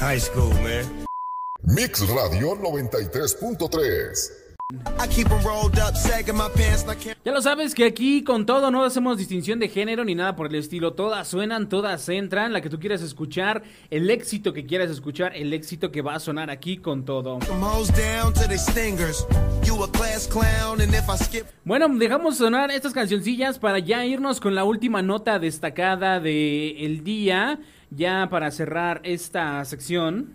High 0.00 0.20
school, 0.20 0.52
man. 0.62 1.06
Mix 1.62 2.06
Radio 2.08 2.54
93.3. 2.60 4.45
'em 4.72 6.38
Ya 7.24 7.32
lo 7.32 7.40
sabes 7.40 7.72
que 7.72 7.84
aquí 7.84 8.24
con 8.24 8.46
todo 8.46 8.72
no 8.72 8.84
hacemos 8.84 9.16
distinción 9.16 9.60
de 9.60 9.68
género 9.68 10.04
ni 10.04 10.16
nada 10.16 10.34
por 10.34 10.48
el 10.48 10.56
estilo. 10.56 10.94
Todas 10.94 11.28
suenan, 11.28 11.68
todas 11.68 12.08
entran. 12.08 12.52
La 12.52 12.60
que 12.60 12.68
tú 12.68 12.80
quieras 12.80 13.00
escuchar, 13.02 13.62
el 13.90 14.10
éxito 14.10 14.52
que 14.52 14.66
quieras 14.66 14.90
escuchar, 14.90 15.36
el 15.36 15.52
éxito 15.52 15.92
que 15.92 16.02
va 16.02 16.16
a 16.16 16.20
sonar 16.20 16.50
aquí 16.50 16.78
con 16.78 17.04
todo. 17.04 17.38
skip 21.18 21.46
Bueno, 21.64 21.88
dejamos 21.88 22.38
sonar 22.38 22.72
estas 22.72 22.92
cancioncillas 22.92 23.60
para 23.60 23.78
ya 23.78 24.04
irnos 24.04 24.40
con 24.40 24.56
la 24.56 24.64
última 24.64 25.00
nota 25.00 25.38
destacada 25.38 26.18
del 26.18 26.76
el 26.78 27.04
día. 27.04 27.60
Ya 27.90 28.28
para 28.28 28.50
cerrar 28.50 29.00
esta 29.04 29.64
sección. 29.64 30.34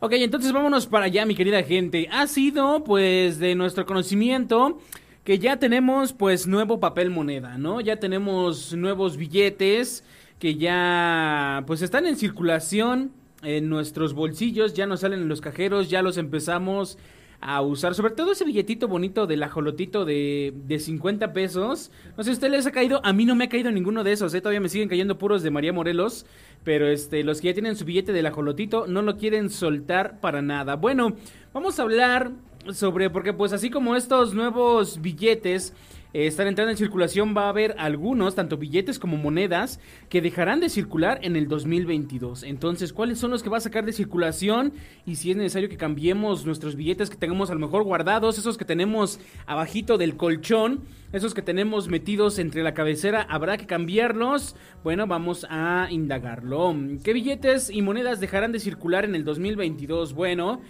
Ok, 0.00 0.12
entonces 0.12 0.52
vámonos 0.52 0.86
para 0.86 1.06
allá, 1.06 1.26
mi 1.26 1.34
querida 1.34 1.60
gente. 1.64 2.08
Ha 2.12 2.28
sido, 2.28 2.84
pues, 2.84 3.40
de 3.40 3.56
nuestro 3.56 3.84
conocimiento 3.84 4.78
que 5.24 5.40
ya 5.40 5.56
tenemos, 5.56 6.12
pues, 6.12 6.46
nuevo 6.46 6.78
papel 6.78 7.10
moneda, 7.10 7.58
¿no? 7.58 7.80
Ya 7.80 7.96
tenemos 7.96 8.74
nuevos 8.74 9.16
billetes 9.16 10.04
que 10.38 10.54
ya, 10.54 11.64
pues, 11.66 11.82
están 11.82 12.06
en 12.06 12.16
circulación 12.16 13.10
en 13.42 13.68
nuestros 13.68 14.14
bolsillos, 14.14 14.72
ya 14.72 14.86
nos 14.86 15.00
salen 15.00 15.22
en 15.22 15.28
los 15.28 15.40
cajeros, 15.40 15.90
ya 15.90 16.00
los 16.00 16.16
empezamos 16.16 16.96
a 17.40 17.62
usar, 17.62 17.94
sobre 17.94 18.14
todo 18.14 18.32
ese 18.32 18.44
billetito 18.44 18.88
bonito 18.88 19.26
del 19.26 19.42
ajolotito 19.42 20.04
de, 20.04 20.52
de 20.66 20.78
50 20.78 21.32
pesos. 21.32 21.90
No 22.16 22.22
sé 22.22 22.24
si 22.24 22.30
a 22.30 22.32
usted 22.32 22.50
les 22.50 22.66
ha 22.66 22.72
caído, 22.72 23.00
a 23.04 23.12
mí 23.12 23.24
no 23.24 23.36
me 23.36 23.44
ha 23.44 23.48
caído 23.48 23.70
ninguno 23.70 24.02
de 24.02 24.12
esos, 24.12 24.34
¿eh? 24.34 24.40
todavía 24.40 24.60
me 24.60 24.68
siguen 24.68 24.88
cayendo 24.88 25.18
puros 25.18 25.42
de 25.42 25.50
María 25.50 25.72
Morelos, 25.72 26.26
pero 26.64 26.88
este, 26.88 27.22
los 27.22 27.40
que 27.40 27.48
ya 27.48 27.54
tienen 27.54 27.76
su 27.76 27.84
billete 27.84 28.12
del 28.12 28.26
ajolotito 28.26 28.86
no 28.86 29.02
lo 29.02 29.16
quieren 29.16 29.50
soltar 29.50 30.20
para 30.20 30.42
nada. 30.42 30.76
Bueno, 30.76 31.14
vamos 31.52 31.78
a 31.78 31.82
hablar 31.82 32.32
sobre, 32.72 33.08
porque 33.08 33.32
pues 33.32 33.52
así 33.52 33.70
como 33.70 33.94
estos 33.94 34.34
nuevos 34.34 35.00
billetes 35.00 35.74
eh, 36.14 36.26
están 36.26 36.46
entrando 36.46 36.70
en 36.70 36.76
circulación, 36.76 37.34
va 37.36 37.44
a 37.44 37.48
haber 37.50 37.74
algunos, 37.78 38.34
tanto 38.34 38.56
billetes 38.56 38.98
como 38.98 39.16
monedas, 39.16 39.78
que 40.08 40.22
dejarán 40.22 40.60
de 40.60 40.68
circular 40.70 41.18
en 41.22 41.36
el 41.36 41.48
2022. 41.48 42.42
Entonces, 42.44 42.92
¿cuáles 42.92 43.18
son 43.18 43.30
los 43.30 43.42
que 43.42 43.50
va 43.50 43.58
a 43.58 43.60
sacar 43.60 43.84
de 43.84 43.92
circulación? 43.92 44.72
Y 45.04 45.16
si 45.16 45.30
es 45.30 45.36
necesario 45.36 45.68
que 45.68 45.76
cambiemos 45.76 46.46
nuestros 46.46 46.76
billetes 46.76 47.10
que 47.10 47.16
tengamos 47.16 47.50
a 47.50 47.54
lo 47.54 47.60
mejor 47.60 47.82
guardados, 47.82 48.38
esos 48.38 48.56
que 48.56 48.64
tenemos 48.64 49.20
abajito 49.46 49.98
del 49.98 50.16
colchón, 50.16 50.80
esos 51.12 51.34
que 51.34 51.42
tenemos 51.42 51.88
metidos 51.88 52.38
entre 52.38 52.62
la 52.62 52.74
cabecera, 52.74 53.26
¿habrá 53.28 53.56
que 53.56 53.66
cambiarlos? 53.66 54.56
Bueno, 54.82 55.06
vamos 55.06 55.46
a 55.50 55.88
indagarlo. 55.90 56.74
¿Qué 57.04 57.12
billetes 57.12 57.70
y 57.70 57.82
monedas 57.82 58.20
dejarán 58.20 58.52
de 58.52 58.60
circular 58.60 59.04
en 59.04 59.14
el 59.14 59.24
2022? 59.24 60.14
Bueno... 60.14 60.60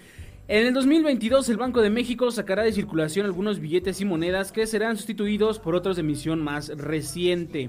En 0.50 0.66
el 0.66 0.72
2022 0.72 1.46
el 1.50 1.58
Banco 1.58 1.82
de 1.82 1.90
México 1.90 2.30
sacará 2.30 2.62
de 2.62 2.72
circulación 2.72 3.26
algunos 3.26 3.60
billetes 3.60 4.00
y 4.00 4.06
monedas 4.06 4.50
que 4.50 4.66
serán 4.66 4.96
sustituidos 4.96 5.58
por 5.58 5.74
otros 5.74 5.96
de 5.96 6.00
emisión 6.00 6.40
más 6.40 6.68
reciente. 6.68 7.68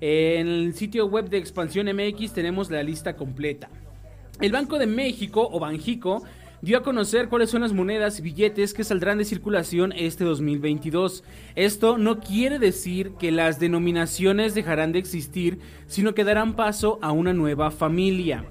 En 0.00 0.46
el 0.46 0.74
sitio 0.74 1.06
web 1.06 1.28
de 1.28 1.38
Expansión 1.38 1.88
MX 1.88 2.32
tenemos 2.32 2.70
la 2.70 2.84
lista 2.84 3.16
completa. 3.16 3.68
El 4.40 4.52
Banco 4.52 4.78
de 4.78 4.86
México 4.86 5.48
o 5.50 5.58
Banjico 5.58 6.22
dio 6.62 6.78
a 6.78 6.84
conocer 6.84 7.28
cuáles 7.28 7.50
son 7.50 7.62
las 7.62 7.72
monedas 7.72 8.20
y 8.20 8.22
billetes 8.22 8.74
que 8.74 8.84
saldrán 8.84 9.18
de 9.18 9.24
circulación 9.24 9.90
este 9.90 10.22
2022. 10.22 11.24
Esto 11.56 11.98
no 11.98 12.20
quiere 12.20 12.60
decir 12.60 13.10
que 13.18 13.32
las 13.32 13.58
denominaciones 13.58 14.54
dejarán 14.54 14.92
de 14.92 15.00
existir, 15.00 15.58
sino 15.88 16.14
que 16.14 16.22
darán 16.22 16.54
paso 16.54 17.00
a 17.02 17.10
una 17.10 17.32
nueva 17.32 17.72
familia. 17.72 18.44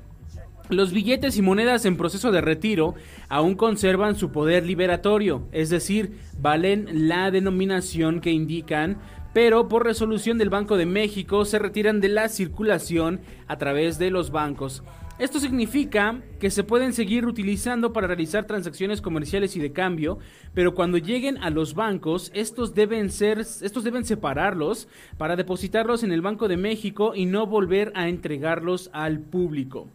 Los 0.70 0.93
billetes 0.93 1.36
y 1.36 1.41
monedas 1.41 1.86
en 1.86 1.97
proceso 1.97 2.32
de 2.32 2.41
retiro 2.41 2.93
aún 3.28 3.55
conservan 3.55 4.15
su 4.15 4.32
poder 4.32 4.67
liberatorio, 4.67 5.47
es 5.51 5.72
decir, 5.72 6.20
valen 6.39 7.07
la 7.07 7.32
denominación 7.32 8.22
que 8.22 8.30
indican, 8.30 8.99
pero 9.34 9.67
por 9.67 9.84
resolución 9.84 10.38
del 10.38 10.51
Banco 10.51 10.78
de 10.78 10.86
México 10.86 11.43
se 11.45 11.57
retiran 11.57 12.01
de 12.01 12.09
la 12.09 12.30
circulación 12.30 13.20
a 13.47 13.57
través 13.57 13.97
de 13.97 14.11
los 14.11 14.30
bancos. 14.30 14.84
Esto 15.17 15.39
significa 15.39 16.22
que 16.39 16.51
se 16.51 16.63
pueden 16.63 16.93
seguir 16.93 17.26
utilizando 17.26 17.91
para 17.91 18.05
realizar 18.05 18.45
transacciones 18.45 19.01
comerciales 19.01 19.55
y 19.55 19.59
de 19.59 19.74
cambio, 19.74 20.20
pero 20.53 20.76
cuando 20.76 20.99
lleguen 20.99 21.39
a 21.39 21.49
los 21.49 21.74
bancos, 21.74 22.32
estos 22.36 22.76
deben 22.76 23.09
ser 23.09 23.39
estos 23.39 23.84
deben 23.84 24.05
separarlos 24.05 24.88
para 25.17 25.36
depositarlos 25.36 26.03
en 26.03 26.11
el 26.11 26.22
Banco 26.22 26.47
de 26.47 26.57
México 26.57 27.13
y 27.15 27.26
no 27.26 27.47
volver 27.47 27.91
a 27.95 28.07
entregarlos 28.07 28.91
al 28.93 29.20
público. 29.20 29.89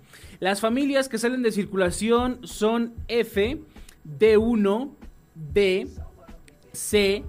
Las 0.44 0.60
familias 0.60 1.08
que 1.08 1.16
salen 1.16 1.42
de 1.42 1.52
circulación 1.52 2.38
son 2.46 2.92
F, 3.08 3.62
D1, 4.06 4.90
D, 5.34 5.88
C 6.70 7.24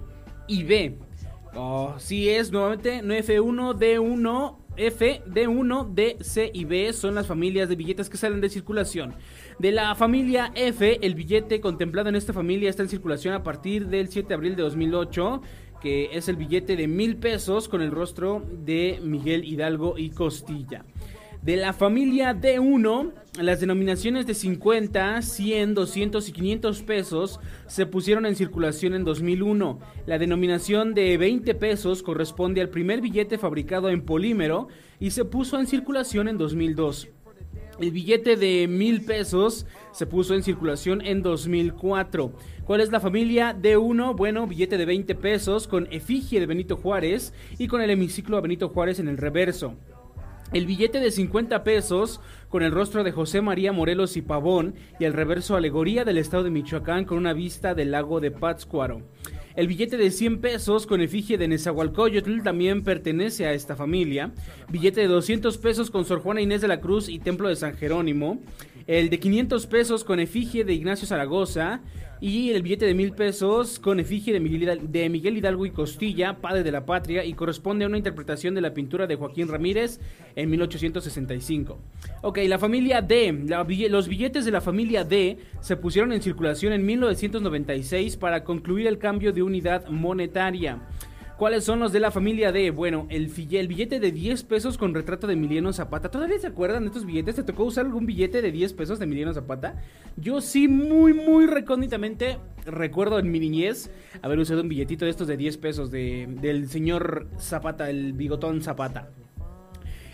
y 0.46 0.64
B. 0.64 0.98
Oh, 1.54 1.94
sí 1.96 2.28
es 2.28 2.52
nuevamente 2.52 3.00
no 3.00 3.14
F1, 3.14 3.78
D1, 3.78 4.56
F, 4.76 5.22
D1, 5.24 5.94
D, 5.94 6.18
C 6.20 6.50
y 6.52 6.66
B 6.66 6.92
son 6.92 7.14
las 7.14 7.26
familias 7.26 7.70
de 7.70 7.76
billetes 7.76 8.10
que 8.10 8.18
salen 8.18 8.42
de 8.42 8.50
circulación. 8.50 9.14
De 9.58 9.72
la 9.72 9.94
familia 9.94 10.52
F, 10.54 10.98
el 11.00 11.14
billete 11.14 11.62
contemplado 11.62 12.10
en 12.10 12.16
esta 12.16 12.34
familia 12.34 12.68
está 12.68 12.82
en 12.82 12.90
circulación 12.90 13.32
a 13.32 13.42
partir 13.42 13.86
del 13.86 14.08
7 14.08 14.28
de 14.28 14.34
abril 14.34 14.56
de 14.56 14.62
2008 14.62 15.40
que 15.80 16.10
es 16.12 16.28
el 16.28 16.36
billete 16.36 16.76
de 16.76 16.88
mil 16.88 17.16
pesos 17.16 17.68
con 17.68 17.80
el 17.80 17.90
rostro 17.90 18.42
de 18.50 18.98
Miguel 19.02 19.44
Hidalgo 19.44 19.96
y 19.98 20.10
Costilla. 20.10 20.84
De 21.46 21.54
la 21.54 21.72
familia 21.72 22.34
D1, 22.34 23.12
las 23.40 23.60
denominaciones 23.60 24.26
de 24.26 24.34
50, 24.34 25.22
100, 25.22 25.74
200 25.74 26.28
y 26.28 26.32
500 26.32 26.82
pesos 26.82 27.38
se 27.68 27.86
pusieron 27.86 28.26
en 28.26 28.34
circulación 28.34 28.94
en 28.94 29.04
2001. 29.04 29.78
La 30.06 30.18
denominación 30.18 30.92
de 30.92 31.16
20 31.16 31.54
pesos 31.54 32.02
corresponde 32.02 32.60
al 32.60 32.68
primer 32.68 33.00
billete 33.00 33.38
fabricado 33.38 33.90
en 33.90 34.02
polímero 34.02 34.66
y 34.98 35.12
se 35.12 35.24
puso 35.24 35.56
en 35.60 35.68
circulación 35.68 36.26
en 36.26 36.36
2002. 36.36 37.10
El 37.78 37.92
billete 37.92 38.34
de 38.34 38.66
mil 38.66 39.02
pesos 39.02 39.66
se 39.92 40.06
puso 40.06 40.34
en 40.34 40.42
circulación 40.42 41.00
en 41.00 41.22
2004. 41.22 42.32
¿Cuál 42.64 42.80
es 42.80 42.90
la 42.90 42.98
familia 42.98 43.56
D1? 43.56 44.16
Bueno, 44.16 44.48
billete 44.48 44.76
de 44.78 44.84
20 44.84 45.14
pesos 45.14 45.68
con 45.68 45.86
efigie 45.92 46.40
de 46.40 46.46
Benito 46.46 46.76
Juárez 46.76 47.32
y 47.56 47.68
con 47.68 47.82
el 47.82 47.90
hemiciclo 47.90 48.36
a 48.36 48.40
Benito 48.40 48.68
Juárez 48.68 48.98
en 48.98 49.06
el 49.06 49.16
reverso. 49.16 49.76
El 50.52 50.64
billete 50.64 51.00
de 51.00 51.10
50 51.10 51.64
pesos 51.64 52.20
con 52.48 52.62
el 52.62 52.70
rostro 52.70 53.02
de 53.02 53.10
José 53.10 53.40
María 53.40 53.72
Morelos 53.72 54.16
y 54.16 54.22
Pavón 54.22 54.76
y 55.00 55.04
el 55.04 55.12
reverso 55.12 55.56
alegoría 55.56 56.04
del 56.04 56.18
estado 56.18 56.44
de 56.44 56.50
Michoacán 56.50 57.04
con 57.04 57.18
una 57.18 57.32
vista 57.32 57.74
del 57.74 57.90
lago 57.90 58.20
de 58.20 58.30
Pátzcuaro. 58.30 59.02
El 59.56 59.66
billete 59.66 59.96
de 59.96 60.10
100 60.10 60.40
pesos 60.40 60.86
con 60.86 61.00
efigie 61.00 61.36
de 61.36 61.48
Nezahualcóyotl 61.48 62.42
también 62.42 62.84
pertenece 62.84 63.46
a 63.46 63.54
esta 63.54 63.74
familia. 63.74 64.32
Billete 64.68 65.00
de 65.00 65.08
200 65.08 65.58
pesos 65.58 65.90
con 65.90 66.04
Sor 66.04 66.20
Juana 66.20 66.42
Inés 66.42 66.60
de 66.60 66.68
la 66.68 66.80
Cruz 66.80 67.08
y 67.08 67.18
Templo 67.18 67.48
de 67.48 67.56
San 67.56 67.74
Jerónimo. 67.74 68.38
El 68.86 69.10
de 69.10 69.18
500 69.18 69.66
pesos 69.66 70.04
con 70.04 70.20
efigie 70.20 70.64
de 70.64 70.74
Ignacio 70.74 71.08
Zaragoza. 71.08 71.80
Y 72.20 72.50
el 72.50 72.62
billete 72.62 72.86
de 72.86 72.94
mil 72.94 73.12
pesos 73.12 73.78
con 73.78 74.00
efigie 74.00 74.32
de 74.32 74.40
Miguel, 74.40 75.36
Hidalgo 75.36 75.66
y 75.66 75.70
Costilla, 75.70 76.38
padre 76.38 76.62
de 76.62 76.72
la 76.72 76.86
patria, 76.86 77.24
y 77.24 77.34
corresponde 77.34 77.84
a 77.84 77.88
una 77.88 77.98
interpretación 77.98 78.54
de 78.54 78.62
la 78.62 78.72
pintura 78.72 79.06
de 79.06 79.16
Joaquín 79.16 79.48
Ramírez 79.48 80.00
en 80.34 80.48
1865. 80.48 81.78
Ok, 82.22 82.38
la 82.46 82.58
familia 82.58 83.02
D, 83.02 83.44
los 83.90 84.08
billetes 84.08 84.46
de 84.46 84.50
la 84.50 84.62
familia 84.62 85.04
D 85.04 85.38
se 85.60 85.76
pusieron 85.76 86.12
en 86.12 86.22
circulación 86.22 86.72
en 86.72 86.86
1996 86.86 88.16
para 88.16 88.44
concluir 88.44 88.86
el 88.86 88.98
cambio 88.98 89.32
de 89.32 89.42
unidad 89.42 89.86
monetaria. 89.88 90.80
¿Cuáles 91.36 91.64
son 91.64 91.80
los 91.80 91.92
de 91.92 92.00
la 92.00 92.10
familia 92.10 92.50
D? 92.50 92.70
Bueno, 92.70 93.06
el 93.10 93.26
billete 93.26 94.00
de 94.00 94.10
10 94.10 94.42
pesos 94.44 94.78
con 94.78 94.94
retrato 94.94 95.26
de 95.26 95.34
Emiliano 95.34 95.70
Zapata. 95.70 96.10
¿Todavía 96.10 96.38
se 96.38 96.46
acuerdan 96.46 96.84
de 96.84 96.86
estos 96.86 97.04
billetes? 97.04 97.34
¿Te 97.34 97.42
tocó 97.42 97.64
usar 97.64 97.84
algún 97.84 98.06
billete 98.06 98.40
de 98.40 98.50
10 98.50 98.72
pesos 98.72 98.98
de 98.98 99.04
Emiliano 99.04 99.34
Zapata? 99.34 99.82
Yo 100.16 100.40
sí, 100.40 100.66
muy, 100.66 101.12
muy 101.12 101.44
recónditamente 101.44 102.38
recuerdo 102.64 103.18
en 103.18 103.30
mi 103.30 103.38
niñez 103.38 103.90
haber 104.22 104.38
usado 104.38 104.62
un 104.62 104.70
billetito 104.70 105.04
de 105.04 105.10
estos 105.10 105.28
de 105.28 105.36
10 105.36 105.58
pesos 105.58 105.90
de, 105.90 106.26
del 106.40 106.70
señor 106.70 107.28
Zapata, 107.38 107.90
el 107.90 108.14
bigotón 108.14 108.62
Zapata. 108.62 109.10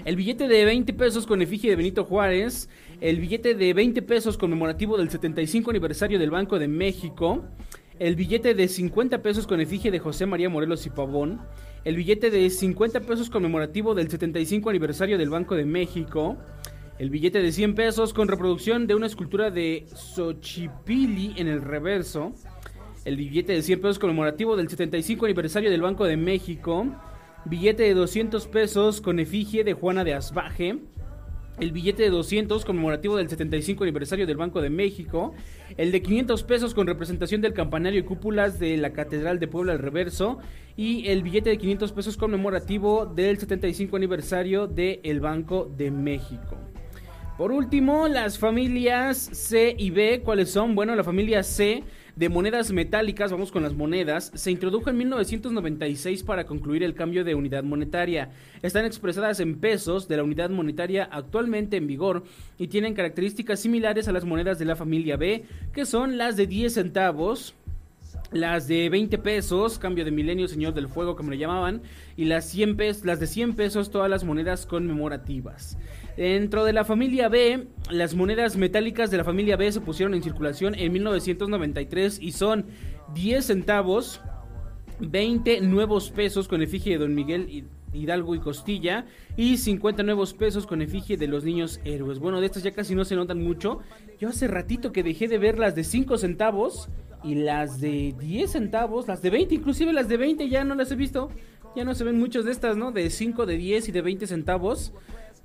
El 0.05 0.17
billete 0.17 0.49
de 0.49 0.65
20 0.65 0.93
pesos 0.95 1.29
con 1.29 1.41
efigie 1.41 1.71
de 1.71 1.77
Benito 1.77 2.05
Juárez. 2.05 2.69
El 3.01 3.21
billete 3.21 3.55
de 3.55 3.73
20 3.73 4.03
pesos 4.03 4.37
conmemorativo 4.37 4.99
del 4.99 5.09
75 5.09 5.71
aniversario 5.71 6.19
del 6.19 6.33
Banco 6.33 6.59
de 6.59 6.67
México. 6.67 7.45
El 8.03 8.17
billete 8.17 8.55
de 8.55 8.67
50 8.67 9.23
pesos 9.23 9.47
con 9.47 9.61
efigie 9.61 9.93
de 9.93 10.01
José 10.01 10.27
María 10.27 10.49
Morelos 10.49 10.87
y 10.87 10.91
Pavón. 10.91 11.41
El 11.85 11.95
billete 11.95 12.33
de 12.33 12.51
50 12.51 12.99
pesos 13.03 13.31
conmemorativo 13.31 13.95
del 13.95 14.11
75 14.11 14.71
aniversario 14.71 15.19
del 15.19 15.31
Banco 15.31 15.55
de 15.55 15.65
México. 15.65 16.37
El 16.99 17.11
billete 17.11 17.41
de 17.41 17.53
100 17.53 17.77
pesos 17.77 18.13
con 18.13 18.27
reproducción 18.27 18.89
de 18.89 18.97
una 18.97 19.07
escultura 19.07 19.53
de 19.53 19.87
Xochipilli 19.95 21.35
en 21.37 21.47
el 21.47 21.63
reverso. 21.63 22.33
El 23.05 23.17
billete 23.17 23.53
de 23.53 23.63
100 23.63 23.81
pesos 23.81 24.01
conmemorativo 24.01 24.57
del 24.57 24.69
75 24.69 25.27
aniversario 25.27 25.71
del 25.71 25.83
Banco 25.83 26.05
de 26.05 26.17
México. 26.17 26.85
Billete 27.45 27.85
de 27.85 27.95
200 27.95 28.49
pesos 28.49 29.01
con 29.01 29.21
efigie 29.21 29.63
de 29.63 29.75
Juana 29.75 30.03
de 30.03 30.15
Asbaje. 30.15 30.81
El 31.59 31.71
billete 31.71 32.03
de 32.03 32.11
200 32.11 32.65
conmemorativo 32.65 33.17
del 33.17 33.29
75 33.29 33.85
aniversario 33.85 34.27
del 34.27 34.37
Banco 34.37 34.63
de 34.63 34.71
México. 34.71 35.35
El 35.77 35.93
de 35.93 36.01
500 36.01 36.43
pesos 36.45 36.75
con 36.75 36.87
representación 36.87 37.43
del 37.43 37.53
campanario 37.53 38.01
y 38.01 38.05
cúpulas 38.05 38.59
de 38.59 38.77
la 38.79 38.93
Catedral 38.93 39.39
de 39.39 39.49
Puebla 39.49 39.73
al 39.73 39.79
reverso. 39.79 40.39
Y 40.77 41.09
el 41.09 41.23
billete 41.23 41.51
de 41.51 41.59
500 41.59 41.93
pesos 41.93 42.17
conmemorativo 42.17 43.05
del 43.05 43.39
75 43.39 43.97
aniversario 43.97 44.67
del 44.67 45.21
Banco 45.21 45.71
de 45.77 45.91
México. 45.91 46.57
Por 47.37 47.53
último, 47.53 48.09
las 48.09 48.39
familias 48.39 49.19
C 49.19 49.75
y 49.77 49.91
B, 49.91 50.23
¿cuáles 50.25 50.51
son? 50.51 50.75
Bueno, 50.75 50.95
la 50.95 51.05
familia 51.05 51.43
C 51.43 51.83
de 52.17 52.29
monedas 52.29 52.71
metálicas, 52.73 53.33
vamos 53.33 53.51
con 53.51 53.63
las 53.63 53.75
monedas, 53.75 54.31
se 54.35 54.51
introdujo 54.51 54.91
en 54.91 54.99
1996 54.99 56.23
para 56.25 56.45
concluir 56.45 56.83
el 56.83 56.95
cambio 56.95 57.25
de 57.25 57.35
unidad 57.35 57.65
monetaria. 57.65 58.31
Están 58.63 58.85
expresadas 58.85 59.41
en 59.41 59.57
pesos 59.59 60.09
de 60.09 60.19
la 60.19 60.23
unidad 60.23 60.51
monetaria 60.51 61.09
actualmente 61.11 61.77
en 61.79 61.87
vigor 61.87 62.25
y 62.59 62.69
tienen 62.69 62.95
características 62.95 63.61
similares 63.61 64.09
a 64.09 64.13
las 64.13 64.25
monedas 64.25 64.59
de 64.59 64.67
la 64.67 64.77
familia 64.77 65.17
B, 65.17 65.45
que 65.73 65.87
son 65.87 66.19
las 66.19 66.37
de 66.37 66.47
10 66.47 66.75
centavos, 66.75 67.55
las 68.31 68.69
de 68.69 68.89
20 68.91 69.19
pesos, 69.19 69.79
cambio 69.79 70.05
de 70.05 70.11
milenio, 70.11 70.49
señor 70.49 70.75
del 70.75 70.89
fuego, 70.89 71.17
como 71.17 71.31
le 71.31 71.39
llamaban, 71.39 71.83
y 72.17 72.27
las, 72.27 72.47
100 72.49 72.77
pes- 72.77 73.05
las 73.05 73.21
de 73.21 73.27
100 73.27 73.55
pesos, 73.57 73.91
todas 73.91 74.11
las 74.11 74.25
monedas 74.25 74.65
conmemorativas. 74.67 75.77
Dentro 76.17 76.65
de 76.65 76.73
la 76.73 76.85
familia 76.85 77.29
B, 77.29 77.69
las 77.91 78.15
monedas 78.15 78.57
metálicas 78.57 79.11
de 79.11 79.17
la 79.17 79.25
familia 79.25 79.57
B 79.57 79.73
se 79.73 79.81
pusieron 79.81 80.15
en 80.15 80.23
circulación 80.23 80.75
en 80.75 80.93
1993 80.93 82.19
y 82.21 82.33
son 82.33 82.67
10 83.15 83.45
centavos, 83.45 84.21
20 85.01 85.63
nuevos 85.63 86.11
pesos 86.11 86.49
con 86.49 86.63
efigie 86.63 86.93
de 86.93 86.99
Don 86.99 87.15
Miguel 87.15 87.49
Hi- 87.49 87.65
Hidalgo 87.95 88.35
y 88.35 88.41
Costilla 88.41 89.07
y 89.37 89.57
50 89.57 90.03
nuevos 90.03 90.35
pesos 90.35 90.67
con 90.67 90.81
efigie 90.83 91.17
de 91.17 91.29
los 91.29 91.45
niños 91.45 91.81
héroes. 91.85 92.19
Bueno, 92.19 92.41
de 92.41 92.47
estas 92.47 92.63
ya 92.63 92.73
casi 92.73 92.95
no 92.95 93.05
se 93.05 93.17
notan 93.17 93.43
mucho. 93.43 93.81
Yo 94.21 94.29
hace 94.29 94.49
ratito 94.49 94.93
que 94.93 95.03
dejé 95.03 95.29
de 95.29 95.39
ver 95.39 95.59
las 95.59 95.75
de 95.75 95.85
5 95.85 96.19
centavos 96.19 96.89
y 97.25 97.37
las 97.37 97.81
de 97.81 98.15
10 98.19 98.51
centavos, 98.51 99.09
las 99.09 99.23
de 99.23 99.31
20, 99.31 99.55
inclusive 99.55 99.93
las 99.93 100.09
de 100.09 100.17
20 100.19 100.49
ya 100.49 100.63
no 100.65 100.75
las 100.75 100.91
he 100.93 100.97
visto. 100.97 101.31
Ya 101.75 101.85
no 101.85 101.95
se 101.95 102.05
ven 102.05 102.19
muchas 102.19 102.45
de 102.45 102.53
estas, 102.53 102.77
¿no? 102.77 102.93
De 102.93 103.09
5, 103.09 103.47
de 103.47 103.57
10 103.57 103.89
y 103.89 103.93
de 103.93 104.03
20 104.03 104.27
centavos. 104.27 104.93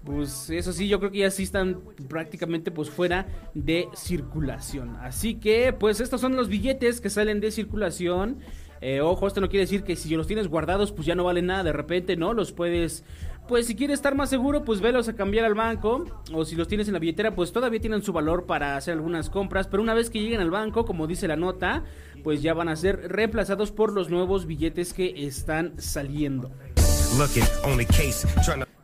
Pues 0.07 0.49
eso 0.49 0.71
sí, 0.71 0.87
yo 0.87 0.99
creo 0.99 1.11
que 1.11 1.17
ya 1.17 1.29
sí 1.29 1.43
están 1.43 1.81
prácticamente 2.07 2.71
pues 2.71 2.89
fuera 2.89 3.27
de 3.53 3.89
circulación. 3.93 4.95
Así 5.01 5.35
que 5.35 5.73
pues 5.73 5.99
estos 5.99 6.21
son 6.21 6.37
los 6.37 6.47
billetes 6.47 7.01
que 7.01 7.09
salen 7.09 7.41
de 7.41 7.51
circulación. 7.51 8.37
Eh, 8.79 9.01
ojo, 9.01 9.27
esto 9.27 9.41
no 9.41 9.49
quiere 9.49 9.65
decir 9.65 9.83
que 9.83 9.97
si 9.97 10.15
los 10.15 10.25
tienes 10.25 10.47
guardados 10.47 10.93
pues 10.93 11.05
ya 11.05 11.13
no 11.13 11.25
valen 11.25 11.47
nada 11.47 11.63
de 11.63 11.73
repente, 11.73 12.15
¿no? 12.15 12.33
Los 12.33 12.53
puedes... 12.53 13.03
Pues 13.49 13.65
si 13.65 13.75
quieres 13.75 13.95
estar 13.95 14.15
más 14.15 14.29
seguro 14.29 14.63
pues 14.63 14.79
velos 14.79 15.09
a 15.09 15.15
cambiar 15.17 15.43
al 15.43 15.55
banco. 15.55 16.05
O 16.31 16.45
si 16.45 16.55
los 16.55 16.69
tienes 16.69 16.87
en 16.87 16.93
la 16.93 16.99
billetera 16.99 17.35
pues 17.35 17.51
todavía 17.51 17.81
tienen 17.81 18.01
su 18.01 18.13
valor 18.13 18.45
para 18.45 18.77
hacer 18.77 18.93
algunas 18.93 19.29
compras. 19.29 19.67
Pero 19.67 19.83
una 19.83 19.93
vez 19.93 20.09
que 20.09 20.21
lleguen 20.21 20.39
al 20.39 20.51
banco, 20.51 20.85
como 20.85 21.07
dice 21.07 21.27
la 21.27 21.35
nota, 21.35 21.83
pues 22.23 22.41
ya 22.41 22.53
van 22.53 22.69
a 22.69 22.77
ser 22.77 23.11
reemplazados 23.11 23.73
por 23.73 23.91
los 23.91 24.09
nuevos 24.09 24.45
billetes 24.45 24.93
que 24.93 25.27
están 25.27 25.73
saliendo. 25.81 26.49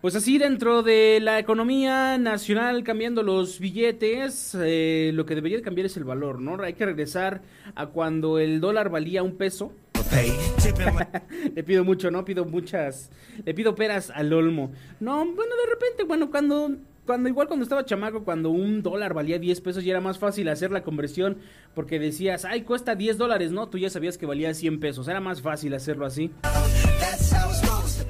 Pues 0.04 0.18
así 0.18 0.38
dentro 0.38 0.84
de 0.84 1.22
la 1.22 1.40
economía 1.40 2.18
nacional 2.18 2.84
cambiando 2.84 3.24
los 3.24 3.62
billetes, 3.62 4.54
eh, 4.60 5.12
lo 5.14 5.26
que 5.26 5.34
debería 5.34 5.60
de 5.60 5.64
cambiar 5.64 5.86
es 5.86 5.96
el 5.96 6.04
valor, 6.04 6.42
¿no? 6.42 6.62
Hay 6.62 6.74
que 6.74 6.86
regresar 6.86 7.42
a 7.74 7.86
cuando 7.86 8.38
el 8.38 8.60
dólar 8.60 8.90
valía 8.90 9.24
un 9.24 9.38
peso. 9.38 9.72
Le 11.56 11.64
pido 11.64 11.86
mucho, 11.86 12.12
¿no? 12.12 12.26
Pido 12.26 12.44
muchas, 12.44 13.12
le 13.46 13.54
pido 13.54 13.76
peras 13.76 14.10
al 14.10 14.34
olmo. 14.34 14.74
No, 15.00 15.20
bueno, 15.20 15.56
de 15.56 15.72
repente, 15.72 16.04
bueno, 16.04 16.30
cuando, 16.30 16.76
cuando 17.06 17.30
igual 17.30 17.48
cuando 17.48 17.64
estaba 17.64 17.86
chamaco, 17.86 18.26
cuando 18.26 18.50
un 18.50 18.84
dólar 18.84 19.14
valía 19.14 19.40
10 19.40 19.62
pesos 19.62 19.86
ya 19.86 19.92
era 19.92 20.02
más 20.02 20.20
fácil 20.20 20.50
hacer 20.50 20.70
la 20.72 20.84
conversión 20.84 21.38
porque 21.74 21.98
decías, 21.98 22.44
ay, 22.44 22.64
cuesta 22.64 22.96
10 22.96 23.18
dólares, 23.18 23.54
¿no? 23.54 23.70
Tú 23.70 23.78
ya 23.78 23.90
sabías 23.90 24.18
que 24.18 24.26
valía 24.26 24.54
100 24.54 24.82
pesos, 24.82 25.08
era 25.08 25.22
más 25.22 25.42
fácil 25.42 25.74
hacerlo 25.74 26.06
así. 26.06 26.30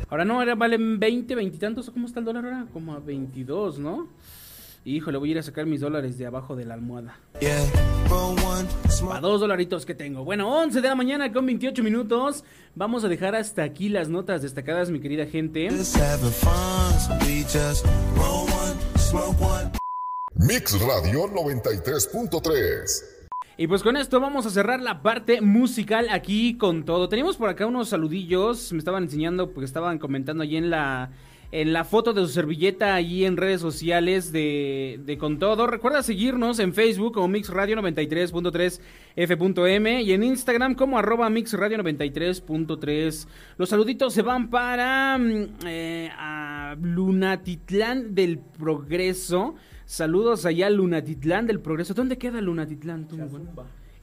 Ahora 0.10 0.26
no, 0.26 0.40
ahora 0.40 0.56
valen 0.56 1.00
20, 1.00 1.36
20 1.36 1.56
y 1.56 1.60
tantos. 1.60 1.90
¿Cómo 1.90 2.08
está 2.08 2.20
el 2.20 2.26
dólar 2.26 2.46
ahora? 2.46 2.68
Como 2.72 2.94
a 2.94 3.00
22, 3.00 3.80
¿no? 3.80 4.08
Híjole, 4.86 5.18
voy 5.18 5.30
a 5.30 5.32
ir 5.32 5.40
a 5.40 5.44
sacar 5.44 5.66
mis 5.66 5.80
dólares 5.80 6.18
de 6.18 6.26
abajo 6.26 6.56
de 6.56 6.66
la 6.66 6.74
almohada. 6.74 7.18
Para 9.08 9.22
dos 9.22 9.40
dolaritos 9.40 9.86
que 9.86 9.96
tengo. 9.96 10.26
Bueno, 10.26 10.50
11 10.62 10.82
de 10.82 10.88
la 10.88 10.96
mañana 10.96 11.32
con 11.32 11.46
28 11.46 11.82
minutos. 11.84 12.44
Vamos 12.76 13.04
a 13.04 13.08
dejar 13.08 13.36
hasta 13.36 13.64
aquí 13.64 13.90
las 13.90 14.10
notas 14.10 14.42
destacadas, 14.42 14.92
mi 14.92 15.00
querida 15.00 15.26
gente. 15.26 15.70
Mix 20.36 20.80
Radio 20.82 21.28
93.3. 21.28 23.13
Y 23.56 23.68
pues 23.68 23.84
con 23.84 23.98
esto 23.98 24.20
vamos 24.20 24.48
a 24.48 24.50
cerrar 24.50 24.82
la 24.82 25.04
parte 25.04 25.40
musical 25.40 26.08
aquí 26.10 26.56
con 26.58 26.86
todo. 26.86 27.08
Tenemos 27.08 27.38
por 27.38 27.50
acá 27.50 27.68
unos 27.68 27.90
saludillos. 27.90 28.74
Me 28.74 28.80
estaban 28.80 29.04
enseñando, 29.04 29.52
porque 29.52 29.66
estaban 29.66 30.00
comentando 30.00 30.44
allí 30.44 30.58
en 30.58 30.70
la. 30.70 31.12
En 31.52 31.72
la 31.72 31.84
foto 31.84 32.14
de 32.14 32.22
su 32.22 32.30
servilleta 32.30 32.96
allí 32.96 33.26
en 33.26 33.38
redes 33.38 33.62
sociales 33.62 34.32
de, 34.32 35.00
de 35.06 35.18
Con 35.20 35.38
Todo. 35.38 35.68
Recuerda 35.68 36.02
seguirnos 36.02 36.58
en 36.58 36.74
Facebook 36.74 37.14
como 37.14 37.28
Mix 37.28 37.50
Radio 37.50 37.76
93.3 37.76 38.82
F.M 39.16 40.02
y 40.02 40.14
en 40.14 40.24
Instagram 40.24 40.74
como 40.74 40.98
arroba 40.98 41.30
Mix 41.30 41.54
Radio 41.54 41.78
93.3. 41.78 43.28
Los 43.58 43.70
saluditos 43.70 44.16
se 44.16 44.24
van 44.24 44.50
para 44.50 45.16
mm, 45.20 45.48
eh, 45.68 46.10
a 46.18 46.76
Lunatitlán 46.82 48.16
del 48.16 48.40
Progreso. 48.40 49.54
Saludos 49.86 50.46
allá 50.46 50.68
a 50.68 50.70
Lunatitlán 50.70 51.48
del 51.48 51.60
Progreso. 51.60 51.94
¿Dónde 51.94 52.18
queda 52.18 52.42
Lunatitlán? 52.42 53.08
tú, 53.08 53.18
bueno? 53.18 53.52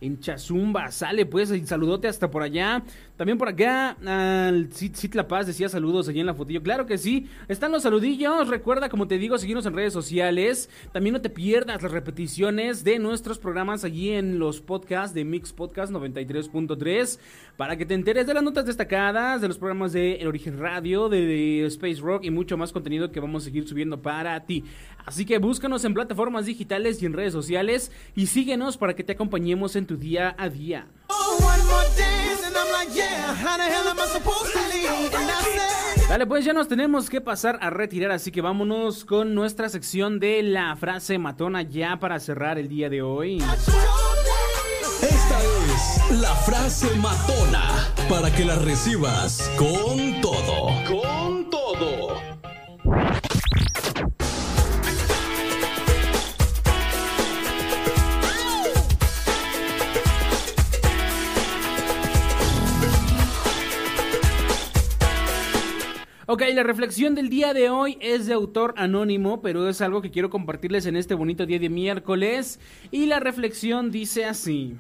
En 0.01 0.19
Chazumba, 0.19 0.91
sale 0.91 1.27
pues, 1.27 1.51
y 1.51 1.67
saludote 1.67 2.09
hasta 2.09 2.31
por 2.31 2.43
allá. 2.43 2.83
También 3.21 3.37
por 3.37 3.49
acá, 3.49 3.99
al 4.07 4.73
Cit 4.73 4.97
Cit 4.97 5.15
La 5.15 5.29
Paz 5.29 5.47
decía 5.47 5.69
saludos 5.69 6.09
allí 6.09 6.21
en 6.21 6.25
la 6.25 6.33
fotillo. 6.33 6.63
Claro 6.63 6.87
que 6.87 6.97
sí, 6.97 7.29
están 7.49 7.71
los 7.71 7.83
saludillos. 7.83 8.49
Recuerda, 8.49 8.89
como 8.89 9.09
te 9.09 9.19
digo, 9.19 9.37
seguirnos 9.37 9.67
en 9.67 9.75
redes 9.75 9.93
sociales. 9.93 10.71
También 10.91 11.13
no 11.13 11.21
te 11.21 11.29
pierdas 11.29 11.83
las 11.83 11.93
repeticiones 11.93 12.83
de 12.83 12.99
nuestros 12.99 13.39
programas 13.39 13.85
allí 13.85 14.09
en 14.13 14.39
los 14.39 14.63
podcasts 14.63 15.15
de 15.15 15.27
Mix 15.27 15.53
Podcast 15.53 15.93
93.3 15.93 17.19
para 17.59 17.77
que 17.77 17.85
te 17.85 17.93
enteres 17.93 18.27
de 18.27 18.33
las 18.33 18.43
notas 18.43 18.65
destacadas, 18.65 19.43
de 19.43 19.49
los 19.49 19.59
programas 19.59 19.93
de 19.93 20.15
El 20.15 20.27
Origen 20.27 20.59
Radio, 20.59 21.11
de, 21.11 21.67
Space 21.67 22.01
Rock 22.01 22.25
y 22.25 22.31
mucho 22.31 22.57
más 22.57 22.73
contenido 22.73 23.13
que 23.13 23.21
vamos 23.21 23.43
a 23.43 23.45
seguir 23.45 23.69
subiendo 23.69 24.01
para 24.01 24.47
ti. 24.47 24.65
Así 25.05 25.27
que 25.27 25.37
búscanos 25.37 25.85
en 25.85 25.93
plataformas 25.93 26.47
digitales 26.47 27.03
y 27.03 27.05
en 27.05 27.13
redes 27.13 27.35
sociales 27.35 27.93
y 28.17 28.29
síguenos 28.29 28.79
para 28.79 28.97
que 28.97 29.05
te 29.05 29.13
acompañemos 29.13 29.77
en 29.77 29.85
tu 29.85 29.99
día 29.99 30.35
a 30.39 30.49
día. 30.49 30.87
Oh, 31.09 31.37
one 31.37 31.63
more 31.65 31.87
dance, 31.99 32.20
Dale, 36.09 36.27
pues 36.27 36.45
ya 36.45 36.53
nos 36.53 36.67
tenemos 36.67 37.09
que 37.09 37.21
pasar 37.21 37.59
a 37.61 37.71
retirar, 37.71 38.11
así 38.11 38.33
que 38.33 38.41
vámonos 38.41 39.05
con 39.05 39.33
nuestra 39.35 39.69
sección 39.69 40.19
de 40.19 40.43
la 40.43 40.75
frase 40.75 41.19
matona 41.19 41.63
ya 41.63 42.01
para 42.01 42.19
cerrar 42.19 42.59
el 42.59 42.69
día 42.69 42.91
de 42.91 43.01
hoy. 43.01 43.39
Esta 45.03 45.39
es 45.43 46.21
la 46.21 46.35
frase 46.35 46.89
matona 46.97 47.93
para 48.09 48.31
que 48.33 48.45
la 48.45 48.57
recibas 48.57 49.49
con 49.57 50.21
todo. 50.21 50.67
Con 50.89 51.49
todo. 51.49 52.21
Ok, 66.33 66.45
la 66.55 66.63
reflexión 66.63 67.17
del 67.17 67.29
día 67.29 67.53
de 67.55 67.71
hoy 67.71 67.99
es 68.01 68.27
de 68.27 68.35
autor 68.35 68.73
anónimo, 68.77 69.43
pero 69.43 69.69
es 69.69 69.81
algo 69.81 70.01
que 70.01 70.13
quiero 70.13 70.31
compartirles 70.31 70.87
en 70.87 70.95
este 70.95 71.17
bonito 71.17 71.45
día 71.45 71.59
de 71.59 71.69
miércoles. 71.69 72.61
Y 72.93 73.07
la 73.07 73.19
reflexión 73.19 73.91
dice 73.91 74.27
así. 74.27 74.77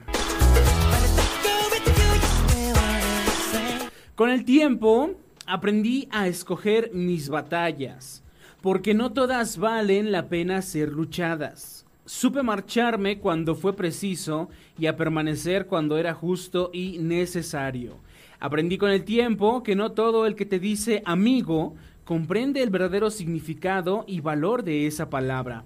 Con 4.14 4.30
el 4.30 4.44
tiempo 4.44 5.10
aprendí 5.44 6.06
a 6.12 6.28
escoger 6.28 6.92
mis 6.94 7.28
batallas, 7.28 8.22
porque 8.60 8.94
no 8.94 9.12
todas 9.12 9.58
valen 9.58 10.12
la 10.12 10.28
pena 10.28 10.62
ser 10.62 10.90
luchadas. 10.90 11.84
Supe 12.04 12.44
marcharme 12.44 13.18
cuando 13.18 13.56
fue 13.56 13.74
preciso 13.74 14.50
y 14.78 14.86
a 14.86 14.96
permanecer 14.96 15.66
cuando 15.66 15.98
era 15.98 16.14
justo 16.14 16.70
y 16.72 16.98
necesario. 16.98 17.96
Aprendí 18.40 18.78
con 18.78 18.90
el 18.90 19.04
tiempo 19.04 19.62
que 19.62 19.76
no 19.76 19.92
todo 19.92 20.24
el 20.24 20.34
que 20.34 20.46
te 20.46 20.58
dice 20.58 21.02
amigo 21.04 21.74
comprende 22.04 22.62
el 22.62 22.70
verdadero 22.70 23.10
significado 23.10 24.04
y 24.08 24.20
valor 24.20 24.64
de 24.64 24.86
esa 24.86 25.10
palabra. 25.10 25.64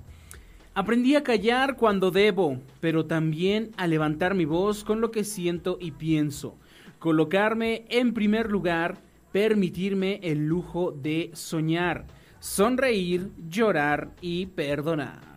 Aprendí 0.74 1.14
a 1.14 1.22
callar 1.22 1.76
cuando 1.76 2.10
debo, 2.10 2.58
pero 2.80 3.06
también 3.06 3.70
a 3.76 3.86
levantar 3.86 4.34
mi 4.34 4.44
voz 4.44 4.82
con 4.82 5.00
lo 5.00 5.12
que 5.12 5.22
siento 5.22 5.78
y 5.80 5.92
pienso. 5.92 6.58
Colocarme 6.98 7.84
en 7.90 8.12
primer 8.12 8.50
lugar, 8.50 8.98
permitirme 9.30 10.18
el 10.24 10.46
lujo 10.46 10.90
de 10.90 11.30
soñar, 11.32 12.06
sonreír, 12.40 13.30
llorar 13.48 14.10
y 14.20 14.46
perdonar. 14.46 15.33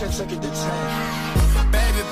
Baby 0.00 0.08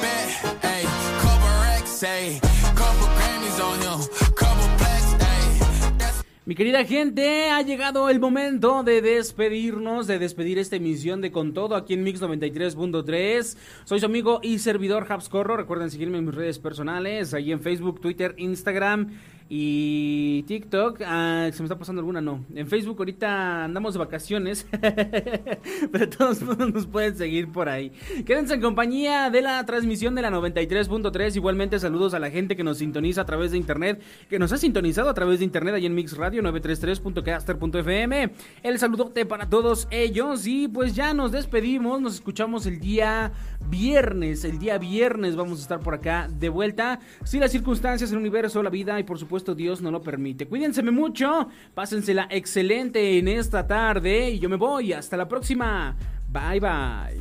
bet, 0.02 0.28
ayy, 0.62 0.84
couple 1.22 1.48
racks, 1.62 2.02
ayy, 2.02 2.38
couple 2.74 3.08
Grammys 3.16 3.58
on 3.62 3.80
him, 3.80 4.06
couple 4.34 4.68
plaques, 4.76 5.14
ayy. 5.14 5.96
That's 5.96 6.22
Mi 6.44 6.54
querida 6.54 6.84
gente, 6.84 7.48
ha 7.48 7.62
llegado 7.62 8.10
el 8.10 8.20
momento 8.20 8.82
de 8.82 9.00
despedirnos, 9.00 10.06
de 10.06 10.18
despedir 10.18 10.58
esta 10.58 10.76
emisión 10.76 11.22
de 11.22 11.32
Con 11.32 11.54
Todo 11.54 11.76
aquí 11.76 11.94
en 11.94 12.02
Mix 12.02 12.20
93.3. 12.20 13.56
Soy 13.84 14.00
su 14.00 14.04
amigo 14.04 14.40
y 14.42 14.58
servidor 14.58 15.06
Habscorro. 15.08 15.56
Recuerden 15.56 15.90
seguirme 15.90 16.18
en 16.18 16.26
mis 16.26 16.34
redes 16.34 16.58
personales, 16.58 17.32
ahí 17.32 17.52
en 17.52 17.60
Facebook, 17.60 18.02
Twitter, 18.02 18.34
Instagram 18.36 19.12
Y 19.50 20.42
TikTok, 20.42 21.00
ah, 21.06 21.48
se 21.50 21.62
me 21.62 21.64
está 21.64 21.78
pasando 21.78 22.00
alguna, 22.00 22.20
no. 22.20 22.44
En 22.54 22.68
Facebook 22.68 22.96
ahorita 22.98 23.64
andamos 23.64 23.94
de 23.94 23.98
vacaciones, 23.98 24.66
pero 25.92 26.08
todos 26.10 26.42
nos 26.42 26.86
pueden 26.86 27.16
seguir 27.16 27.50
por 27.50 27.70
ahí. 27.70 27.90
Quédense 28.26 28.54
en 28.54 28.60
compañía 28.60 29.30
de 29.30 29.40
la 29.40 29.64
transmisión 29.64 30.14
de 30.14 30.20
la 30.20 30.30
93.3. 30.30 31.36
Igualmente 31.36 31.78
saludos 31.78 32.12
a 32.12 32.18
la 32.18 32.30
gente 32.30 32.56
que 32.56 32.64
nos 32.64 32.78
sintoniza 32.78 33.22
a 33.22 33.24
través 33.24 33.52
de 33.52 33.56
internet, 33.56 34.02
que 34.28 34.38
nos 34.38 34.52
ha 34.52 34.58
sintonizado 34.58 35.08
a 35.08 35.14
través 35.14 35.38
de 35.38 35.46
internet 35.46 35.74
ahí 35.74 35.86
en 35.86 35.94
Mix 35.94 36.14
Radio 36.14 36.42
933.caster.fm. 36.42 38.30
El 38.62 38.78
saludote 38.78 39.24
para 39.24 39.48
todos 39.48 39.88
ellos 39.90 40.46
y 40.46 40.68
pues 40.68 40.94
ya 40.94 41.14
nos 41.14 41.32
despedimos, 41.32 42.02
nos 42.02 42.16
escuchamos 42.16 42.66
el 42.66 42.80
día 42.80 43.32
viernes, 43.60 44.44
el 44.44 44.58
día 44.58 44.78
viernes 44.78 45.36
vamos 45.36 45.58
a 45.58 45.62
estar 45.62 45.80
por 45.80 45.94
acá 45.94 46.28
de 46.30 46.48
vuelta. 46.48 47.00
Si 47.24 47.38
las 47.38 47.52
circunstancias, 47.52 48.10
el 48.10 48.18
universo, 48.18 48.62
la 48.62 48.70
vida 48.70 48.98
y 48.98 49.04
por 49.04 49.18
supuesto 49.18 49.54
Dios 49.54 49.80
no 49.80 49.90
lo 49.90 50.02
permite. 50.02 50.46
Cuídense 50.46 50.82
mucho, 50.82 51.48
pásensela 51.74 52.28
excelente 52.30 53.18
en 53.18 53.28
esta 53.28 53.66
tarde 53.66 54.30
y 54.30 54.38
yo 54.38 54.48
me 54.48 54.56
voy. 54.56 54.92
Hasta 54.92 55.16
la 55.16 55.28
próxima. 55.28 55.96
Bye 56.30 56.60
bye. 56.60 57.18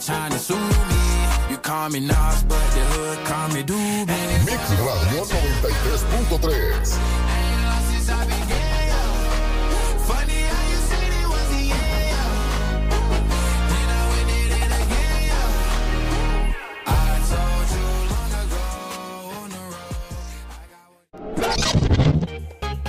Trying 0.00 0.30
to. 0.30 0.97
Call 1.68 1.90
me 1.90 2.00
Nas, 2.00 2.44
but 2.44 2.64
the 2.72 2.80
hood 2.80 3.18
call 3.26 3.48
me 3.48 3.62
Doobie. 3.62 4.46
Mix 4.46 4.70
Radio 4.70 5.24
93.3. 5.24 7.27